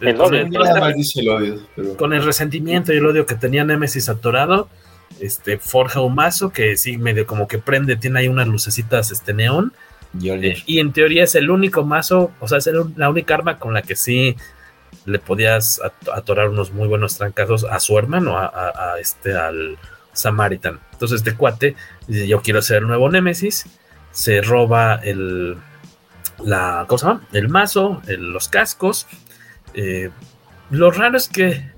[0.00, 4.68] El odio, Con el resentimiento y el odio que tenía Némesis atorado,
[5.20, 9.34] este, forja un mazo que sí, medio como que prende, tiene ahí unas lucecitas este
[9.34, 9.72] neón
[10.22, 13.74] eh, y en teoría es el único mazo, o sea, es la única arma con
[13.74, 14.36] la que sí
[15.04, 15.80] le podías
[16.12, 19.78] atorar unos muy buenos trancazos a su hermano, a, este, al
[20.12, 20.80] Samaritan.
[20.92, 21.76] Entonces este cuate
[22.08, 23.66] dice, yo quiero ser el nuevo Némesis,
[24.10, 25.56] se roba el,
[26.44, 29.06] la, cosa El mazo, los cascos.
[29.74, 30.10] Eh,
[30.70, 31.70] lo raro es que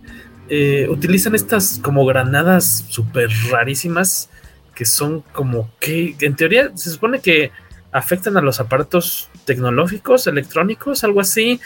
[0.48, 4.28] eh, utilizan estas como granadas súper rarísimas
[4.74, 7.50] que son como que en teoría se supone que
[7.92, 11.60] afectan a los aparatos tecnológicos, electrónicos, algo así.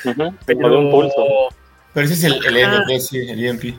[0.45, 1.11] pero...
[1.95, 3.75] Pero ese es el, el EMP, sí, el EMP.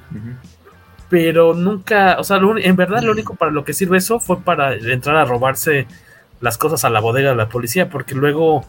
[1.08, 4.74] Pero nunca, o sea, en verdad lo único para lo que sirve eso fue para
[4.74, 5.86] entrar a robarse
[6.42, 8.66] las cosas a la bodega de la policía, porque luego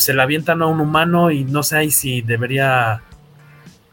[0.00, 3.02] se la avientan a un humano y no sé ahí si debería,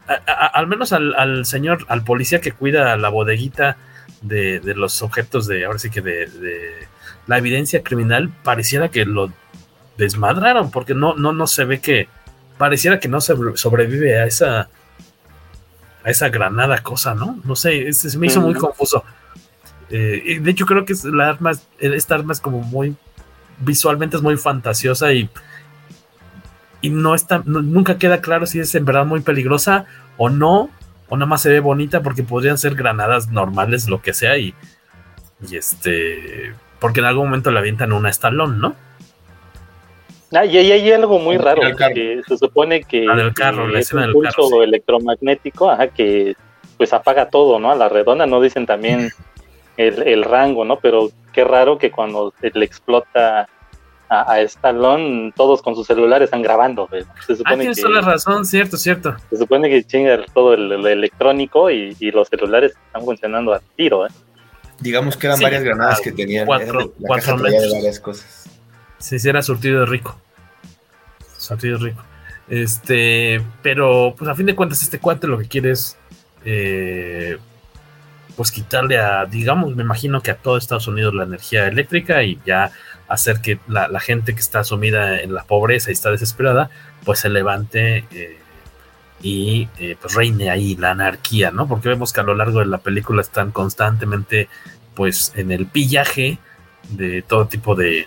[0.06, 3.76] al menos al, señor, al policía que cuida la bodeguita
[4.22, 6.88] de, los objetos de, ahora sí que de
[7.28, 9.32] la evidencia criminal pareciera que lo
[9.98, 12.08] desmadraron, porque no, no, no se ve que,
[12.56, 14.68] pareciera que no se sobrevive a esa,
[16.04, 17.38] a esa granada cosa, ¿no?
[17.44, 19.04] No sé, se me hizo muy confuso.
[19.90, 22.96] Eh, de hecho, creo que la arma, esta arma es como muy,
[23.58, 25.28] visualmente es muy fantasiosa y,
[26.80, 30.70] y no está, nunca queda claro si es en verdad muy peligrosa o no,
[31.08, 34.54] o nada más se ve bonita porque podrían ser granadas normales, lo que sea, y,
[35.48, 38.74] y este, porque en algún momento le avientan una estalón, ¿no?
[40.32, 41.62] Ah, y ahí hay algo muy raro,
[41.94, 46.36] que se supone que, del carro, la es un pulso electromagnético, ajá, que
[46.76, 47.70] pues apaga todo, ¿no?
[47.70, 49.10] A la redonda no dicen también
[49.78, 50.78] el, rango, ¿no?
[50.80, 53.48] Pero qué raro que cuando le explota
[54.08, 56.88] a, a Stallone, todos con sus celulares están grabando.
[57.26, 59.16] Se supone ah, tienes que, toda la razón, cierto, cierto.
[59.30, 64.06] Se supone que chinga todo el, electrónico y, y, los celulares están funcionando a tiro,
[64.06, 64.10] ¿eh?
[64.80, 66.46] Digamos que eran varias granadas que tenían.
[66.46, 68.48] Cuatro, la cuatro de varias cosas.
[68.98, 70.18] Sí, sí, era surtido de rico.
[71.36, 72.04] Surtido de rico.
[72.48, 75.98] Este, pero pues a fin de cuentas, este cuate lo que quiere es
[76.44, 77.36] eh,
[78.36, 82.38] pues quitarle a, digamos, me imagino que a todo Estados Unidos la energía eléctrica y
[82.46, 82.70] ya
[83.08, 86.70] hacer que la, gente que está sumida en la pobreza y está desesperada,
[87.04, 88.38] pues se levante eh,
[89.22, 91.66] y eh, pues reine ahí la anarquía, ¿no?
[91.66, 94.48] Porque vemos que a lo largo de la película están constantemente
[94.94, 96.38] pues en el pillaje
[96.90, 98.06] de todo tipo de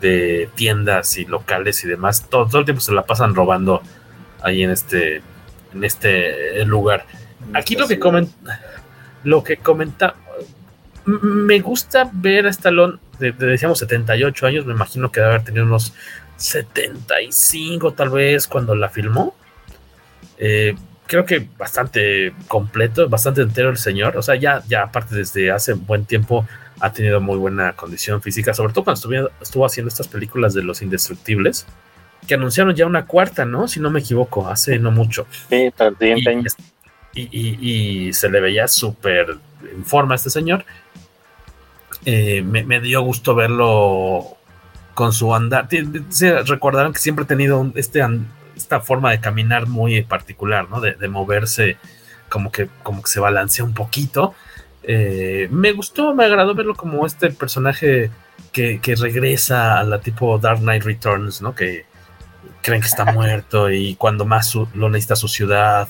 [0.00, 3.80] de tiendas y locales y demás, todo, todo el tiempo se la pasan robando
[4.42, 5.22] ahí en este
[5.72, 7.06] en este lugar.
[7.52, 8.60] Aquí lo que comenta
[9.22, 10.16] lo que comenta
[11.06, 15.64] me gusta ver a Stallone de, decíamos 78 años, me imagino que debe haber tenido
[15.64, 15.94] unos
[16.36, 19.34] 75 tal vez cuando la filmó
[20.38, 20.74] eh,
[21.06, 24.16] creo que bastante completo, bastante entero el señor.
[24.16, 26.46] O sea, ya, ya aparte desde hace buen tiempo
[26.80, 30.62] ha tenido muy buena condición física, sobre todo cuando estuvo, estuvo haciendo estas películas de
[30.62, 31.66] los indestructibles,
[32.26, 33.68] que anunciaron ya una cuarta, ¿no?
[33.68, 35.26] Si no me equivoco, hace no mucho.
[35.48, 35.70] Sí,
[37.16, 39.36] y, y, se le veía súper
[39.72, 40.64] en forma a este señor.
[42.04, 44.36] Eh, me, dio gusto verlo
[44.94, 45.68] con su andar.
[46.10, 48.02] Se recordaron que siempre ha tenido este
[48.56, 50.80] esta forma de caminar muy particular, ¿no?
[50.80, 51.76] De, moverse
[52.28, 54.34] como que, como que se balancea un poquito.
[54.82, 58.10] Eh, me gustó, me agradó verlo como este personaje
[58.52, 61.54] que, regresa a la tipo Dark Knight Returns, ¿no?
[61.54, 61.86] Que
[62.62, 65.88] creen que está muerto y cuando más lo necesita su ciudad,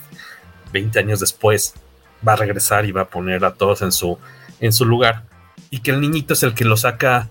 [0.72, 1.74] 20 años después,
[2.26, 4.18] va a regresar y va a poner a todos en su,
[4.60, 5.24] en su lugar.
[5.74, 7.28] Y que el niñito es el que lo saca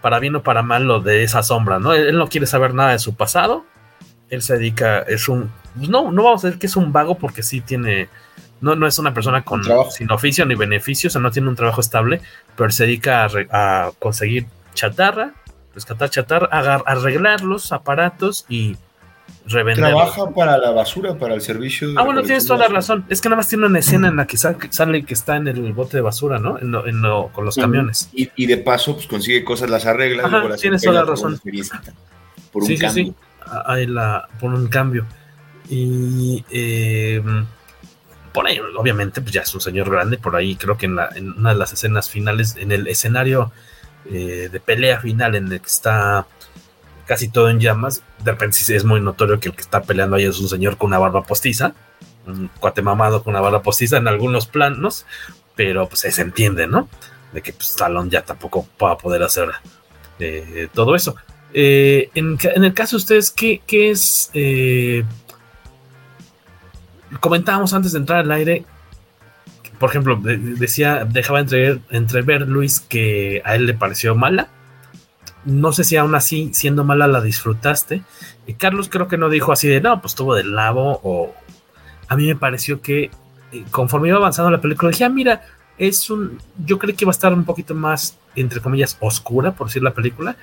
[0.00, 1.92] para bien o para mal lo de esa sombra, ¿no?
[1.92, 3.64] él no quiere saber nada de su pasado
[4.32, 7.42] él se dedica, es un, no, no vamos a decir que es un vago porque
[7.42, 8.08] sí tiene,
[8.62, 11.54] no, no es una persona con, sin oficio ni beneficio, o sea, no tiene un
[11.54, 12.22] trabajo estable,
[12.56, 15.34] pero se dedica a, conseguir chatarra,
[15.74, 16.48] rescatar chatarra,
[16.86, 18.78] arreglar los aparatos y
[19.46, 21.88] Trabaja para la basura, para el servicio.
[21.96, 23.04] ah, bueno, tienes toda la razón.
[23.08, 25.72] Es que nada más tiene una escena en la que sale que está en el
[25.72, 26.58] bote de basura, ¿no?
[27.32, 28.08] con los camiones.
[28.12, 30.26] Y, de paso, pues consigue cosas, las arregla.
[30.26, 31.40] Ajá, las tienes toda la razón.
[32.52, 33.04] Por un sí, cambio.
[33.04, 33.14] Sí, sí.
[33.66, 35.06] Ahí la, por un cambio.
[35.68, 37.22] Y eh,
[38.32, 40.18] por ahí, obviamente, pues ya es un señor grande.
[40.18, 43.52] Por ahí creo que en, la, en una de las escenas finales, en el escenario
[44.10, 46.26] eh, de pelea final en el que está
[47.06, 50.24] casi todo en llamas, de repente es muy notorio que el que está peleando ahí
[50.24, 51.74] es un señor con una barba postiza,
[52.26, 55.06] un cuate mamado con una barba postiza en algunos planos,
[55.56, 56.88] pero pues se entiende, ¿no?
[57.32, 57.76] De que pues,
[58.08, 59.50] ya tampoco va a poder hacer
[60.18, 61.16] eh, todo eso.
[61.54, 64.30] Eh, en, el caso de ustedes, ¿qué, es?
[67.20, 68.64] comentábamos antes de entrar al aire
[69.82, 74.46] por ejemplo, decía, dejaba entrever, entrever Luis que a él le pareció mala.
[75.44, 78.02] No sé si aún así, siendo mala, la disfrutaste.
[78.46, 81.00] Y Carlos creo que no dijo así de, no, pues tuvo del lavo.
[81.02, 81.34] O
[82.08, 83.10] a mí me pareció que
[83.52, 85.42] eh, conforme iba avanzando la película, dije, ah, mira,
[85.78, 86.38] es un.
[86.64, 89.94] Yo creí que iba a estar un poquito más, entre comillas, oscura, por decir la
[89.94, 90.36] película.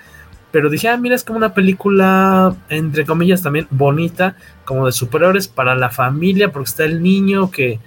[0.51, 4.35] Pero dije, ah, mira, es como una película, entre comillas, también bonita,
[4.65, 7.79] como de superiores para la familia, porque está el niño que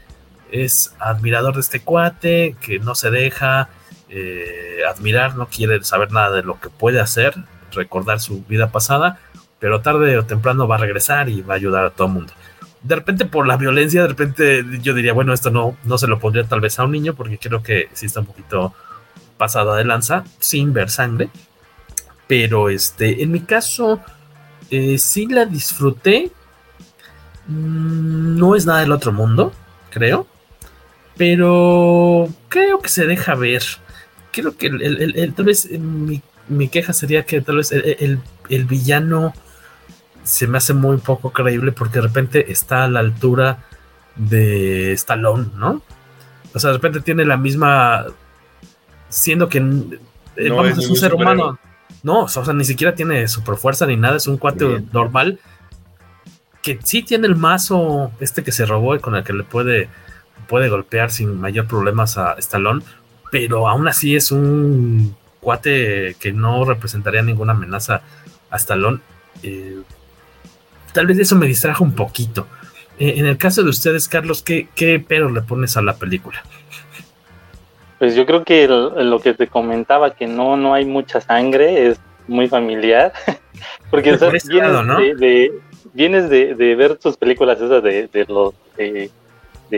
[0.53, 3.69] es admirador de este cuate, que no se deja
[4.13, 7.35] eh, admirar, no quiere saber nada de lo que puede hacer,
[7.73, 9.19] recordar su vida pasada,
[9.59, 12.33] pero tarde o temprano va a regresar y va a ayudar a todo el mundo.
[12.83, 16.19] De repente por la violencia, de repente yo diría, bueno, esto no, no se lo
[16.19, 18.75] pondría tal vez a un niño, porque creo que sí está un poquito
[19.37, 21.31] pasada de lanza, sin ver sangre.
[22.27, 24.01] Pero este, en mi caso,
[24.71, 26.31] eh, sí la disfruté.
[27.47, 29.53] Mm, no es nada del otro mundo,
[29.91, 30.27] creo
[31.17, 33.63] pero creo que se deja ver.
[34.33, 38.21] Creo que el, tal vez mi, queja sería que tal vez el,
[38.65, 39.33] villano
[40.25, 43.59] se me hace muy poco creíble porque de repente está a la altura
[44.17, 45.83] de Stallone, ¿no?
[46.55, 48.07] O sea, de repente tiene la misma.
[49.09, 49.59] Siendo que.
[49.59, 51.59] Eh, vamos, es un ser humano.
[52.03, 55.39] No, o sea, ni siquiera tiene super fuerza ni nada, es un cuate normal.
[56.63, 59.89] Que sí tiene el mazo este que se robó y con el que le puede
[60.53, 62.83] puede golpear sin mayor problemas a Stallone,
[63.33, 68.03] pero aún así es un cuate que no representaría ninguna amenaza
[68.51, 69.01] a Stallone.
[69.43, 69.79] Eh,
[70.93, 72.47] tal vez eso me distrajo un poquito.
[72.99, 76.43] Eh, en el caso de ustedes, Carlos, ¿qué, ¿qué, pero le pones a la película?
[77.99, 82.01] Pues yo creo que lo que te comentaba, que no, no hay mucha sangre, es
[82.29, 83.15] muy familiar.
[83.91, 84.11] Porque
[85.95, 88.53] vienes, de, ver tus películas esas de, de los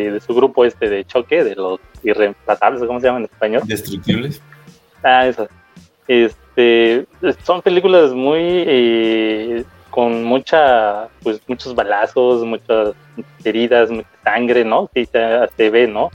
[0.02, 3.62] de, su grupo este de choque, de los irreemplazables, ¿cómo se llaman en español?
[3.64, 4.42] Destructibles.
[5.02, 5.48] Ah, esas.
[6.08, 7.06] Este,
[7.44, 12.94] son películas muy eh, con mucha, pues muchos balazos, muchas
[13.44, 14.90] heridas, mucha sangre, ¿no?
[14.92, 16.10] Que se, ve, ¿no?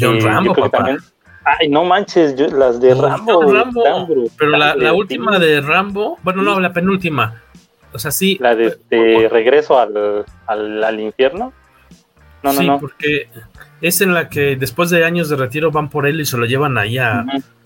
[0.00, 0.98] John eh, Rambo, También,
[1.44, 3.40] ay, no manches, las de Rambo,
[4.38, 7.42] Pero la, última de Rambo, bueno, no, la penúltima.
[7.92, 8.36] O sea, sí.
[8.40, 8.76] La de,
[9.30, 11.52] regreso al, al, al infierno
[12.52, 13.28] sí, porque
[13.80, 16.46] es en la que después de años de retiro van por él y se lo
[16.46, 17.24] llevan ahí a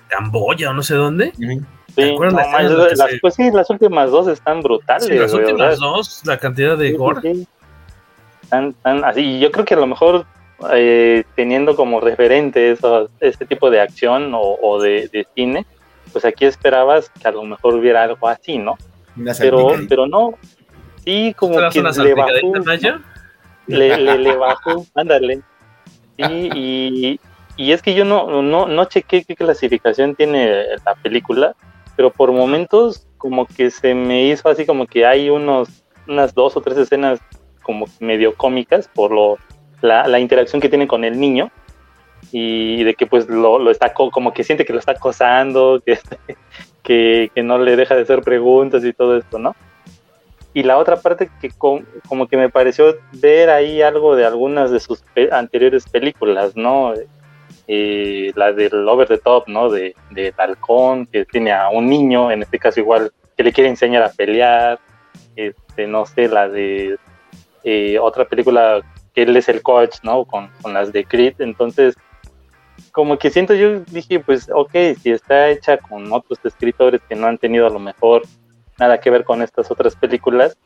[0.08, 1.32] Camboya o no sé dónde.
[1.96, 5.08] Sí, las, pues sí, las últimas dos están brutales.
[5.08, 7.46] las últimas dos, la cantidad de gore.
[9.04, 10.26] así, yo creo que a lo mejor
[10.72, 15.66] eh, teniendo como referente eso, este tipo de acción o, de, cine,
[16.12, 18.76] pues aquí esperabas que a lo mejor hubiera algo así, ¿no?
[19.38, 20.34] Pero, pero no,
[21.04, 22.52] sí, como que le bajó
[23.66, 25.42] le, le, bajó, ándale.
[26.16, 27.18] y,
[27.56, 31.54] y, es que yo no, no, no chequé qué clasificación tiene la película,
[31.96, 36.56] pero por momentos como que se me hizo así como que hay unos, unas dos
[36.56, 37.20] o tres escenas
[37.62, 39.38] como medio cómicas por lo,
[39.82, 41.50] la, la interacción que tiene con el niño
[42.32, 45.98] y de que pues lo, lo está como que siente que lo está acosando, que,
[46.82, 49.54] que, que no le deja de hacer preguntas y todo esto, ¿no?
[50.52, 54.80] Y la otra parte que como que me pareció ver ahí algo de algunas de
[54.80, 56.92] sus anteriores películas, ¿no?
[57.68, 59.70] Eh, la del Over the Top, ¿no?
[59.70, 60.34] De, de
[61.12, 64.80] que tiene a un niño, en este caso igual, que le quiere enseñar a pelear,
[65.36, 66.98] este, no sé, la de
[67.62, 68.80] eh, otra película
[69.14, 70.24] que él es el coach, ¿no?
[70.24, 71.96] Con, con las de Creed, entonces
[72.92, 77.26] como que siento yo dije pues ok si está hecha con otros escritores que no
[77.26, 78.22] han tenido a lo mejor
[78.80, 80.56] nada que ver con estas otras películas,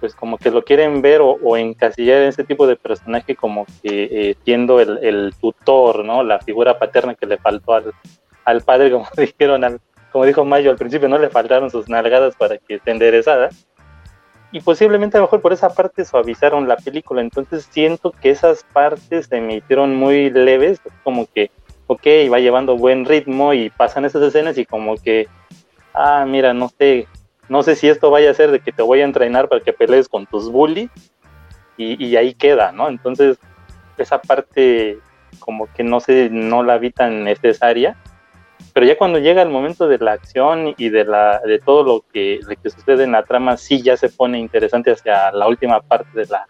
[0.00, 4.08] pues como que lo quieren ver o, encasillar en ese tipo de personaje como que
[4.10, 6.22] eh, siendo el, tutor, ¿no?
[6.22, 7.92] La figura paterna que le faltó al,
[8.44, 12.34] al padre, como dijeron, al, como dijo Mayo al principio, no le faltaron sus nalgadas
[12.34, 13.50] para que esté enderezada.
[14.52, 18.64] y posiblemente a lo mejor por esa parte suavizaron la película, entonces siento que esas
[18.72, 21.50] partes se me hicieron muy leves, como que,
[21.86, 25.28] ok, va llevando buen ritmo y pasan esas escenas y como que,
[25.94, 27.06] ah, mira, no sé,
[27.50, 29.74] no sé si esto vaya a ser de que te voy a entrenar para que
[29.74, 30.90] pelees con tus bullies
[31.76, 32.88] y, y ahí queda, ¿no?
[32.88, 33.38] Entonces,
[33.98, 34.98] esa parte
[35.38, 37.98] como que no sé, no la vi tan necesaria
[38.72, 42.04] pero ya cuando llega el momento de la acción y de, la, de todo lo
[42.12, 46.08] que, que sucede en la trama, sí ya se pone interesante hacia la última parte
[46.18, 46.46] de la,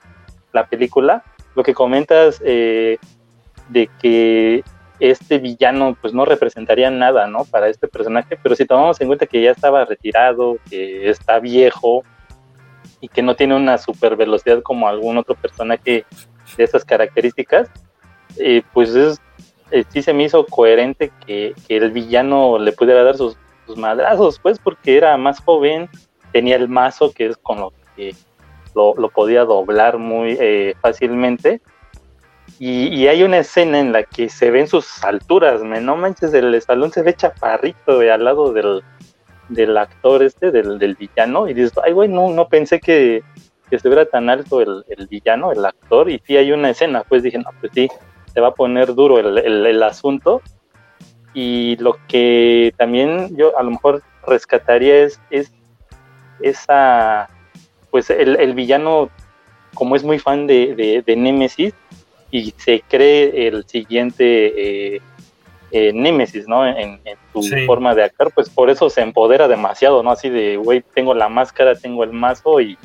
[0.52, 1.22] la película.
[1.54, 2.98] Lo que comentas eh,
[3.68, 4.62] de que
[5.00, 7.44] este villano pues no representaría nada, ¿no?
[7.44, 12.04] Para este personaje, pero si tomamos en cuenta que ya estaba retirado, que está viejo
[13.00, 16.04] y que no tiene una super velocidad como algún otro personaje
[16.56, 17.70] de esas características,
[18.38, 19.20] eh, pues es
[19.70, 23.36] eh, sí se me hizo coherente que, el villano le pudiera dar sus,
[23.76, 25.88] madrazos, pues, porque era más joven,
[26.32, 28.16] tenía el mazo, que es con lo que
[28.74, 31.60] lo, podía doblar muy eh, fácilmente.
[32.62, 36.60] Y, hay una escena en la que se ven sus alturas, me no manches, el
[36.60, 38.82] salón se ve chaparrito al lado del,
[39.48, 43.22] del actor este, del, del, villano, y dices, ay, güey, no, no pensé que,
[43.70, 47.22] que estuviera tan alto el, el, villano, el actor, y sí hay una escena, pues
[47.22, 47.88] dije, no, pues sí,
[48.34, 50.42] se va a poner duro el, el, asunto.
[51.32, 55.50] Y lo que también yo a lo mejor rescataría es, es
[56.42, 57.30] esa,
[57.90, 59.08] pues el, el, villano,
[59.72, 61.72] como es muy fan de, de, de, Nemesis,
[62.30, 65.00] y se cree el siguiente eh,
[65.72, 66.66] eh, Nemesis, ¿no?
[66.66, 67.00] En,
[67.32, 70.10] su forma de actuar, pues por eso se empodera demasiado, ¿no?
[70.10, 72.76] Así de, güey, tengo la máscara, tengo el mazo y,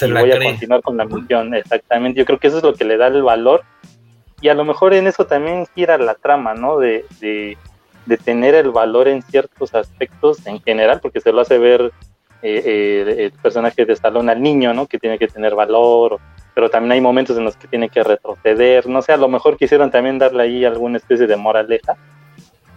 [0.00, 1.54] voy a continuar con la misión.
[1.54, 3.62] Exactamente, yo creo que eso es lo que le da el valor
[4.40, 6.78] y a lo mejor en eso también gira la trama, ¿no?
[6.78, 7.56] De, de,
[8.24, 11.92] tener el valor en ciertos aspectos en general, porque se lo hace ver
[12.42, 14.86] eh, eh, el personaje de Stallone al niño, ¿no?
[14.86, 16.20] Que tiene que tener valor,
[16.54, 19.56] pero también hay momentos en los que tiene que retroceder, no sé, a lo mejor
[19.56, 21.96] quisieron también darle ahí alguna especie de moraleja,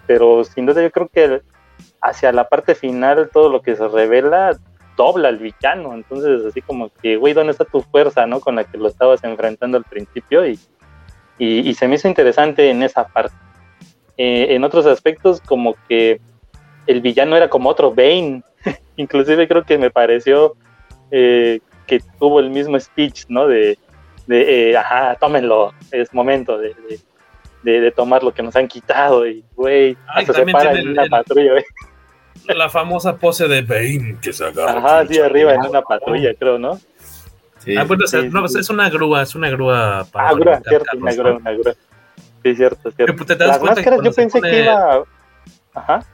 [0.05, 1.41] pero sin duda yo creo que
[2.01, 4.57] hacia la parte final todo lo que se revela
[4.95, 8.39] dobla al villano, entonces así como que, güey, ¿dónde está tu fuerza, no?
[8.39, 10.59] Con la que lo estabas enfrentando al principio y
[11.39, 13.35] y, se me hizo interesante en esa parte.
[14.17, 16.19] Eh, en otros aspectos, como que
[16.87, 18.41] el villano era como otro Bane,
[18.95, 20.55] inclusive creo que me pareció
[21.11, 23.47] eh, que tuvo el mismo speech, ¿no?
[23.47, 23.79] De,
[24.27, 26.75] de eh, ajá, tómenlo, es momento de,
[27.63, 31.53] de, tomar lo que nos han quitado y, güey, hasta se para en una patrulla,
[32.47, 34.77] La famosa pose de Bane que se agarra.
[34.77, 36.79] Ajá, sí, arriba en una patrulla, creo, ¿no?
[37.75, 40.29] ah, bueno, no, es una grúa, es una grúa para.
[40.29, 41.73] Ah, grúa, cierto, una grúa, una grúa.
[42.43, 43.25] Sí, cierto, cierto.
[43.25, 45.03] ¿Te das Las máscaras yo pensé que iba.
[45.73, 46.05] Ajá.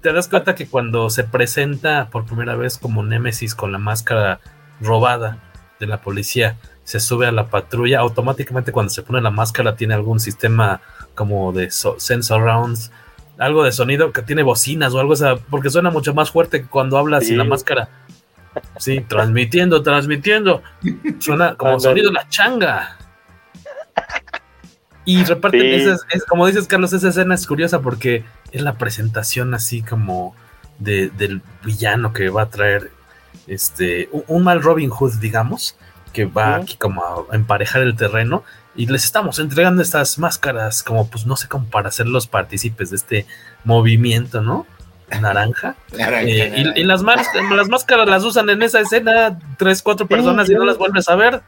[0.00, 4.40] Te das cuenta que cuando se presenta por primera vez como Némesis con la máscara
[4.80, 5.42] robada
[5.80, 9.94] de la policía, se sube a la patrulla, automáticamente cuando se pone la máscara tiene
[9.94, 10.80] algún sistema
[11.14, 12.92] como de sensor rounds,
[13.38, 16.68] algo de sonido que tiene bocinas o algo, o porque suena mucho más fuerte que
[16.68, 17.88] cuando hablas sin la máscara.
[18.78, 20.62] Sí, transmitiendo, transmitiendo.
[21.18, 22.96] Suena como sonido la changa.
[25.04, 29.82] Y reparte, es, como dices, Carlos, esa escena es curiosa porque es la presentación así
[29.82, 30.34] como
[30.78, 32.90] del villano que va a traer
[33.46, 35.76] este un, mal Robin Hood, digamos,
[36.12, 38.44] que va aquí como a emparejar el terreno
[38.74, 42.90] y les estamos entregando estas máscaras como pues no sé cómo para ser los partícipes
[42.90, 43.26] de este
[43.64, 44.66] movimiento, ¿no?
[45.20, 45.76] naranja.
[45.98, 50.64] Eh, y, las, las máscaras las usan en esa escena tres, cuatro personas y no
[50.64, 51.42] las vuelves a ver.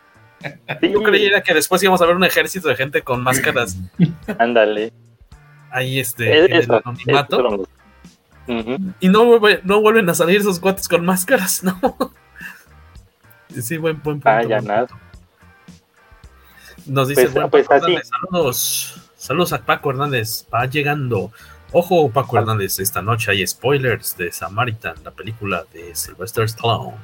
[0.83, 3.77] Yo creía que después íbamos a ver un ejército de gente con máscaras.
[4.39, 4.93] Ándale.
[5.71, 7.69] Ahí este, en el anonimato.
[9.01, 11.79] Y no, no vuelven a salir esos cuates con máscaras, ¿no?
[13.51, 14.29] sí, buen, buen punto.
[14.29, 14.89] Ah, ya nada.
[16.87, 19.11] Nos dice, pues, pues saludos.
[19.17, 20.47] Saludos a Paco Hernández.
[20.53, 21.31] Va llegando.
[21.73, 26.97] Ojo, Paco Hernández, esta noche hay spoilers de Samaritan, la película de Sylvester Stallone.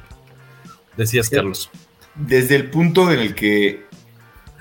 [0.97, 1.71] Decías, Carlos.
[2.15, 3.85] Desde el punto en el que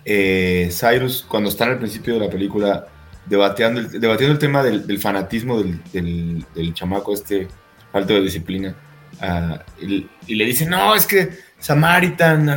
[0.04, 2.88] eh, Cyrus, cuando está en el principio de la película,
[3.26, 7.48] debatiendo el, debatiendo el tema del, fanatismo del, chamaco este,
[7.92, 8.76] falto de disciplina,
[9.22, 12.48] ah, y, le dice, no, es que Samaritan,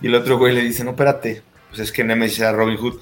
[0.00, 3.00] y el otro güey le dice, no, espérate, pues es que Nemesis era Robin Hood.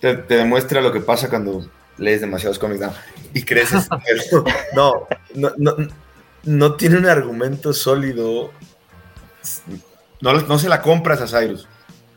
[0.00, 1.68] te, demuestra lo que pasa cuando
[1.98, 2.84] lees demasiados cómics
[3.32, 3.88] y creces.
[4.74, 5.76] no, no, no,
[6.44, 8.52] no tiene un argumento sólido.
[10.20, 11.68] No, no se la compras a Cyrus.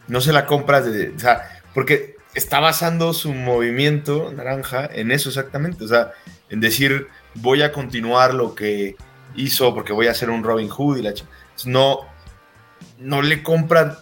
[0.08, 1.10] No se la compras de.
[1.10, 5.84] O sea, porque está basando su movimiento naranja en eso exactamente.
[5.84, 6.12] O sea,
[6.50, 8.96] en decir, voy a continuar lo que
[9.36, 11.14] hizo porque voy a hacer un Robin Hood y la
[11.66, 12.00] No,
[13.00, 13.98] no le compran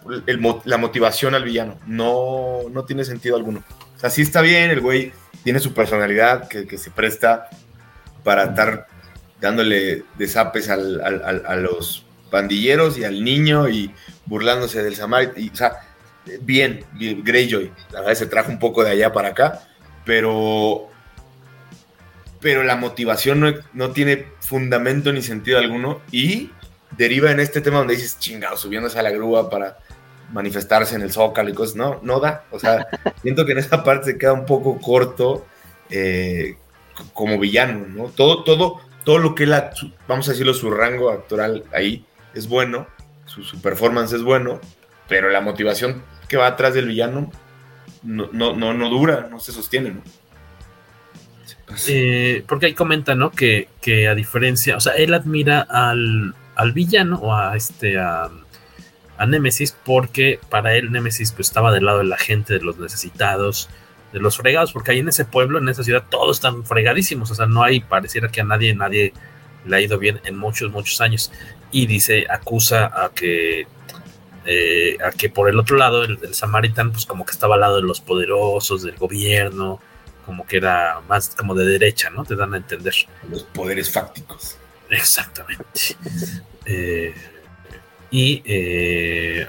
[0.65, 1.77] la motivación al villano.
[1.85, 3.63] No, no tiene sentido alguno.
[3.95, 5.11] O sea, sí está bien, el güey
[5.43, 7.49] tiene su personalidad que, se presta
[8.23, 8.87] para estar
[9.39, 13.93] dándole desapes al, a los pandilleros y al niño y
[14.25, 15.33] burlándose del Samar.
[15.35, 15.86] o sea,
[16.41, 17.71] bien, Greyjoy.
[17.91, 19.67] La verdad se trajo un poco de allá para acá,
[20.05, 20.89] pero
[22.39, 26.51] pero la motivación no, no, tiene fundamento ni sentido alguno y
[26.91, 29.79] deriva en este tema donde dices, chingado, subiéndose a la grúa para
[30.31, 32.87] manifestarse en el zócalo y cosas, no, no da, o sea,
[33.21, 35.45] siento que en esa parte se queda un poco corto
[35.89, 36.57] eh,
[37.13, 38.05] como villano, ¿no?
[38.09, 39.71] Todo, todo, todo lo que la,
[40.07, 42.87] vamos a decirlo, su rango actoral ahí es bueno,
[43.25, 44.59] su, su performance es bueno,
[45.07, 47.31] pero la motivación que va atrás del villano
[48.03, 49.95] no, no, no, no dura, no se sostiene.
[51.87, 53.31] Eh, porque ahí comenta, ¿no?
[53.31, 58.29] Que, que, a diferencia, o sea, él admira al, al villano o a este, a,
[59.17, 62.77] a Nemesis, porque para él Nemesis pues estaba del lado de la gente, de los
[62.77, 63.69] necesitados,
[64.13, 67.35] de los fregados, porque ahí en ese pueblo, en esa ciudad, todos están fregadísimos, o
[67.35, 69.13] sea, no hay, pareciera que a nadie, nadie
[69.65, 71.31] le ha ido bien en muchos, muchos años.
[71.71, 73.67] Y dice, acusa a que
[74.47, 77.61] eh, a que por el otro lado, el, el Samaritan, pues como que estaba al
[77.61, 79.79] lado de los poderosos, del gobierno,
[80.25, 82.25] como que era más como de derecha, ¿no?
[82.25, 82.93] Te dan a entender.
[83.29, 84.57] Los poderes fácticos.
[84.89, 85.65] Exactamente.
[86.69, 87.13] Eh,
[88.11, 89.47] y eh,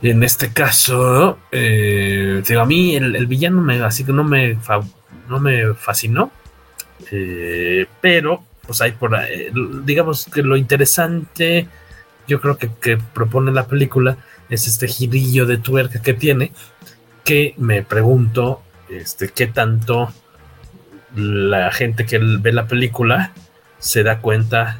[0.00, 4.56] en este caso, eh, digo, a mí el, villano me, así que no me,
[5.28, 6.32] no me fascinó,
[8.00, 9.14] pero pues hay por
[9.84, 11.68] digamos que lo interesante,
[12.30, 14.16] yo creo que, que propone la película
[14.48, 16.52] es este girillo de tuerca que tiene,
[17.24, 20.12] que me pregunto este, qué tanto
[21.16, 23.32] la gente que ve la película
[23.80, 24.78] se da cuenta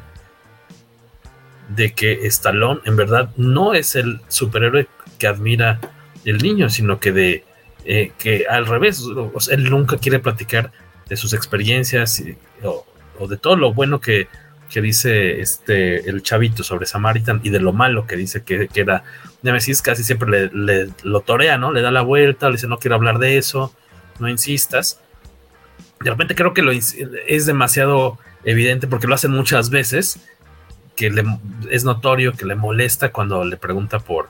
[1.67, 4.87] de que Stallone en verdad no es el superhéroe
[5.19, 5.81] que admira
[6.23, 7.43] el niño, sino que de
[7.83, 9.03] eh, que al revés,
[9.49, 10.71] él nunca quiere platicar
[11.09, 12.23] de sus experiencias
[12.63, 14.27] o, de todo lo bueno que,
[14.79, 19.03] dice este el chavito sobre Samaritan y de lo malo que dice que, era
[19.41, 21.73] Nemesis, casi siempre le, lo torea, ¿no?
[21.73, 23.73] Le da la vuelta, le dice no quiero hablar de eso,
[24.19, 25.01] no insistas.
[25.99, 30.19] De repente creo que lo es demasiado evidente porque lo hacen muchas veces,
[30.95, 31.23] que le,
[31.69, 34.29] es notorio que le molesta cuando le pregunta por,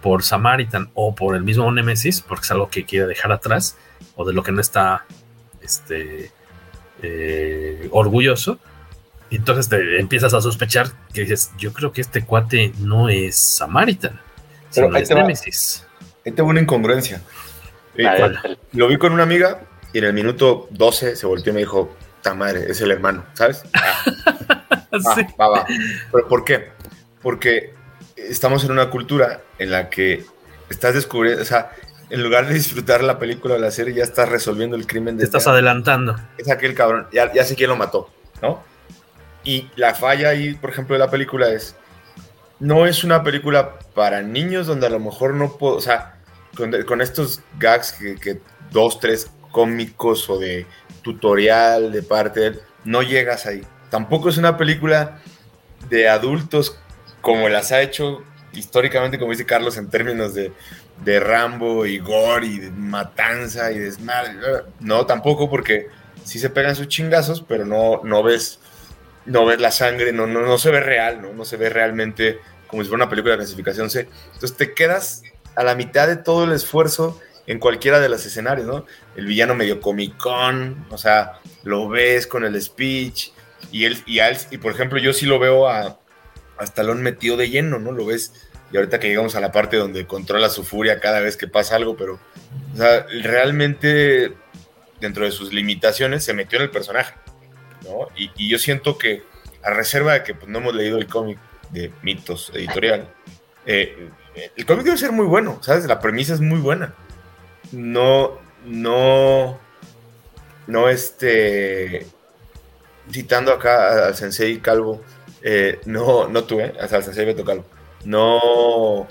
[0.00, 3.76] por Samaritan o por el mismo Nemesis, porque es algo que quiere dejar atrás
[4.16, 5.06] o de lo que no está
[5.62, 6.30] este,
[7.02, 8.58] eh, orgulloso.
[9.32, 13.34] Y entonces te empiezas a sospechar que dices, yo creo que este cuate no es
[13.34, 14.20] Samaritan,
[14.68, 15.86] sino es Nemesis.
[16.26, 17.22] Ahí tengo una incongruencia.
[18.72, 19.62] Lo vi con una amiga
[19.94, 23.24] y en el minuto 12 se volteó y me dijo, ta madre, es el hermano,
[23.32, 23.64] ¿sabes?
[24.94, 25.22] Ah, sí.
[25.40, 25.66] va, va.
[26.12, 26.68] ¿Pero por qué?
[27.22, 27.72] Porque
[28.14, 30.22] estamos en una cultura en la que
[30.68, 31.72] estás descubriendo, o sea,
[32.10, 35.16] en lugar de disfrutar la película o la serie, ya estás resolviendo el crimen.
[35.16, 36.16] De estás adelantando.
[36.36, 38.10] Es aquel cabrón, ya, ya sé quién lo mató,
[38.42, 38.62] ¿no?
[39.44, 41.76] Y la falla ahí, por ejemplo, de la película es,
[42.60, 46.16] no es una película para niños donde a lo mejor no puedo, o sea,
[46.56, 48.40] con, estos gags que,
[48.70, 50.66] dos, tres cómicos o de
[51.02, 53.62] tutorial de parte, no llegas ahí.
[53.90, 55.18] Tampoco es una película
[55.88, 56.78] de adultos
[57.20, 58.22] como las ha hecho
[58.52, 60.52] históricamente, como dice Carlos, en términos de,
[61.04, 64.34] de Rambo y gore y de matanza y desmadre.
[64.80, 65.88] No, tampoco porque
[66.24, 68.60] sí se pegan sus chingazos, pero no, no ves
[69.26, 71.32] no ves la sangre, no, no, no se ve real, ¿no?
[71.32, 74.08] no se ve realmente como si fuera una película de clasificación C.
[74.32, 75.22] Entonces te quedas
[75.54, 78.86] a la mitad de todo el esfuerzo en cualquiera de los escenarios, ¿no?
[79.16, 83.30] El villano medio comicón, o sea, lo ves con el speech,
[83.70, 84.20] y él, y,
[84.50, 85.98] y por ejemplo, yo sí lo veo a,
[86.58, 87.92] a Stallone metido de lleno, ¿no?
[87.92, 88.32] Lo ves,
[88.72, 91.76] y ahorita que llegamos a la parte donde controla su furia cada vez que pasa
[91.76, 92.20] algo, pero,
[92.72, 94.32] o sea, realmente,
[95.00, 97.14] dentro de sus limitaciones, se metió en el personaje,
[97.84, 98.08] ¿no?
[98.16, 99.22] Y, yo siento que,
[99.62, 101.38] a reserva de que pues, no hemos leído el cómic
[101.70, 103.08] de mitos editorial,
[103.66, 104.10] eh,
[104.56, 105.84] el cómic debe ser muy bueno, ¿sabes?
[105.86, 106.94] La premisa es muy buena.
[107.70, 109.58] No, no,
[110.66, 112.06] no este,
[113.10, 115.02] citando acá al sensei Calvo,
[115.42, 116.72] eh, no, no tú, ¿eh?
[116.80, 117.64] Hasta al sensei Beto Calvo.
[118.04, 119.06] No,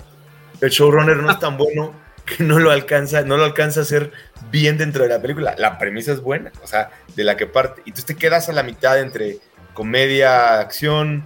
[0.60, 4.12] el showrunner no es tan bueno que no lo alcanza, no lo alcanza a hacer
[4.50, 5.54] bien dentro de la película.
[5.58, 7.82] La premisa es buena, o sea, de la que parte.
[7.84, 9.38] Y tú te quedas a la mitad entre
[9.74, 11.24] comedia, acción,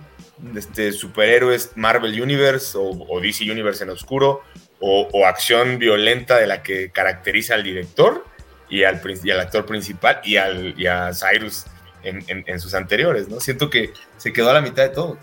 [0.55, 4.43] este, superhéroes Marvel Universe o, DC Universe en oscuro,
[4.81, 8.25] o, acción violenta de la que caracteriza al director
[8.69, 11.67] y al, al actor principal y, al, a Cyrus
[12.03, 13.41] en, sus anteriores, ¿no?
[13.41, 15.19] Siento que se quedó a la mitad de todo.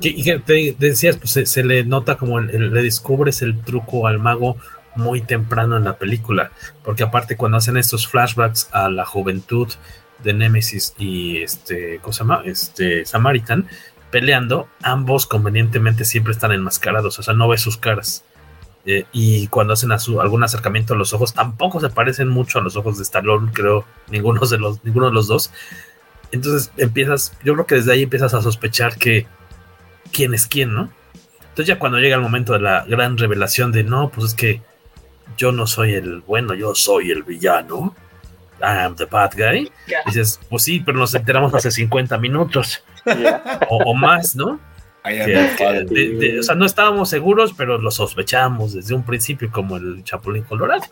[0.00, 4.56] Que te decías, pues se, le nota como le descubres el truco al mago
[4.94, 6.52] muy temprano en la película,
[6.84, 9.68] porque aparte cuando hacen estos flashbacks a la juventud
[10.22, 12.00] de Nemesis y este.
[12.44, 13.66] Este Samaritan
[14.10, 18.24] peleando, ambos convenientemente siempre están enmascarados, o sea, no ves sus caras.
[18.84, 22.76] Eh, y cuando hacen algún acercamiento a los ojos, tampoco se parecen mucho a los
[22.76, 25.50] ojos de Stallone, creo, ninguno de los, ninguno de los dos.
[26.30, 29.26] Entonces empiezas, yo creo que desde ahí empiezas a sospechar que
[30.12, 30.90] quién es quién, ¿no?
[31.40, 34.60] Entonces ya cuando llega el momento de la gran revelación de no, pues es que
[35.36, 37.94] yo no soy el bueno, yo soy el villano.
[38.60, 39.70] I'm the bad guy.
[40.06, 42.84] Dices, pues sí, pero nos enteramos hace 50 minutos
[43.68, 44.60] o, más, ¿no?
[45.04, 50.84] o sea, no estábamos seguros, pero lo sospechamos desde un principio como el Chapulín Colorado.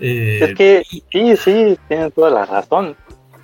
[0.00, 2.96] Eh, es que sí, sí, tienes toda la razón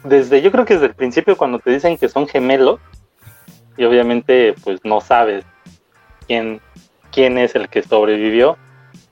[0.05, 2.81] desde, yo creo que desde el principio cuando te dicen que son gemelos,
[3.78, 5.46] y obviamente pues no sabes
[6.26, 6.60] quién,
[7.10, 8.59] quién es el que sobrevivió,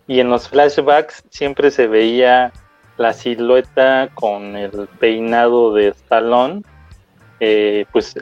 [0.06, 2.52] y en los flashbacks siempre se veía
[2.97, 6.62] la silueta con el peinado de Stallone,
[7.40, 8.14] eh, pues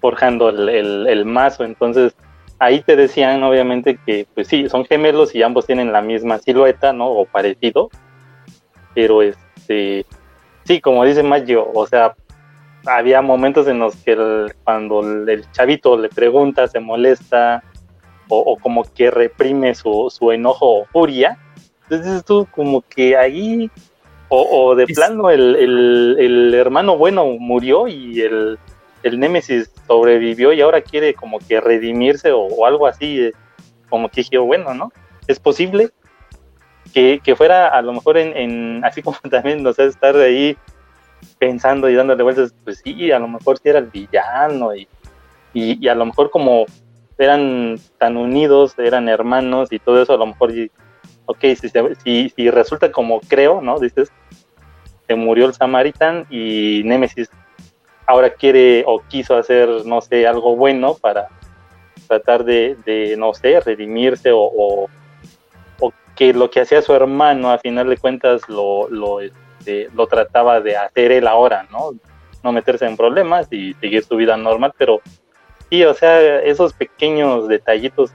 [0.00, 2.14] forjando el, el, mazo, entonces
[2.58, 6.92] ahí te decían obviamente que pues sí, son gemelos y ambos tienen la misma silueta,
[6.92, 7.08] ¿no?
[7.08, 7.90] O parecido,
[8.94, 10.06] pero este
[10.64, 12.14] sí, como dice Mayo, o sea,
[12.86, 14.16] había momentos en los que
[14.64, 17.62] cuando el, chavito le pregunta, se molesta
[18.28, 21.38] o, como que reprime su, enojo o furia,
[21.84, 23.70] entonces tú como que ahí,
[24.28, 28.58] o, de plano el, hermano bueno murió y el,
[29.04, 33.32] el Némesis sobrevivió y ahora quiere como que redimirse o, algo así, eh,
[33.88, 34.92] como que dije, bueno, ¿no?
[35.28, 35.90] Es posible,
[36.92, 40.56] que, fuera a lo mejor en, así como también, no sé, estar ahí
[41.38, 44.88] pensando y dándole vueltas, pues sí, a lo mejor sí era el villano y,
[45.52, 46.66] y, a lo mejor como
[47.18, 50.52] eran tan unidos, eran hermanos y todo eso, a lo mejor,
[51.26, 51.70] ok, si,
[52.04, 53.78] si, si resulta como creo, ¿no?
[53.78, 54.10] Dices,
[55.06, 57.30] se murió el Samaritan y Nemesis
[58.06, 61.28] ahora quiere o quiso hacer, no sé, algo bueno para
[62.06, 64.88] tratar de, de no sé, redimirse o
[66.16, 69.18] que lo que hacía su hermano, a final de cuentas, lo, lo,
[69.66, 71.90] este, lo trataba de hacer él ahora, ¿no?
[72.44, 75.00] No meterse en problemas y seguir su vida normal, pero
[75.68, 78.12] sí, o sea, esos pequeños detallitos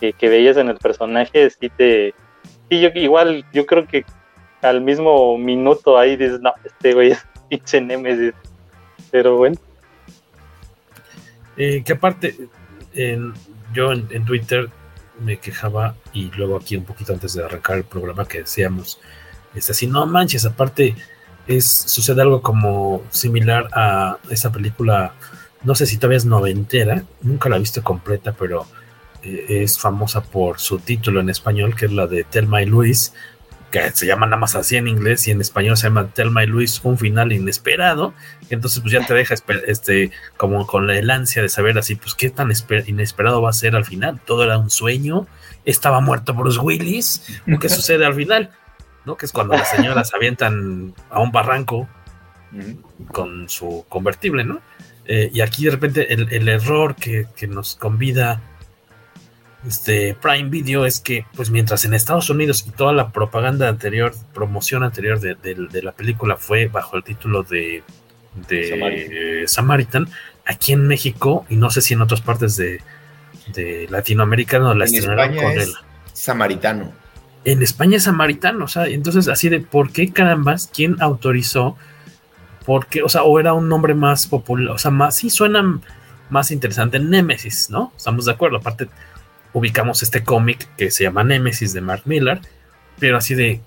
[0.00, 2.14] que, que, veías en el personaje, sí te...
[2.68, 4.04] Sí, yo igual, yo creo que
[4.62, 8.34] al mismo minuto ahí dices, no, este güey es pinche Nemesis.
[9.12, 9.56] Pero bueno.
[11.56, 12.36] Eh, que aparte,
[12.94, 13.34] en,
[13.72, 14.68] yo en, Twitter
[15.20, 19.00] me quejaba y luego aquí un poquito antes de arrancar el programa que decíamos,
[19.54, 20.94] es así, no manches, aparte
[21.46, 25.14] es, sucede algo como similar a esa película,
[25.62, 28.66] no sé si todavía es noventera, nunca la he visto completa, pero
[29.22, 33.12] eh, es famosa por su título en español, que es la de Telma y Luis,
[33.70, 36.46] que se llama nada más así en inglés y en español se llama Telma y
[36.46, 38.14] Luis, un final inesperado.
[38.48, 39.34] Entonces, pues ya te deja
[39.66, 42.50] este, como con el ansia de saber así, pues qué tan
[42.86, 44.20] inesperado va a ser al final.
[44.26, 45.26] Todo era un sueño,
[45.64, 47.22] estaba muerto Bruce Willis,
[47.60, 48.50] qué sucede al final,
[49.04, 49.16] ¿no?
[49.16, 51.88] Que es cuando las señoras avientan a un barranco
[53.12, 54.60] con su convertible, ¿no?
[55.06, 58.40] Eh, y aquí de repente el, error que, que nos convida
[59.66, 64.14] este Prime Video es que, pues mientras en Estados Unidos y toda la propaganda anterior,
[64.32, 67.82] promoción anterior de, la película fue bajo el título de,
[68.48, 70.08] de Samaritan.
[70.46, 72.80] aquí en México, y no sé si en otras partes de,
[73.90, 75.72] Latinoamérica no la estrenaron con el
[76.12, 76.92] Samaritano.
[77.44, 81.76] En España es Samaritano, o sea, entonces así de por qué carambas, quién autorizó,
[82.66, 85.80] porque, o sea, o era un nombre más popular, o sea, más, sí suena
[86.28, 87.92] más interesante, Nemesis, ¿no?
[87.96, 88.88] Estamos de acuerdo, aparte
[89.52, 92.40] ubicamos este cómic que se llama Nemesis de Mark Miller,
[92.98, 93.60] pero así de,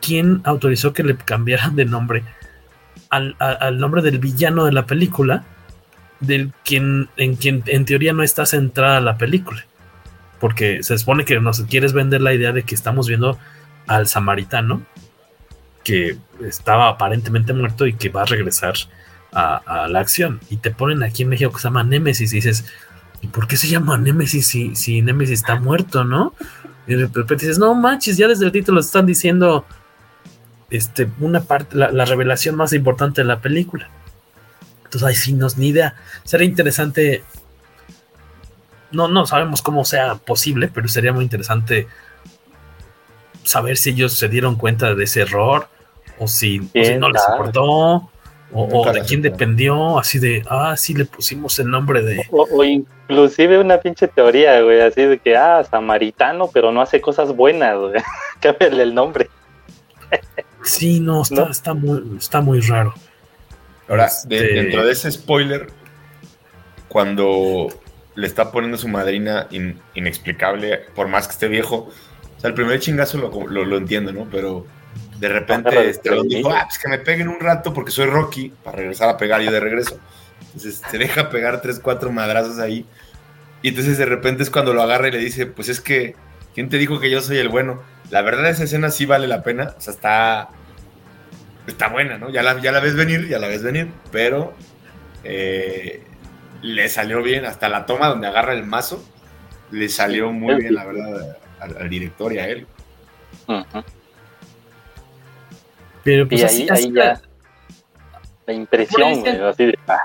[0.00, 2.24] ¿quién autorizó que le cambiaran de nombre
[3.10, 3.36] al,
[3.78, 5.44] nombre del villano de la película?
[6.20, 9.64] Del quien, en quien en teoría no está centrada la película.
[10.42, 13.38] Porque se supone que nos quieres vender la idea de que estamos viendo
[13.86, 14.82] al samaritano
[15.84, 18.74] que estaba aparentemente muerto y que va a regresar
[19.32, 20.40] a, a, la acción.
[20.50, 22.64] Y te ponen aquí en México que se llama Nemesis y dices,
[23.20, 26.34] ¿y por qué se llama Nemesis si, si Nemesis está muerto, no?
[26.86, 29.64] Y de repente dices, no manches, ya desde el título están diciendo
[30.72, 33.88] este, una parte, la, revelación más importante de la película.
[34.84, 35.94] Entonces, ahí sí, no ni idea.
[36.24, 37.22] Sería interesante.
[38.92, 41.88] No, no sabemos cómo sea posible, pero sería muy interesante
[43.44, 45.68] saber si ellos se dieron cuenta de ese error
[46.18, 46.58] o si,
[46.98, 48.08] no les importó
[48.52, 52.26] O, de quién dependió, así de, ah, sí le pusimos el nombre de...
[52.30, 57.34] O, inclusive una pinche teoría, güey, así de que, ah, samaritano, pero no hace cosas
[57.34, 58.02] buenas, güey.
[58.40, 59.28] Cámbiale el nombre.
[60.62, 62.94] sí, no, está, está, muy, está muy raro.
[63.88, 65.68] Ahora, este dentro de ese spoiler,
[66.88, 67.68] cuando
[68.14, 69.48] le está poniendo su madrina
[69.94, 71.90] inexplicable, por más que esté viejo,
[72.36, 74.28] o sea, el primer chingazo lo, lo entiendo, ¿no?
[74.30, 74.66] Pero
[75.22, 78.78] de repente Stallone dijo, ah, pues que me peguen un rato porque soy Rocky, para
[78.78, 79.98] regresar a pegar yo de regreso.
[80.46, 82.84] Entonces se deja pegar tres, cuatro madrazos ahí.
[83.62, 86.16] Y entonces de repente es cuando lo agarra y le dice, pues es que,
[86.54, 87.80] ¿quién te dijo que yo soy el bueno?
[88.10, 90.48] La verdad esa escena sí vale la pena, o sea, está,
[91.68, 92.30] está buena, ¿no?
[92.30, 94.52] Ya la, ya la ves venir, ya la ves venir, pero
[95.22, 96.02] eh,
[96.62, 99.04] le salió bien, hasta la toma donde agarra el mazo,
[99.70, 102.66] le salió muy bien, la verdad, al, director y a él.
[106.04, 107.20] Pero pues y ahí, ahí ya
[108.46, 109.78] la impresión, así de...
[109.86, 109.98] Ah.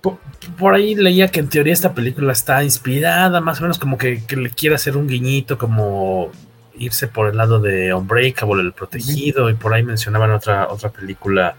[0.58, 4.22] Por, ahí leía que en teoría esta película está inspirada, más o menos como que,
[4.36, 6.30] le quiere hacer un guiñito, como
[6.76, 11.56] irse por el lado de Unbreakable, el protegido, y por ahí mencionaban otra, otra película,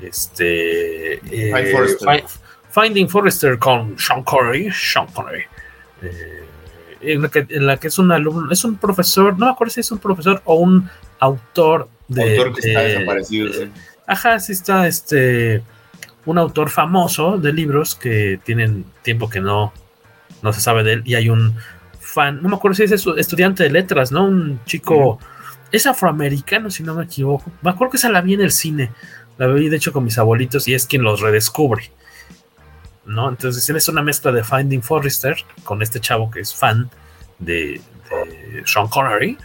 [0.00, 1.14] este...
[1.14, 1.52] Eh,
[2.70, 5.44] Finding Forrester con Sean Connery, Sean Connery.
[6.02, 6.44] Eh,
[7.00, 9.72] en, la que, en, la que, es un alumno, es un profesor, no me acuerdo
[9.72, 10.88] si es un profesor o un
[11.18, 13.50] autor autor que está desaparecido.
[14.06, 15.62] Ajá, sí está este
[16.24, 19.72] un autor famoso de libros que tienen tiempo que no,
[20.42, 21.54] no se sabe de él y hay un
[22.00, 24.26] fan, no me acuerdo si es estudiante de letras, ¿no?
[24.26, 25.18] Un chico,
[25.72, 28.90] es afroamericano si no me equivoco, me acuerdo que esa la vi en el cine,
[29.38, 31.90] la vi de hecho con mis abuelitos y es quien los redescubre,
[33.08, 33.28] ¿no?
[33.28, 36.88] Entonces es una mezcla de Finding Forrester con este chavo que es fan
[37.38, 37.80] de,
[38.64, 39.36] Sean Connery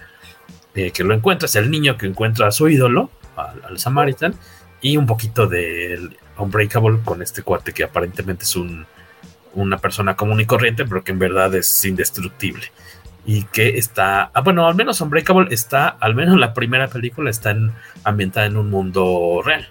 [0.76, 4.36] eh, que lo encuentra, es el niño que encuentra a su ídolo, al, Samaritan,
[4.82, 8.86] y un poquito del Unbreakable con este cuate que aparentemente es un,
[9.54, 12.72] una persona común y corriente, pero que en verdad es indestructible.
[13.26, 17.56] Y que está, ah, bueno, al menos Unbreakable está, al menos la primera película está
[18.04, 19.70] ambientada en un mundo real.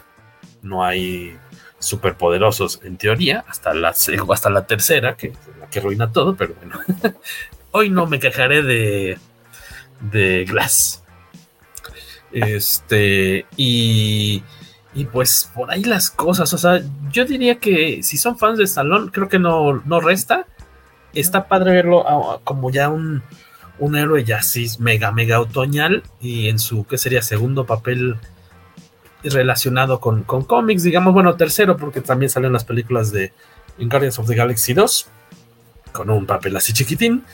[0.62, 1.36] No hay
[1.82, 6.78] superpoderosos en teoría, hasta la, hasta la tercera, que la que arruina todo, pero bueno.
[7.72, 9.18] Hoy no me quejaré de,
[10.00, 11.02] de Glass.
[12.30, 14.42] Este, y,
[14.94, 18.64] y pues por ahí las cosas, o sea, yo diría que si son fans de
[18.64, 20.46] Stallone, creo que no, no resta.
[21.14, 22.04] Está padre verlo
[22.44, 23.22] como ya un,
[23.78, 27.20] un héroe ya así mega, mega otoñal y en su, ¿qué sería?
[27.20, 28.16] Segundo papel
[29.24, 33.32] relacionado con, con cómics, digamos, bueno, tercero, porque también salen las películas de
[33.78, 35.06] Guardians of the Galaxy 2,
[35.92, 37.24] con un papel así chiquitín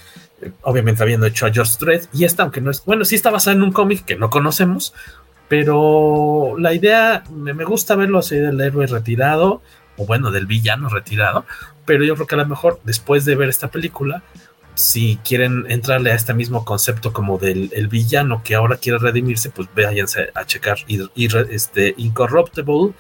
[0.63, 3.57] obviamente habiendo hecho a George Dredd, y esta, aunque no es, bueno, sí está basada
[3.57, 4.95] en un cómic que no conocemos,
[5.49, 9.63] pero la idea, me, gusta verlo así del héroe retirado,
[9.97, 11.45] o bueno, del villano retirado,
[11.85, 14.23] pero yo creo que a lo mejor después de ver esta película,
[14.79, 19.69] si quieren entrarle a este mismo concepto como del villano que ahora quiere redimirse, pues
[19.75, 20.79] váyanse a checar
[21.51, 22.93] este, Incorruptible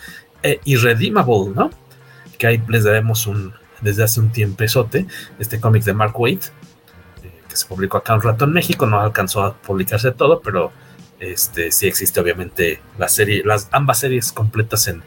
[0.42, 1.70] e Irredeemable, ¿no?
[2.36, 5.06] Que ahí les daremos un, desde hace un tiempezote,
[5.38, 6.40] este cómic de Mark Waid,
[7.46, 10.72] se publicó acá un rato en México, no alcanzó a publicarse todo, pero
[11.20, 15.04] este sí existe obviamente la serie, las ambas series completas en,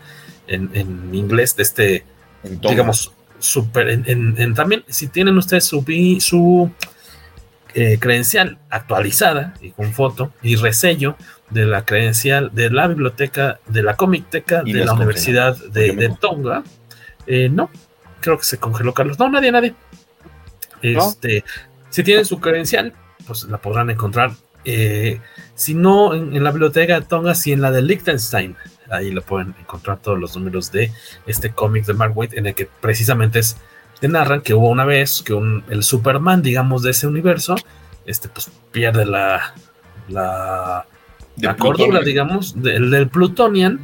[0.48, 2.06] en, inglés de este,
[2.44, 3.12] digamos,
[3.42, 5.84] super, en, también, si tienen ustedes su,
[6.20, 6.72] su
[7.74, 11.16] eh, credencial actualizada y con foto y resello
[11.50, 16.64] de la credencial de la biblioteca, de la comicteca de la Universidad de, Tonga,
[17.28, 17.70] eh, no,
[18.22, 19.76] creo que se congeló Carlos, no, nadie, nadie.
[20.82, 21.44] Este,
[21.90, 22.94] si tienen su credencial,
[23.28, 24.32] pues la podrán encontrar.
[24.64, 25.20] Eh,
[25.56, 28.56] si no, en, la biblioteca de Tonga, si en la de Liechtenstein.
[28.92, 30.92] Ahí lo pueden encontrar todos los números de
[31.26, 33.58] este cómic de Mark Waid, en el que precisamente es,
[34.00, 37.56] te narran que hubo una vez que un, el Superman, digamos, de ese universo,
[38.06, 39.54] este, pues pierde la,
[40.10, 40.86] la,
[41.38, 43.80] la cordura, digamos, del, del Plutonian.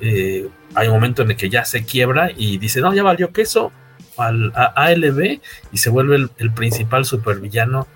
[0.00, 3.32] Eh, hay un momento en el que ya se quiebra y dice, no, ya valió
[3.32, 3.72] queso,
[4.16, 5.40] al ALB
[5.72, 7.86] y se vuelve el, principal supervillano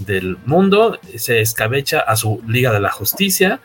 [0.00, 3.60] del mundo, se escabecha a su Liga de la Justicia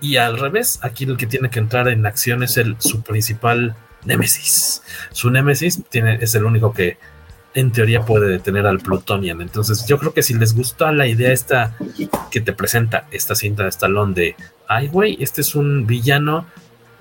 [0.00, 3.76] y al revés, aquí el que tiene que entrar en acción es el, su principal
[4.04, 4.82] némesis.
[5.12, 6.98] Su némesis tiene, es el único que
[7.54, 9.40] en teoría puede detener al Plutonian.
[9.40, 11.76] Entonces yo creo que si les gusta la idea esta
[12.30, 14.36] que te presenta esta cinta de Stallone de,
[14.68, 16.46] ay güey, este es un villano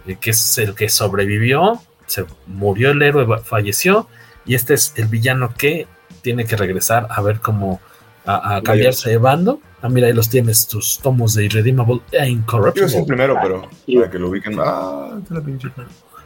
[0.08, 4.08] eh, que es el que sobrevivió, se murió el héroe, falleció,
[4.46, 5.88] y este es el villano que
[6.22, 7.82] tiene que regresar a ver cómo
[8.28, 9.60] a, cambiarse de bando.
[9.82, 12.90] Ah, mira, ahí los tienes, tus tomos de Irredeemable e Incorruptible.
[12.92, 14.58] Yo el primero, pero para que lo ubiquen.
[14.60, 15.70] Ah, la pinche.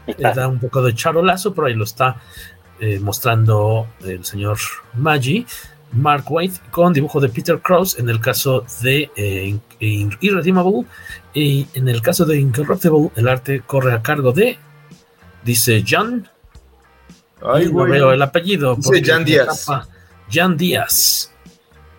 [0.07, 2.17] le da un poco de charolazo, pero ahí lo está
[2.79, 4.57] eh, mostrando el señor
[4.93, 5.45] Maggi,
[5.93, 10.85] Mark White, con dibujo de Peter Krause en el caso de eh, Irredeemable,
[11.33, 14.57] y en el caso de Incorruptible, el arte corre a cargo de,
[15.43, 16.27] dice John,
[17.43, 18.75] Ay, no veo el apellido.
[18.75, 19.67] Dice Jan Díaz.
[20.31, 21.30] Jan Díaz.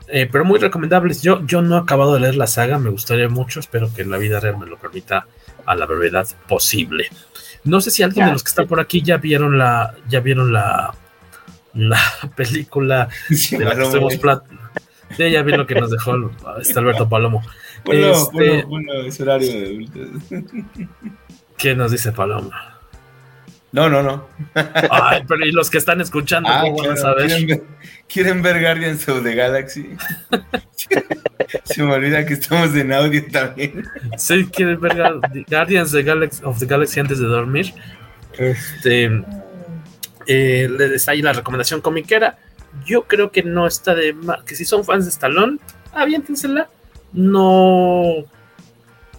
[0.09, 1.23] Eh, pero muy recomendables.
[1.23, 4.19] Yo, yo no he acabado de leer la saga, me gustaría mucho, espero que la
[4.19, 5.27] vida real me lo permita
[5.65, 7.09] a la brevedad posible.
[7.65, 10.53] No sé si alguien de los que están por aquí ya vieron la, ya vieron
[10.53, 10.95] la,
[11.75, 12.01] la
[12.37, 14.15] película de la que estamos
[15.17, 16.15] Sí, ya vi lo que nos dejó
[16.59, 17.43] este Alberto Palomo.
[17.85, 20.09] Bueno, este, bueno, es horario de adultos.
[21.59, 22.51] ¿Qué nos dice Palomo?
[23.73, 24.29] No, no, no.
[24.91, 27.27] Ay, pero y los que están escuchando, ah, ¿cómo van a saber?
[27.27, 27.63] ¿Quieren ver,
[28.07, 29.97] ¿Quieren ver Guardians of the Galaxy?
[31.65, 33.89] Se me olvida que estamos en audio también.
[34.19, 34.97] Sí, quieren ver
[35.49, 35.95] Guardians
[36.45, 37.73] of the Galaxy antes de dormir.
[38.39, 39.25] Este.
[40.27, 42.39] Eh, está ahí la recomendación comiquera.
[42.85, 44.45] Yo creo que no está de mal.
[44.45, 45.59] Que si son fans de Stallone,
[45.93, 46.69] aviéntensela.
[47.13, 48.25] No.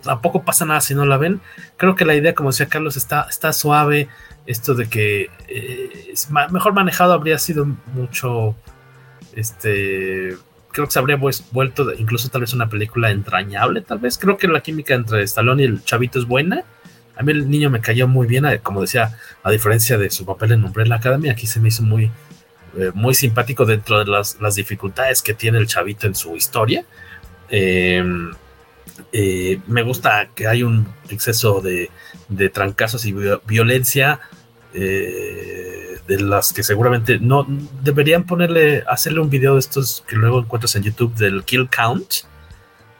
[0.03, 1.41] Tampoco pasa nada si no la ven.
[1.77, 4.09] Creo que la idea, como decía Carlos, está, está suave.
[4.45, 8.55] Esto de que eh, es mejor manejado habría sido mucho.
[9.35, 10.37] Este
[10.73, 14.17] creo que se habría vuelto incluso tal vez una película entrañable, tal vez.
[14.17, 16.63] Creo que la química entre Stallone y el chavito es buena.
[17.15, 20.53] A mí el niño me cayó muy bien, como decía, a diferencia de su papel
[20.53, 22.11] en Umbrella Academy, aquí se me hizo muy,
[22.75, 26.83] eh, muy simpático dentro de las, dificultades que tiene el chavito en su historia.
[27.49, 28.31] Em,
[29.11, 31.91] eh, me gusta que hay un exceso de,
[32.29, 33.13] de trancazos y
[33.45, 34.19] violencia.
[34.73, 37.45] Eh, de las que seguramente no
[37.81, 42.25] deberían ponerle, hacerle un video de estos que luego encuentras en YouTube del kill count,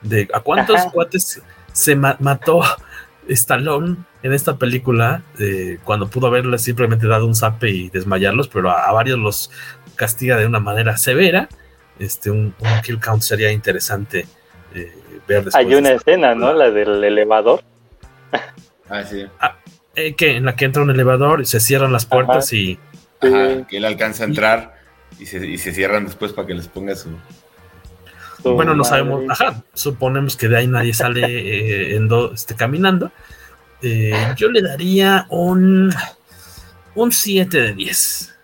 [0.02, 1.42] de a cuántos cuates
[1.74, 2.62] se mató
[3.28, 5.22] Stallone en esta película,
[5.84, 9.52] cuando pudo haberle simplemente dado un zape y desmayarlos, pero a, varios los
[9.96, 11.50] castiga de una manera severa.
[12.00, 14.26] Este, un, kill count sería interesante
[14.74, 14.92] eh,
[15.28, 15.50] ver.
[15.54, 16.54] Hay una escena, ¿no?
[16.54, 17.62] La del elevador.
[18.90, 19.26] Ah, sí.
[19.40, 19.58] Ah,
[19.96, 22.80] eh, que en la que entra un elevador y se cierran las puertas y
[23.22, 24.76] que él alcanza a entrar
[25.20, 27.10] y se, cierran después para que les ponga su.
[28.44, 33.12] bueno, no sabemos, ajá, suponemos que de ahí nadie sale eh, en este, caminando.
[33.82, 35.94] Eh, yo le daría un,
[36.96, 38.36] un 7 de 10.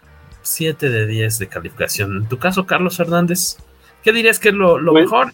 [0.42, 2.18] 7 de 10 de calificación.
[2.18, 3.58] En tu caso, Carlos Hernández,
[4.04, 5.34] ¿qué dirías que es lo, pues mejor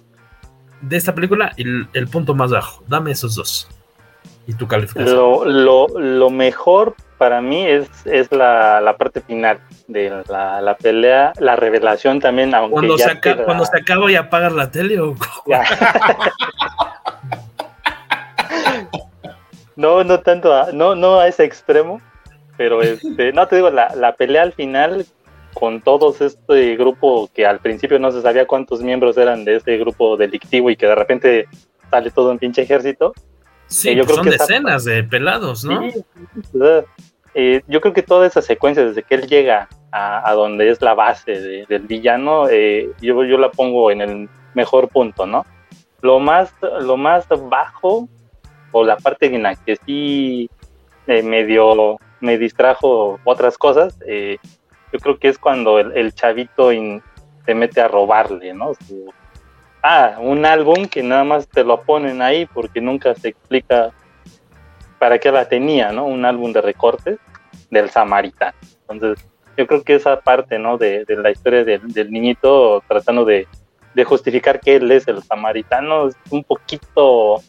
[0.81, 1.63] de esta película y
[1.93, 2.83] el, punto más bajo?
[2.87, 3.67] Dame esos dos.
[4.47, 5.65] ¿Y tu calificación?
[5.65, 11.33] Lo, lo mejor para mí es, es la, la parte final de la, la, pelea,
[11.39, 15.15] la revelación también, aunque cuando, se, cuando se acaba y apagas la tele o
[19.75, 22.01] no, no tanto, a, no, no a ese extremo,
[22.57, 25.05] pero este, no te digo, la, la pelea al final
[25.53, 29.77] con todos este grupo que al principio no se sabía cuántos miembros eran de este
[29.77, 31.47] grupo delictivo y que de repente
[31.89, 33.13] sale todo un pinche ejército.
[33.67, 35.89] Sí, yo pues creo son que decenas de pelados, ¿no?
[35.89, 36.03] Sí,
[37.33, 40.93] eh, yo creo que toda esa secuencia, desde que él llega a, donde es la
[40.93, 45.45] base del villano, eh, yo, yo la pongo en el mejor punto, ¿no?
[46.01, 48.07] Lo más, lo más bajo,
[48.71, 50.49] o la parte en la que sí
[51.07, 56.71] eh, medio me distrajo otras cosas, yo creo que es cuando el, chavito
[57.45, 58.71] se mete a robarle, ¿no?
[59.85, 63.91] Ah, un álbum que nada más te lo ponen ahí porque nunca se explica
[64.97, 66.05] para qué la tenía, ¿no?
[66.05, 67.19] Un álbum de recortes
[67.69, 68.57] del samaritano.
[68.89, 69.25] Entonces,
[69.57, 70.77] yo creo que esa parte, ¿no?
[70.77, 73.47] De, la historia del, niñito tratando de,
[74.05, 77.41] justificar que él es el samaritano es un poquito...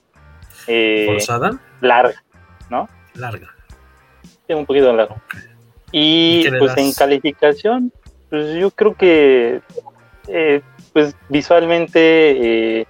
[0.67, 1.59] Eh, ¿Forzada?
[1.81, 2.23] Larga,
[2.71, 2.89] ¿no?
[3.15, 3.49] Larga.
[4.47, 5.17] Sí, un poquito larga.
[5.91, 7.93] Y pues en calificación,
[8.29, 9.61] pues yo creo que
[10.29, 10.61] eh,
[10.97, 12.87] pues visualmente eh,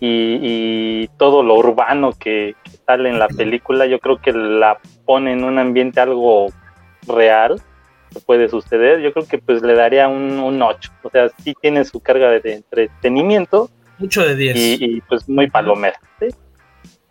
[0.00, 5.44] y, todo lo urbano que, sale en la película, yo creo que la pone en
[5.44, 6.48] un ambiente algo
[7.06, 7.62] real
[8.12, 9.00] que puede suceder.
[9.02, 10.90] Yo creo que pues le daría un, un 8.
[11.04, 13.70] O sea, sí tiene su carga de, entretenimiento.
[13.98, 14.56] Mucho de 10.
[14.80, 16.00] Y, pues muy palomera.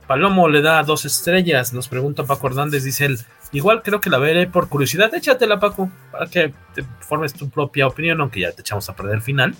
[0.07, 3.17] Palomo le da dos estrellas, nos pregunta Paco Hernández, dice él,
[3.53, 7.87] igual creo que la veré por curiosidad, échatela Paco, para que te formes tu propia
[7.87, 9.55] opinión, aunque ya te echamos a perder el final.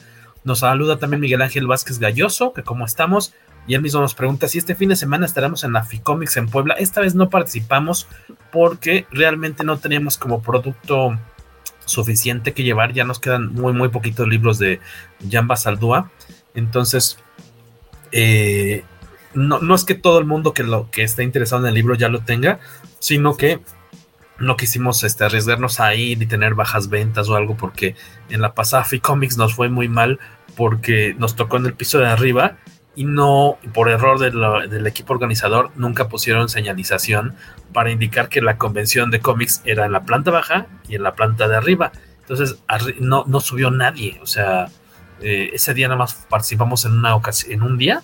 [0.48, 3.34] Nos saluda también Miguel Ángel Vázquez Galloso, que como estamos,
[3.68, 6.48] y él mismo nos pregunta si este fin de semana estaremos en la FICOMICS en
[6.48, 6.76] Puebla.
[6.76, 8.07] Esta vez no participamos
[8.49, 11.19] porque realmente no teníamos como producto
[11.84, 12.94] suficiente que llevar.
[12.94, 14.80] Ya nos quedan muy, muy poquitos libros de
[15.30, 16.11] Jamba Saldúa.
[16.56, 17.18] Entonces,
[18.14, 18.86] eh,
[19.34, 21.95] no, no, es que todo el mundo que, lo, que esté interesado en el libro
[21.95, 22.61] ya lo tenga,
[22.99, 23.60] sino que
[24.40, 27.95] no quisimos este, arriesgarnos a ir y tener bajas ventas o algo porque
[28.30, 30.19] en la pasada Free Comics nos fue muy mal
[30.57, 32.57] porque nos tocó en el piso de arriba
[32.95, 37.35] y no, por error del equipo organizador, nunca pusieron señalización
[37.71, 41.13] para indicar que la convención de cómics era en la planta baja y en la
[41.13, 41.91] planta de arriba.
[42.21, 42.57] Entonces
[42.99, 44.65] no, no subió nadie, o sea,
[45.21, 48.01] eh, ese día nada más participamos en una ocasión, en un día,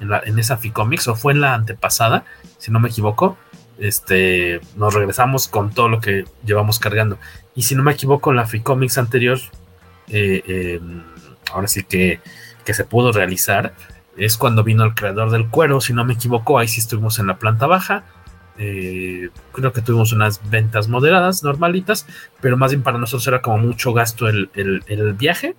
[0.00, 2.24] en, la, en esa Ficomics, o fue en la antepasada,
[2.58, 3.38] si no me equivoco,
[3.78, 7.18] este, nos regresamos con todo lo que llevamos cargando.
[7.54, 9.38] Y si no me equivoco, en la Ficomics anterior,
[10.08, 11.02] eh, em,
[11.52, 12.20] ahora sí que,
[12.64, 13.74] que, se pudo realizar,
[14.16, 17.26] es cuando vino el creador del cuero, si no me equivoco, ahí sí estuvimos en
[17.26, 18.04] la planta baja.
[18.58, 22.06] Eh, creo que tuvimos unas ventas moderadas, normalitas,
[22.40, 25.56] pero más bien para nosotros era como mucho gasto el, el viaje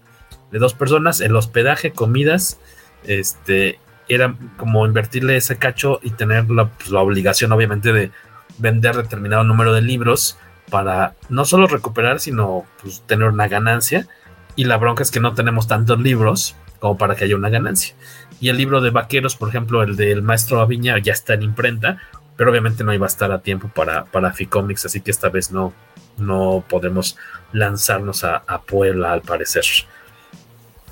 [0.51, 2.59] de dos personas, el hospedaje, comidas,
[3.03, 8.11] este, era como invertirle ese cacho y tener pues, la, obligación, obviamente, de
[8.57, 10.37] vender determinado número de libros
[10.69, 14.07] para no solo recuperar, sino pues, tener una ganancia.
[14.55, 17.95] Y la bronca es que no tenemos tantos libros como para que haya una ganancia.
[18.39, 21.99] Y el libro de vaqueros, por ejemplo, el del maestro Aviña, ya está en imprenta,
[22.35, 25.51] pero obviamente no iba a estar a tiempo para, para Ficomics, así que esta vez
[25.51, 25.73] no,
[26.17, 27.17] no podemos
[27.53, 29.63] lanzarnos a, a Puebla, al parecer.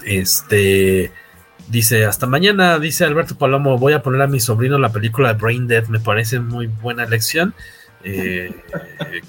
[0.06, 1.12] Este
[1.70, 5.68] Dice, hasta mañana, dice Alberto Palomo, voy a poner a mi sobrino la película Brain
[5.68, 7.54] Dead, me parece muy buena elección.
[8.04, 8.52] Eh,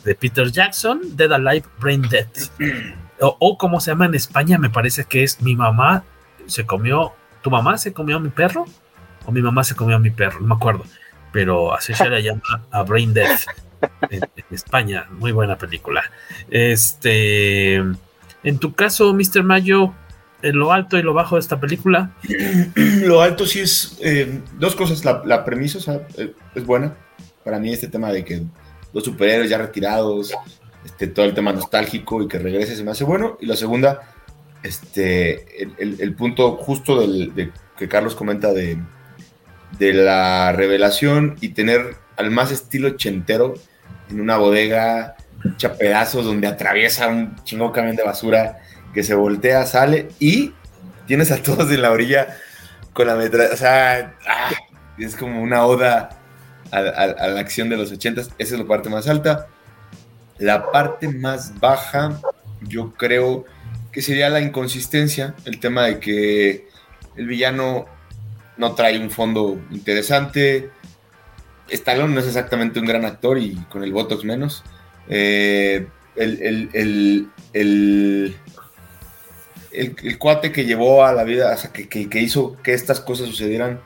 [0.05, 2.27] de Peter Jackson, Dead Alive, Brain Dead.
[3.21, 6.05] O, como se llama en España, me parece que es mi mamá
[6.47, 8.65] se comió, tu mamá se comió a mi perro,
[9.27, 10.85] o mi mamá se comió a mi perro, no me acuerdo.
[11.33, 13.39] Pero así se le llama a Brain Dead
[14.11, 16.03] en, en España, muy buena película.
[16.51, 19.43] Este, en tu caso, Mr.
[19.43, 19.95] Mayo,
[20.43, 22.13] en lo alto y lo bajo de esta película?
[22.75, 25.05] lo alto sí es eh, dos cosas.
[25.05, 26.95] La, premisa eh, es buena.
[27.45, 28.43] Para mí este tema de que
[28.93, 30.33] los superhéroes ya retirados,
[30.85, 33.37] este, todo el tema nostálgico y que regrese se me hace bueno.
[33.41, 34.01] Y la segunda,
[34.63, 35.47] este,
[35.79, 38.79] el, punto justo del, de, que Carlos comenta de,
[39.79, 43.55] de la revelación y tener al más estilo chentero
[44.11, 45.75] en una bodega, hecha
[46.13, 48.59] donde atraviesa un chingo camión de basura
[48.93, 50.53] que se voltea, sale y
[51.07, 52.37] tienes a todos en la orilla
[52.93, 53.53] con la metralla.
[53.53, 54.51] O sea, ah,
[54.99, 56.11] es como una oda
[56.71, 58.31] a, la acción de los ochentas.
[58.39, 59.47] Esa es la parte más alta.
[60.41, 62.21] La parte más baja,
[62.63, 63.45] yo creo
[63.93, 66.69] que sería la inconsistencia, el tema de que
[67.17, 67.87] el villano
[68.57, 70.71] no trae un fondo interesante.
[71.69, 74.65] Stallone no es exactamente un gran actor y con el Botox menos.
[75.09, 75.87] Eh,
[76.17, 76.69] el,
[77.53, 78.37] el,
[80.19, 83.81] cuate que llevó a la vida, o sea, que, que, hizo que estas cosas sucedieran,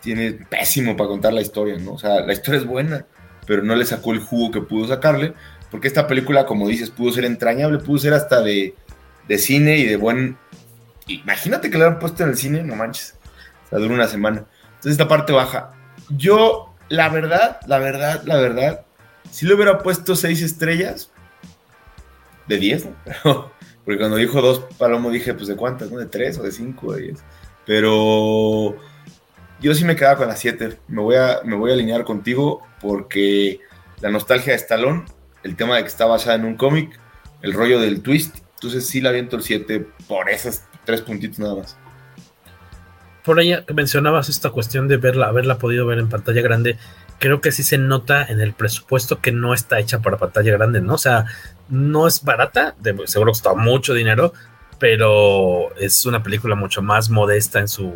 [0.00, 1.92] tiene pésimo para contar la historia, ¿no?
[1.92, 3.06] O sea, la historia es buena,
[3.46, 5.34] pero no le sacó el jugo que pudo sacarle,
[5.70, 8.74] porque esta película, como dices, pudo ser entrañable, pudo ser hasta de,
[9.26, 10.38] de cine y de buen...
[11.06, 13.16] Imagínate que le han puesto en el cine, no manches.
[13.66, 14.44] O sea, dura una semana.
[14.66, 15.72] Entonces, esta parte baja.
[16.10, 18.84] Yo, la verdad, la verdad, la verdad,
[19.30, 21.10] si le hubiera puesto seis estrellas,
[22.48, 22.86] de 10,
[23.24, 23.52] ¿no?
[23.84, 25.98] Porque cuando dijo dos Palomo dije, pues de cuántas, ¿no?
[25.98, 27.24] De tres o de cinco, de diez.
[27.64, 28.76] Pero
[29.60, 30.78] yo sí me quedaba con las siete.
[30.88, 33.60] Me voy a, me voy a alinear contigo porque
[34.00, 35.04] la nostalgia de Stallone,
[35.42, 36.98] el tema de que está basada en un cómic,
[37.42, 38.38] el rollo del twist.
[38.54, 41.76] Entonces sí la aviento el 7 por esos tres puntitos nada más.
[43.24, 46.78] Por ahí mencionabas esta cuestión de verla, haberla podido ver en pantalla grande
[47.18, 50.80] creo que sí se nota en el presupuesto que no está hecha para pantalla grande,
[50.80, 50.94] ¿no?
[50.94, 51.26] O sea,
[51.68, 54.32] no es barata, seguro costó mucho dinero,
[54.78, 57.92] pero es una película mucho más modesta en su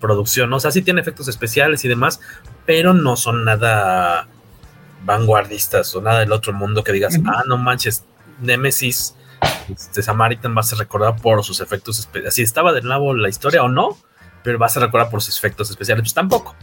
[0.00, 0.52] producción.
[0.52, 2.20] O sea, sí tiene efectos especiales y demás,
[2.66, 4.28] pero no son nada
[5.06, 8.04] vanguardistas o nada del otro mundo que digas, ah, no manches,
[8.40, 9.14] Nemesis,
[9.70, 12.34] este Samaritan va a ser recordado por sus efectos especiales.
[12.34, 13.96] Si estaba de nuevo la historia o no,
[14.42, 16.54] pero va a ser recordado por sus efectos especiales, pues tampoco.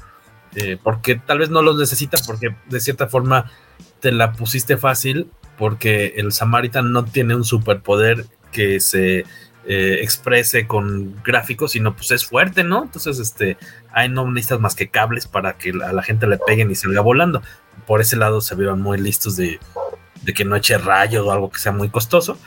[0.55, 3.49] Eh, porque tal vez no los necesita porque de cierta forma
[4.01, 9.25] te la pusiste fácil porque el Samaritan no tiene un superpoder que se
[9.65, 12.83] eh, exprese con gráficos, sino pues es fuerte, ¿no?
[12.83, 13.57] Entonces, este,
[13.93, 16.99] hay no necesitas más que cables para que a la gente le peguen y salga
[16.99, 17.41] volando.
[17.85, 19.59] Por ese lado se vieron muy listos de,
[20.35, 22.37] que no eche rayos o algo que sea muy costoso.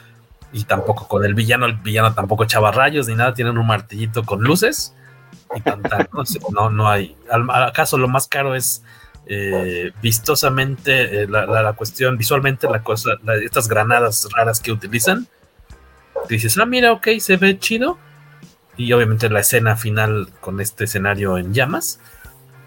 [0.52, 4.22] Y tampoco con el villano, el villano tampoco echaba rayos ni nada, tienen un martillito
[4.24, 4.94] con luces
[5.54, 5.62] y
[6.52, 7.16] No, no hay.
[7.50, 8.82] ¿Acaso lo más caro es
[9.26, 13.10] eh, vistosamente eh, la, cuestión, visualmente la cosa,
[13.42, 15.26] estas granadas raras que utilizan?
[16.28, 17.98] Dices, ah, mira, ok, se ve chido.
[18.76, 22.00] Y obviamente la escena final con este escenario en llamas.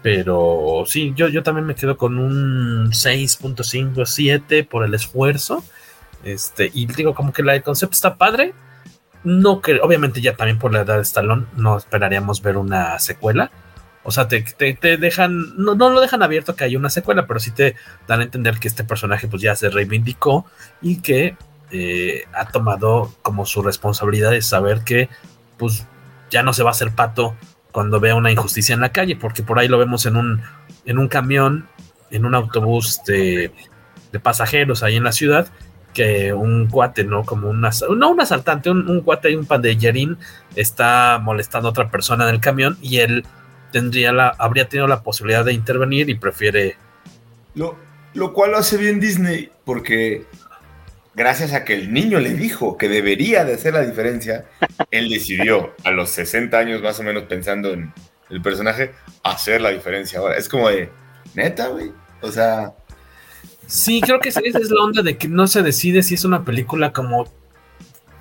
[0.02, 5.62] Pero sí, yo, yo también me quedo con un 6.5, 7 por el esfuerzo.
[6.24, 8.54] Este, y digo, como que la, el concepto está padre.
[9.22, 13.50] No que, obviamente, ya también por la edad de Stallone, no esperaríamos ver una secuela.
[14.02, 17.38] O sea, te, te, dejan, no, no, lo dejan abierto que haya una secuela, pero
[17.38, 17.76] sí te
[18.08, 20.46] dan a entender que este personaje pues ya se reivindicó
[20.80, 21.36] y que
[21.70, 25.10] eh, ha tomado como su responsabilidad de saber que
[25.58, 25.86] pues
[26.30, 27.36] ya no se va a hacer pato
[27.72, 30.42] cuando vea una injusticia en la calle, porque por ahí lo vemos en un,
[30.84, 31.68] en un camión,
[32.10, 33.52] en un autobús de,
[34.22, 35.48] pasajeros ahí en la ciudad,
[35.94, 37.24] que un cuate, ¿no?
[37.24, 40.18] Como un, no un asaltante, un, cuate y un pandillerín
[40.56, 43.24] está molestando a otra persona en el camión y él
[43.72, 46.76] tendría la, habría tenido la posibilidad de intervenir y prefiere...
[47.54, 47.76] Lo,
[48.14, 50.26] lo cual lo hace bien Disney, porque
[51.20, 54.46] gracias a que el niño le dijo que debería de hacer la diferencia,
[54.90, 57.92] él decidió a los 60 años más o menos pensando en
[58.30, 58.92] el personaje,
[59.22, 60.38] hacer la diferencia ahora.
[60.38, 60.88] Es como de,
[61.34, 61.92] neta, güey.
[62.22, 62.72] O sea...
[63.66, 66.42] Sí, creo que esa es la onda de que no se decide si es una
[66.42, 67.30] película como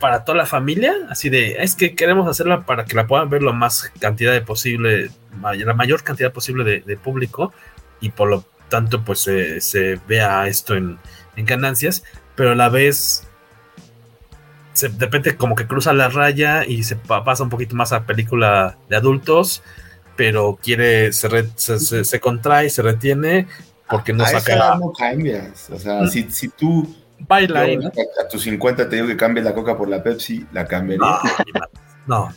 [0.02, 3.44] para toda la familia, así de, es que queremos hacerla para que la puedan ver
[3.44, 5.10] lo más cantidad de posible,
[5.42, 7.54] la mayor cantidad posible de, público
[8.02, 11.00] y por lo tanto pues se vea esto en,
[11.38, 12.04] en ganancias,
[12.40, 13.28] pero a la vez
[14.72, 18.06] se, de repente como que cruza la raya y se pasa un poquito más a
[18.06, 19.62] película de adultos,
[20.16, 23.46] pero quiere, se, se, se, contrae, se retiene
[23.90, 24.78] porque no a saca.
[24.78, 25.70] no cambias.
[25.70, 26.08] O sea, mm.
[26.08, 26.96] si, si, tú
[27.28, 31.20] baila a tus 50 te digo que cambies la coca por la Pepsi, la cambiaría.
[32.08, 32.34] No.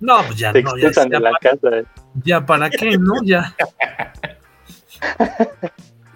[0.00, 0.78] No, pues ya no.
[0.78, 1.84] Ya, ya, la para, casa, eh.
[2.24, 3.22] ya para qué, ¿no?
[3.22, 3.54] Ya.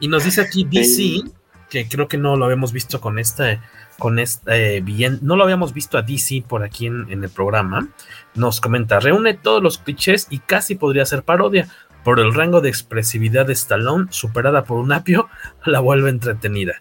[0.00, 1.28] Y nos dice aquí DC,
[1.68, 3.60] que creo que no lo habíamos visto con este,
[3.98, 7.88] con este bien, no lo habíamos visto a DC por aquí en, el programa.
[8.34, 11.68] Nos comenta, reúne todos los clichés y casi podría ser parodia.
[12.04, 15.28] Por el rango de expresividad de Stallone, superada por un apio,
[15.66, 16.74] la vuelve entretenida.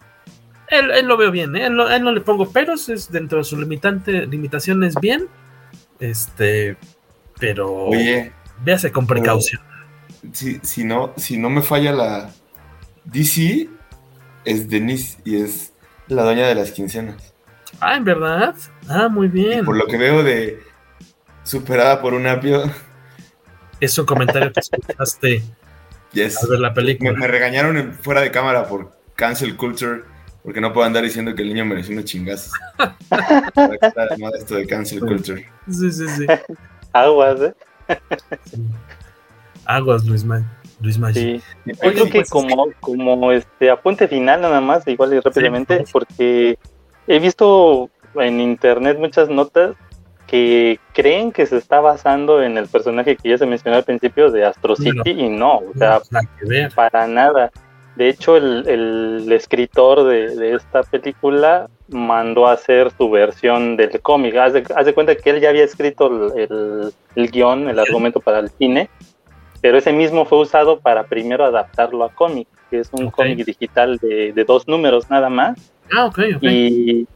[0.69, 1.67] Él, lo veo bien, ¿eh?
[1.67, 5.27] él, no, le pongo peros, es dentro de sus limitante, limitaciones bien.
[5.99, 6.77] Este,
[7.39, 8.33] pero Oye,
[8.63, 9.61] véase con precaución.
[10.33, 12.29] Si, si, no, si no me falla la
[13.05, 13.69] DC,
[14.47, 15.73] es Denise y es
[16.07, 17.33] la dueña de las quincenas.
[17.81, 18.55] Ah, ¿en verdad?
[18.87, 19.65] Ah, muy bien.
[19.65, 20.63] por lo que veo de
[21.43, 22.63] superada por un apio.
[23.81, 25.43] Es un comentario que escuchaste
[26.13, 26.47] yes.
[26.49, 27.11] ver la película.
[27.11, 30.03] Me, regañaron fuera de cámara por cancel culture,
[30.43, 32.53] porque no puedo andar diciendo que el niño mereció unos chingazos.
[34.39, 35.45] esto de cancel culture.
[35.69, 36.25] Sí, sí, sí.
[36.93, 37.53] Aguas, ¿eh?
[39.65, 40.49] Aguas, Luis Man.
[40.79, 41.41] Luis Maggi.
[41.65, 46.57] Yo creo que pues, como, como este apunte final nada más, igual y rápidamente, porque
[47.07, 49.75] he visto en internet muchas notas
[50.27, 54.29] que creen que se está basando en el personaje que ya se mencionó al principio
[54.29, 56.01] de Astro City y no, o sea,
[56.75, 57.51] para nada.
[57.95, 63.99] De hecho, el, el escritor de, de, esta película mandó a hacer su versión del
[64.01, 64.35] cómic.
[64.35, 68.37] Haz de, cuenta que él ya había escrito el, el, el guion, el argumento para
[68.39, 68.91] el cine,
[69.61, 73.97] pero ese mismo fue usado para primero adaptarlo a cómic, que es un cómic digital
[73.97, 75.73] de, dos números nada más.
[75.91, 76.43] Ah, ok, ok.
[76.43, 77.07] Y,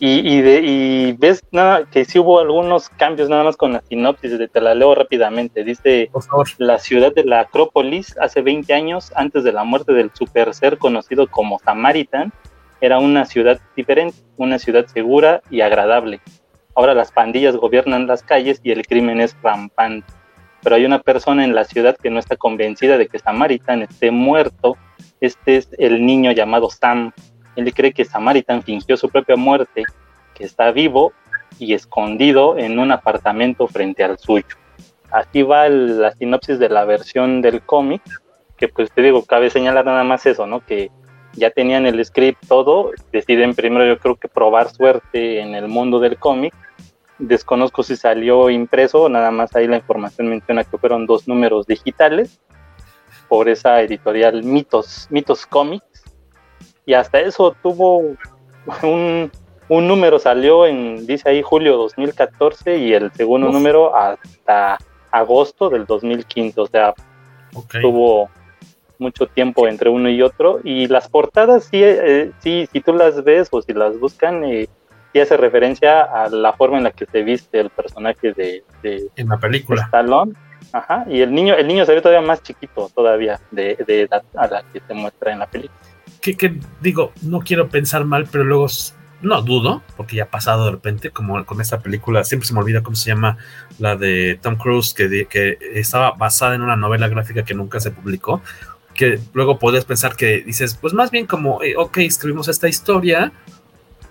[0.00, 4.32] y, de, y ves nada que sí hubo algunos cambios nada más con la sinopsis,
[4.50, 5.62] te la leo rápidamente.
[5.62, 6.10] Dice,
[6.58, 10.78] la ciudad de la Acrópolis hace 20 años, antes de la muerte del super ser
[10.78, 12.32] conocido como Samaritan,
[12.80, 16.20] era una ciudad diferente, una ciudad segura y agradable.
[16.74, 20.12] Ahora las pandillas gobiernan las calles y el crimen es rampante
[20.62, 24.10] pero hay una persona en la ciudad que no está convencida de que Samaritan esté
[24.10, 24.76] muerto.
[25.20, 27.12] Este es el niño llamado Sam.
[27.56, 29.84] Él cree que Samaritan fingió su propia muerte,
[30.34, 31.12] que está vivo
[31.58, 34.56] y escondido en un apartamento frente al suyo.
[35.10, 38.02] Así va la sinopsis de la versión del cómic,
[38.56, 40.64] que pues te digo, cabe señalar nada más eso, ¿no?
[40.64, 40.90] Que
[41.34, 45.98] ya tenían el script todo, deciden primero yo creo que probar suerte en el mundo
[45.98, 46.54] del cómic
[47.22, 52.40] desconozco si salió impreso, nada más ahí la información menciona que fueron dos números digitales
[53.28, 56.04] por esa editorial Mitos, Mitos Comics.
[56.84, 58.16] Y hasta eso tuvo
[58.82, 59.30] un,
[59.68, 64.78] número, salió en, dice ahí, julio 2014 y el segundo número hasta
[65.10, 66.60] agosto del 2015.
[66.60, 66.92] O sea,
[67.80, 68.28] tuvo
[68.98, 70.60] mucho tiempo entre uno y otro.
[70.64, 74.68] Y las portadas, sí, eh, sí si tú las ves o si las buscan, eh,
[75.12, 78.64] y hace referencia a la forma en la que se viste el personaje de,
[79.16, 80.32] en la película Stallone.
[80.72, 84.46] Ajá, y el niño, el niño se ve todavía más chiquito todavía de, edad a
[84.46, 85.78] la que se muestra en la película.
[86.22, 88.68] Que, digo, no quiero pensar mal, pero luego
[89.20, 92.60] no dudo, porque ya ha pasado de repente, como con esta película, siempre se me
[92.60, 93.36] olvida cómo se llama,
[93.78, 97.90] la de Tom Cruise, que, que estaba basada en una novela gráfica que nunca se
[97.90, 98.40] publicó,
[98.94, 103.32] que luego podrías pensar que dices, pues más bien como, eh, ok, escribimos esta historia,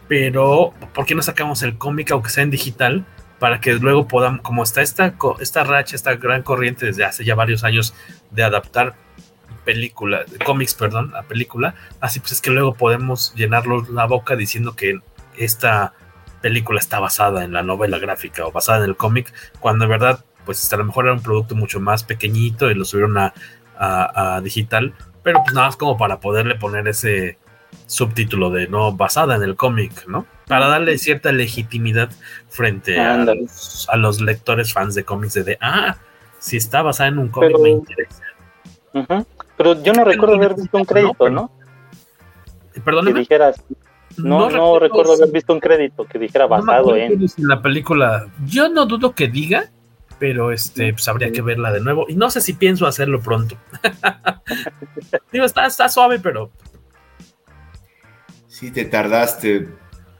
[0.07, 3.05] pero ¿por qué no sacamos el cómic aunque sea en digital?
[3.39, 7.33] Para que luego podamos, como está esta, esta racha, esta gran corriente desde hace ya
[7.33, 7.93] varios años
[8.29, 8.95] de adaptar
[9.65, 14.75] película, cómics, perdón, a película, así pues es que luego podemos llenarlos la boca diciendo
[14.75, 14.99] que
[15.37, 15.93] esta
[16.41, 20.25] película está basada en la novela gráfica o basada en el cómic, cuando en verdad,
[20.45, 23.33] pues a lo mejor era un producto mucho más pequeñito y lo subieron a,
[23.77, 27.37] a, digital, pero pues nada más como para poderle poner ese
[27.85, 30.25] subtítulo de no basada en el cómic, ¿no?
[30.47, 32.09] Para darle cierta legitimidad
[32.49, 35.97] frente a los, a los, lectores fans de cómics de, ah,
[36.39, 38.23] si está basada en un cómic me interesa.
[39.57, 41.51] Pero yo no recuerdo haber visto un crédito, ¿no?
[42.83, 43.13] Perdóname.
[43.13, 43.63] Que dijeras,
[44.17, 47.25] no, no, recuerdo haber visto un crédito que dijera basado en...
[47.37, 48.27] la película.
[48.45, 49.71] Yo no dudo que diga,
[50.19, 52.05] pero este, pues habría que verla de nuevo.
[52.07, 53.55] Y no sé si pienso hacerlo pronto.
[55.31, 56.51] Digo, está, está suave, pero.
[58.61, 59.69] Sí, te tardaste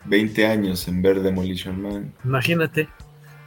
[0.06, 2.12] 20 años en ver Demolition Man.
[2.26, 2.90] Imagínate.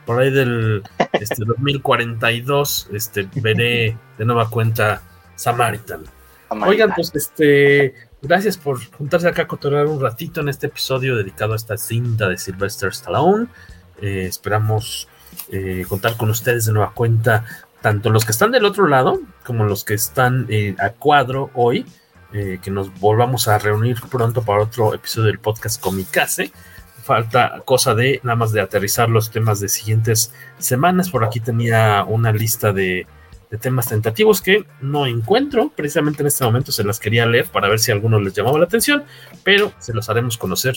[0.06, 0.84] Por ahí del
[1.14, 5.02] este, 2042, este, veré de nueva cuenta
[5.34, 6.04] Samaritan.
[6.48, 7.92] Oigan, pues este,
[8.22, 12.28] gracias por juntarse acá a cotorrear un ratito en este episodio dedicado a esta cinta
[12.28, 13.48] de Sylvester Stallone.
[14.00, 15.08] Eh, esperamos
[15.50, 17.44] eh, contar con ustedes de nueva cuenta,
[17.80, 21.84] tanto los que están del otro lado como los que están eh, a cuadro hoy.
[22.34, 26.50] Que nos volvamos a reunir pronto para otro episodio del podcast Comicase.
[27.04, 31.10] Falta cosa de nada más de aterrizar los temas de siguientes semanas.
[31.10, 33.06] Por aquí tenía una lista de,
[33.60, 35.70] temas tentativos que no encuentro.
[35.76, 38.58] Precisamente en este momento se las quería leer para ver si a alguno les llamaba
[38.58, 39.04] la atención,
[39.44, 40.74] pero se los haremos conocer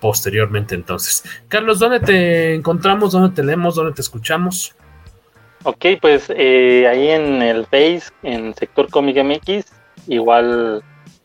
[0.00, 1.22] posteriormente entonces.
[1.46, 3.12] Carlos, ¿dónde te encontramos?
[3.12, 3.76] ¿Dónde te leemos?
[3.76, 4.74] ¿Dónde te escuchamos?
[5.62, 9.77] Ok, pues eh, ahí en el Face, en Sector Comic MX,
[10.08, 10.82] igual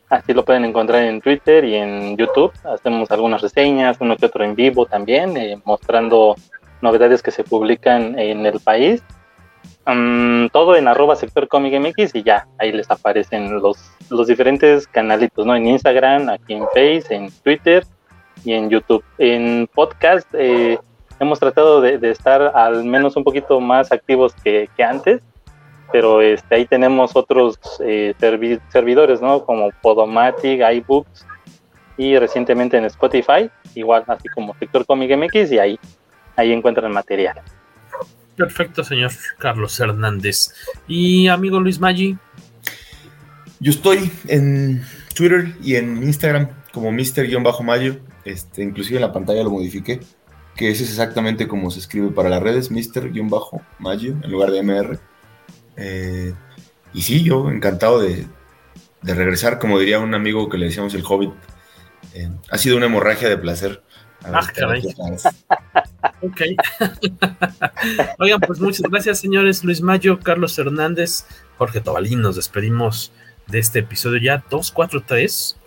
[0.08, 2.52] así lo pueden encontrar en Twitter y en YouTube.
[2.64, 6.36] Hacemos algunas reseñas, uno que otro en vivo también, eh, mostrando
[6.80, 9.02] novedades que se publican en el país.
[9.86, 13.76] Mm, todo en arroba sector comic MX y ya, ahí les aparecen los,
[14.08, 15.54] los diferentes canalitos, ¿no?
[15.54, 17.84] En Instagram, aquí en Face, en Twitter
[18.44, 19.04] y en YouTube.
[19.18, 20.78] En podcast eh,
[21.20, 25.20] hemos tratado de, estar al menos un poquito más activos que, antes,
[25.94, 28.14] pero este, ahí tenemos otros eh,
[28.68, 29.44] servidores, ¿no?
[29.44, 31.24] Como Podomatic, iBooks
[31.96, 35.78] y recientemente en Spotify, igual así como Sector Comic MX y ahí,
[36.34, 37.40] ahí encuentran material.
[38.36, 40.52] Perfecto, señor Carlos Hernández.
[40.88, 42.18] Y amigo Luis Maggi.
[43.60, 44.82] Yo estoy en
[45.14, 47.98] Twitter y en Instagram como Mr-Mayo.
[48.24, 50.00] Este, inclusive en la pantalla lo modifiqué.
[50.56, 54.98] Que ese es exactamente como se escribe para las redes, Mr-Mayo en lugar de MR.
[55.76, 56.34] Eh,
[56.92, 58.26] y sí, yo encantado de,
[59.02, 61.32] regresar, como diría un amigo que le decíamos el Hobbit.
[62.14, 63.82] Eh, ha sido una hemorragia de placer.
[64.24, 64.40] Ah,
[66.22, 66.40] ok.
[68.18, 71.26] Oigan, pues muchas gracias, señores Luis Mayo, Carlos Hernández,
[71.58, 72.22] Jorge Tobalín.
[72.22, 73.12] Nos despedimos
[73.48, 75.58] de este episodio ya 243.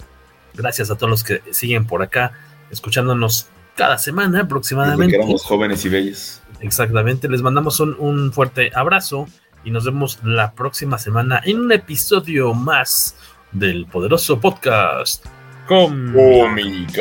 [0.56, 2.32] Gracias a todos los que siguen por acá,
[2.72, 5.16] escuchándonos cada semana aproximadamente.
[5.16, 6.42] éramos jóvenes y bellos.
[6.60, 9.28] Exactamente, les mandamos un, un fuerte abrazo
[9.68, 13.18] y nos vemos la próxima semana en un episodio más
[13.52, 15.26] del poderoso podcast
[15.68, 16.94] Comicase.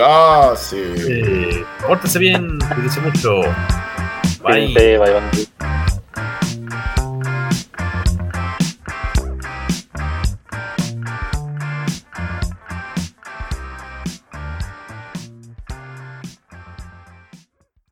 [0.97, 3.43] Eh, pórtese bien, cuídense mucho.
[4.43, 4.75] Bye.
[4.75, 5.96] bye, bye.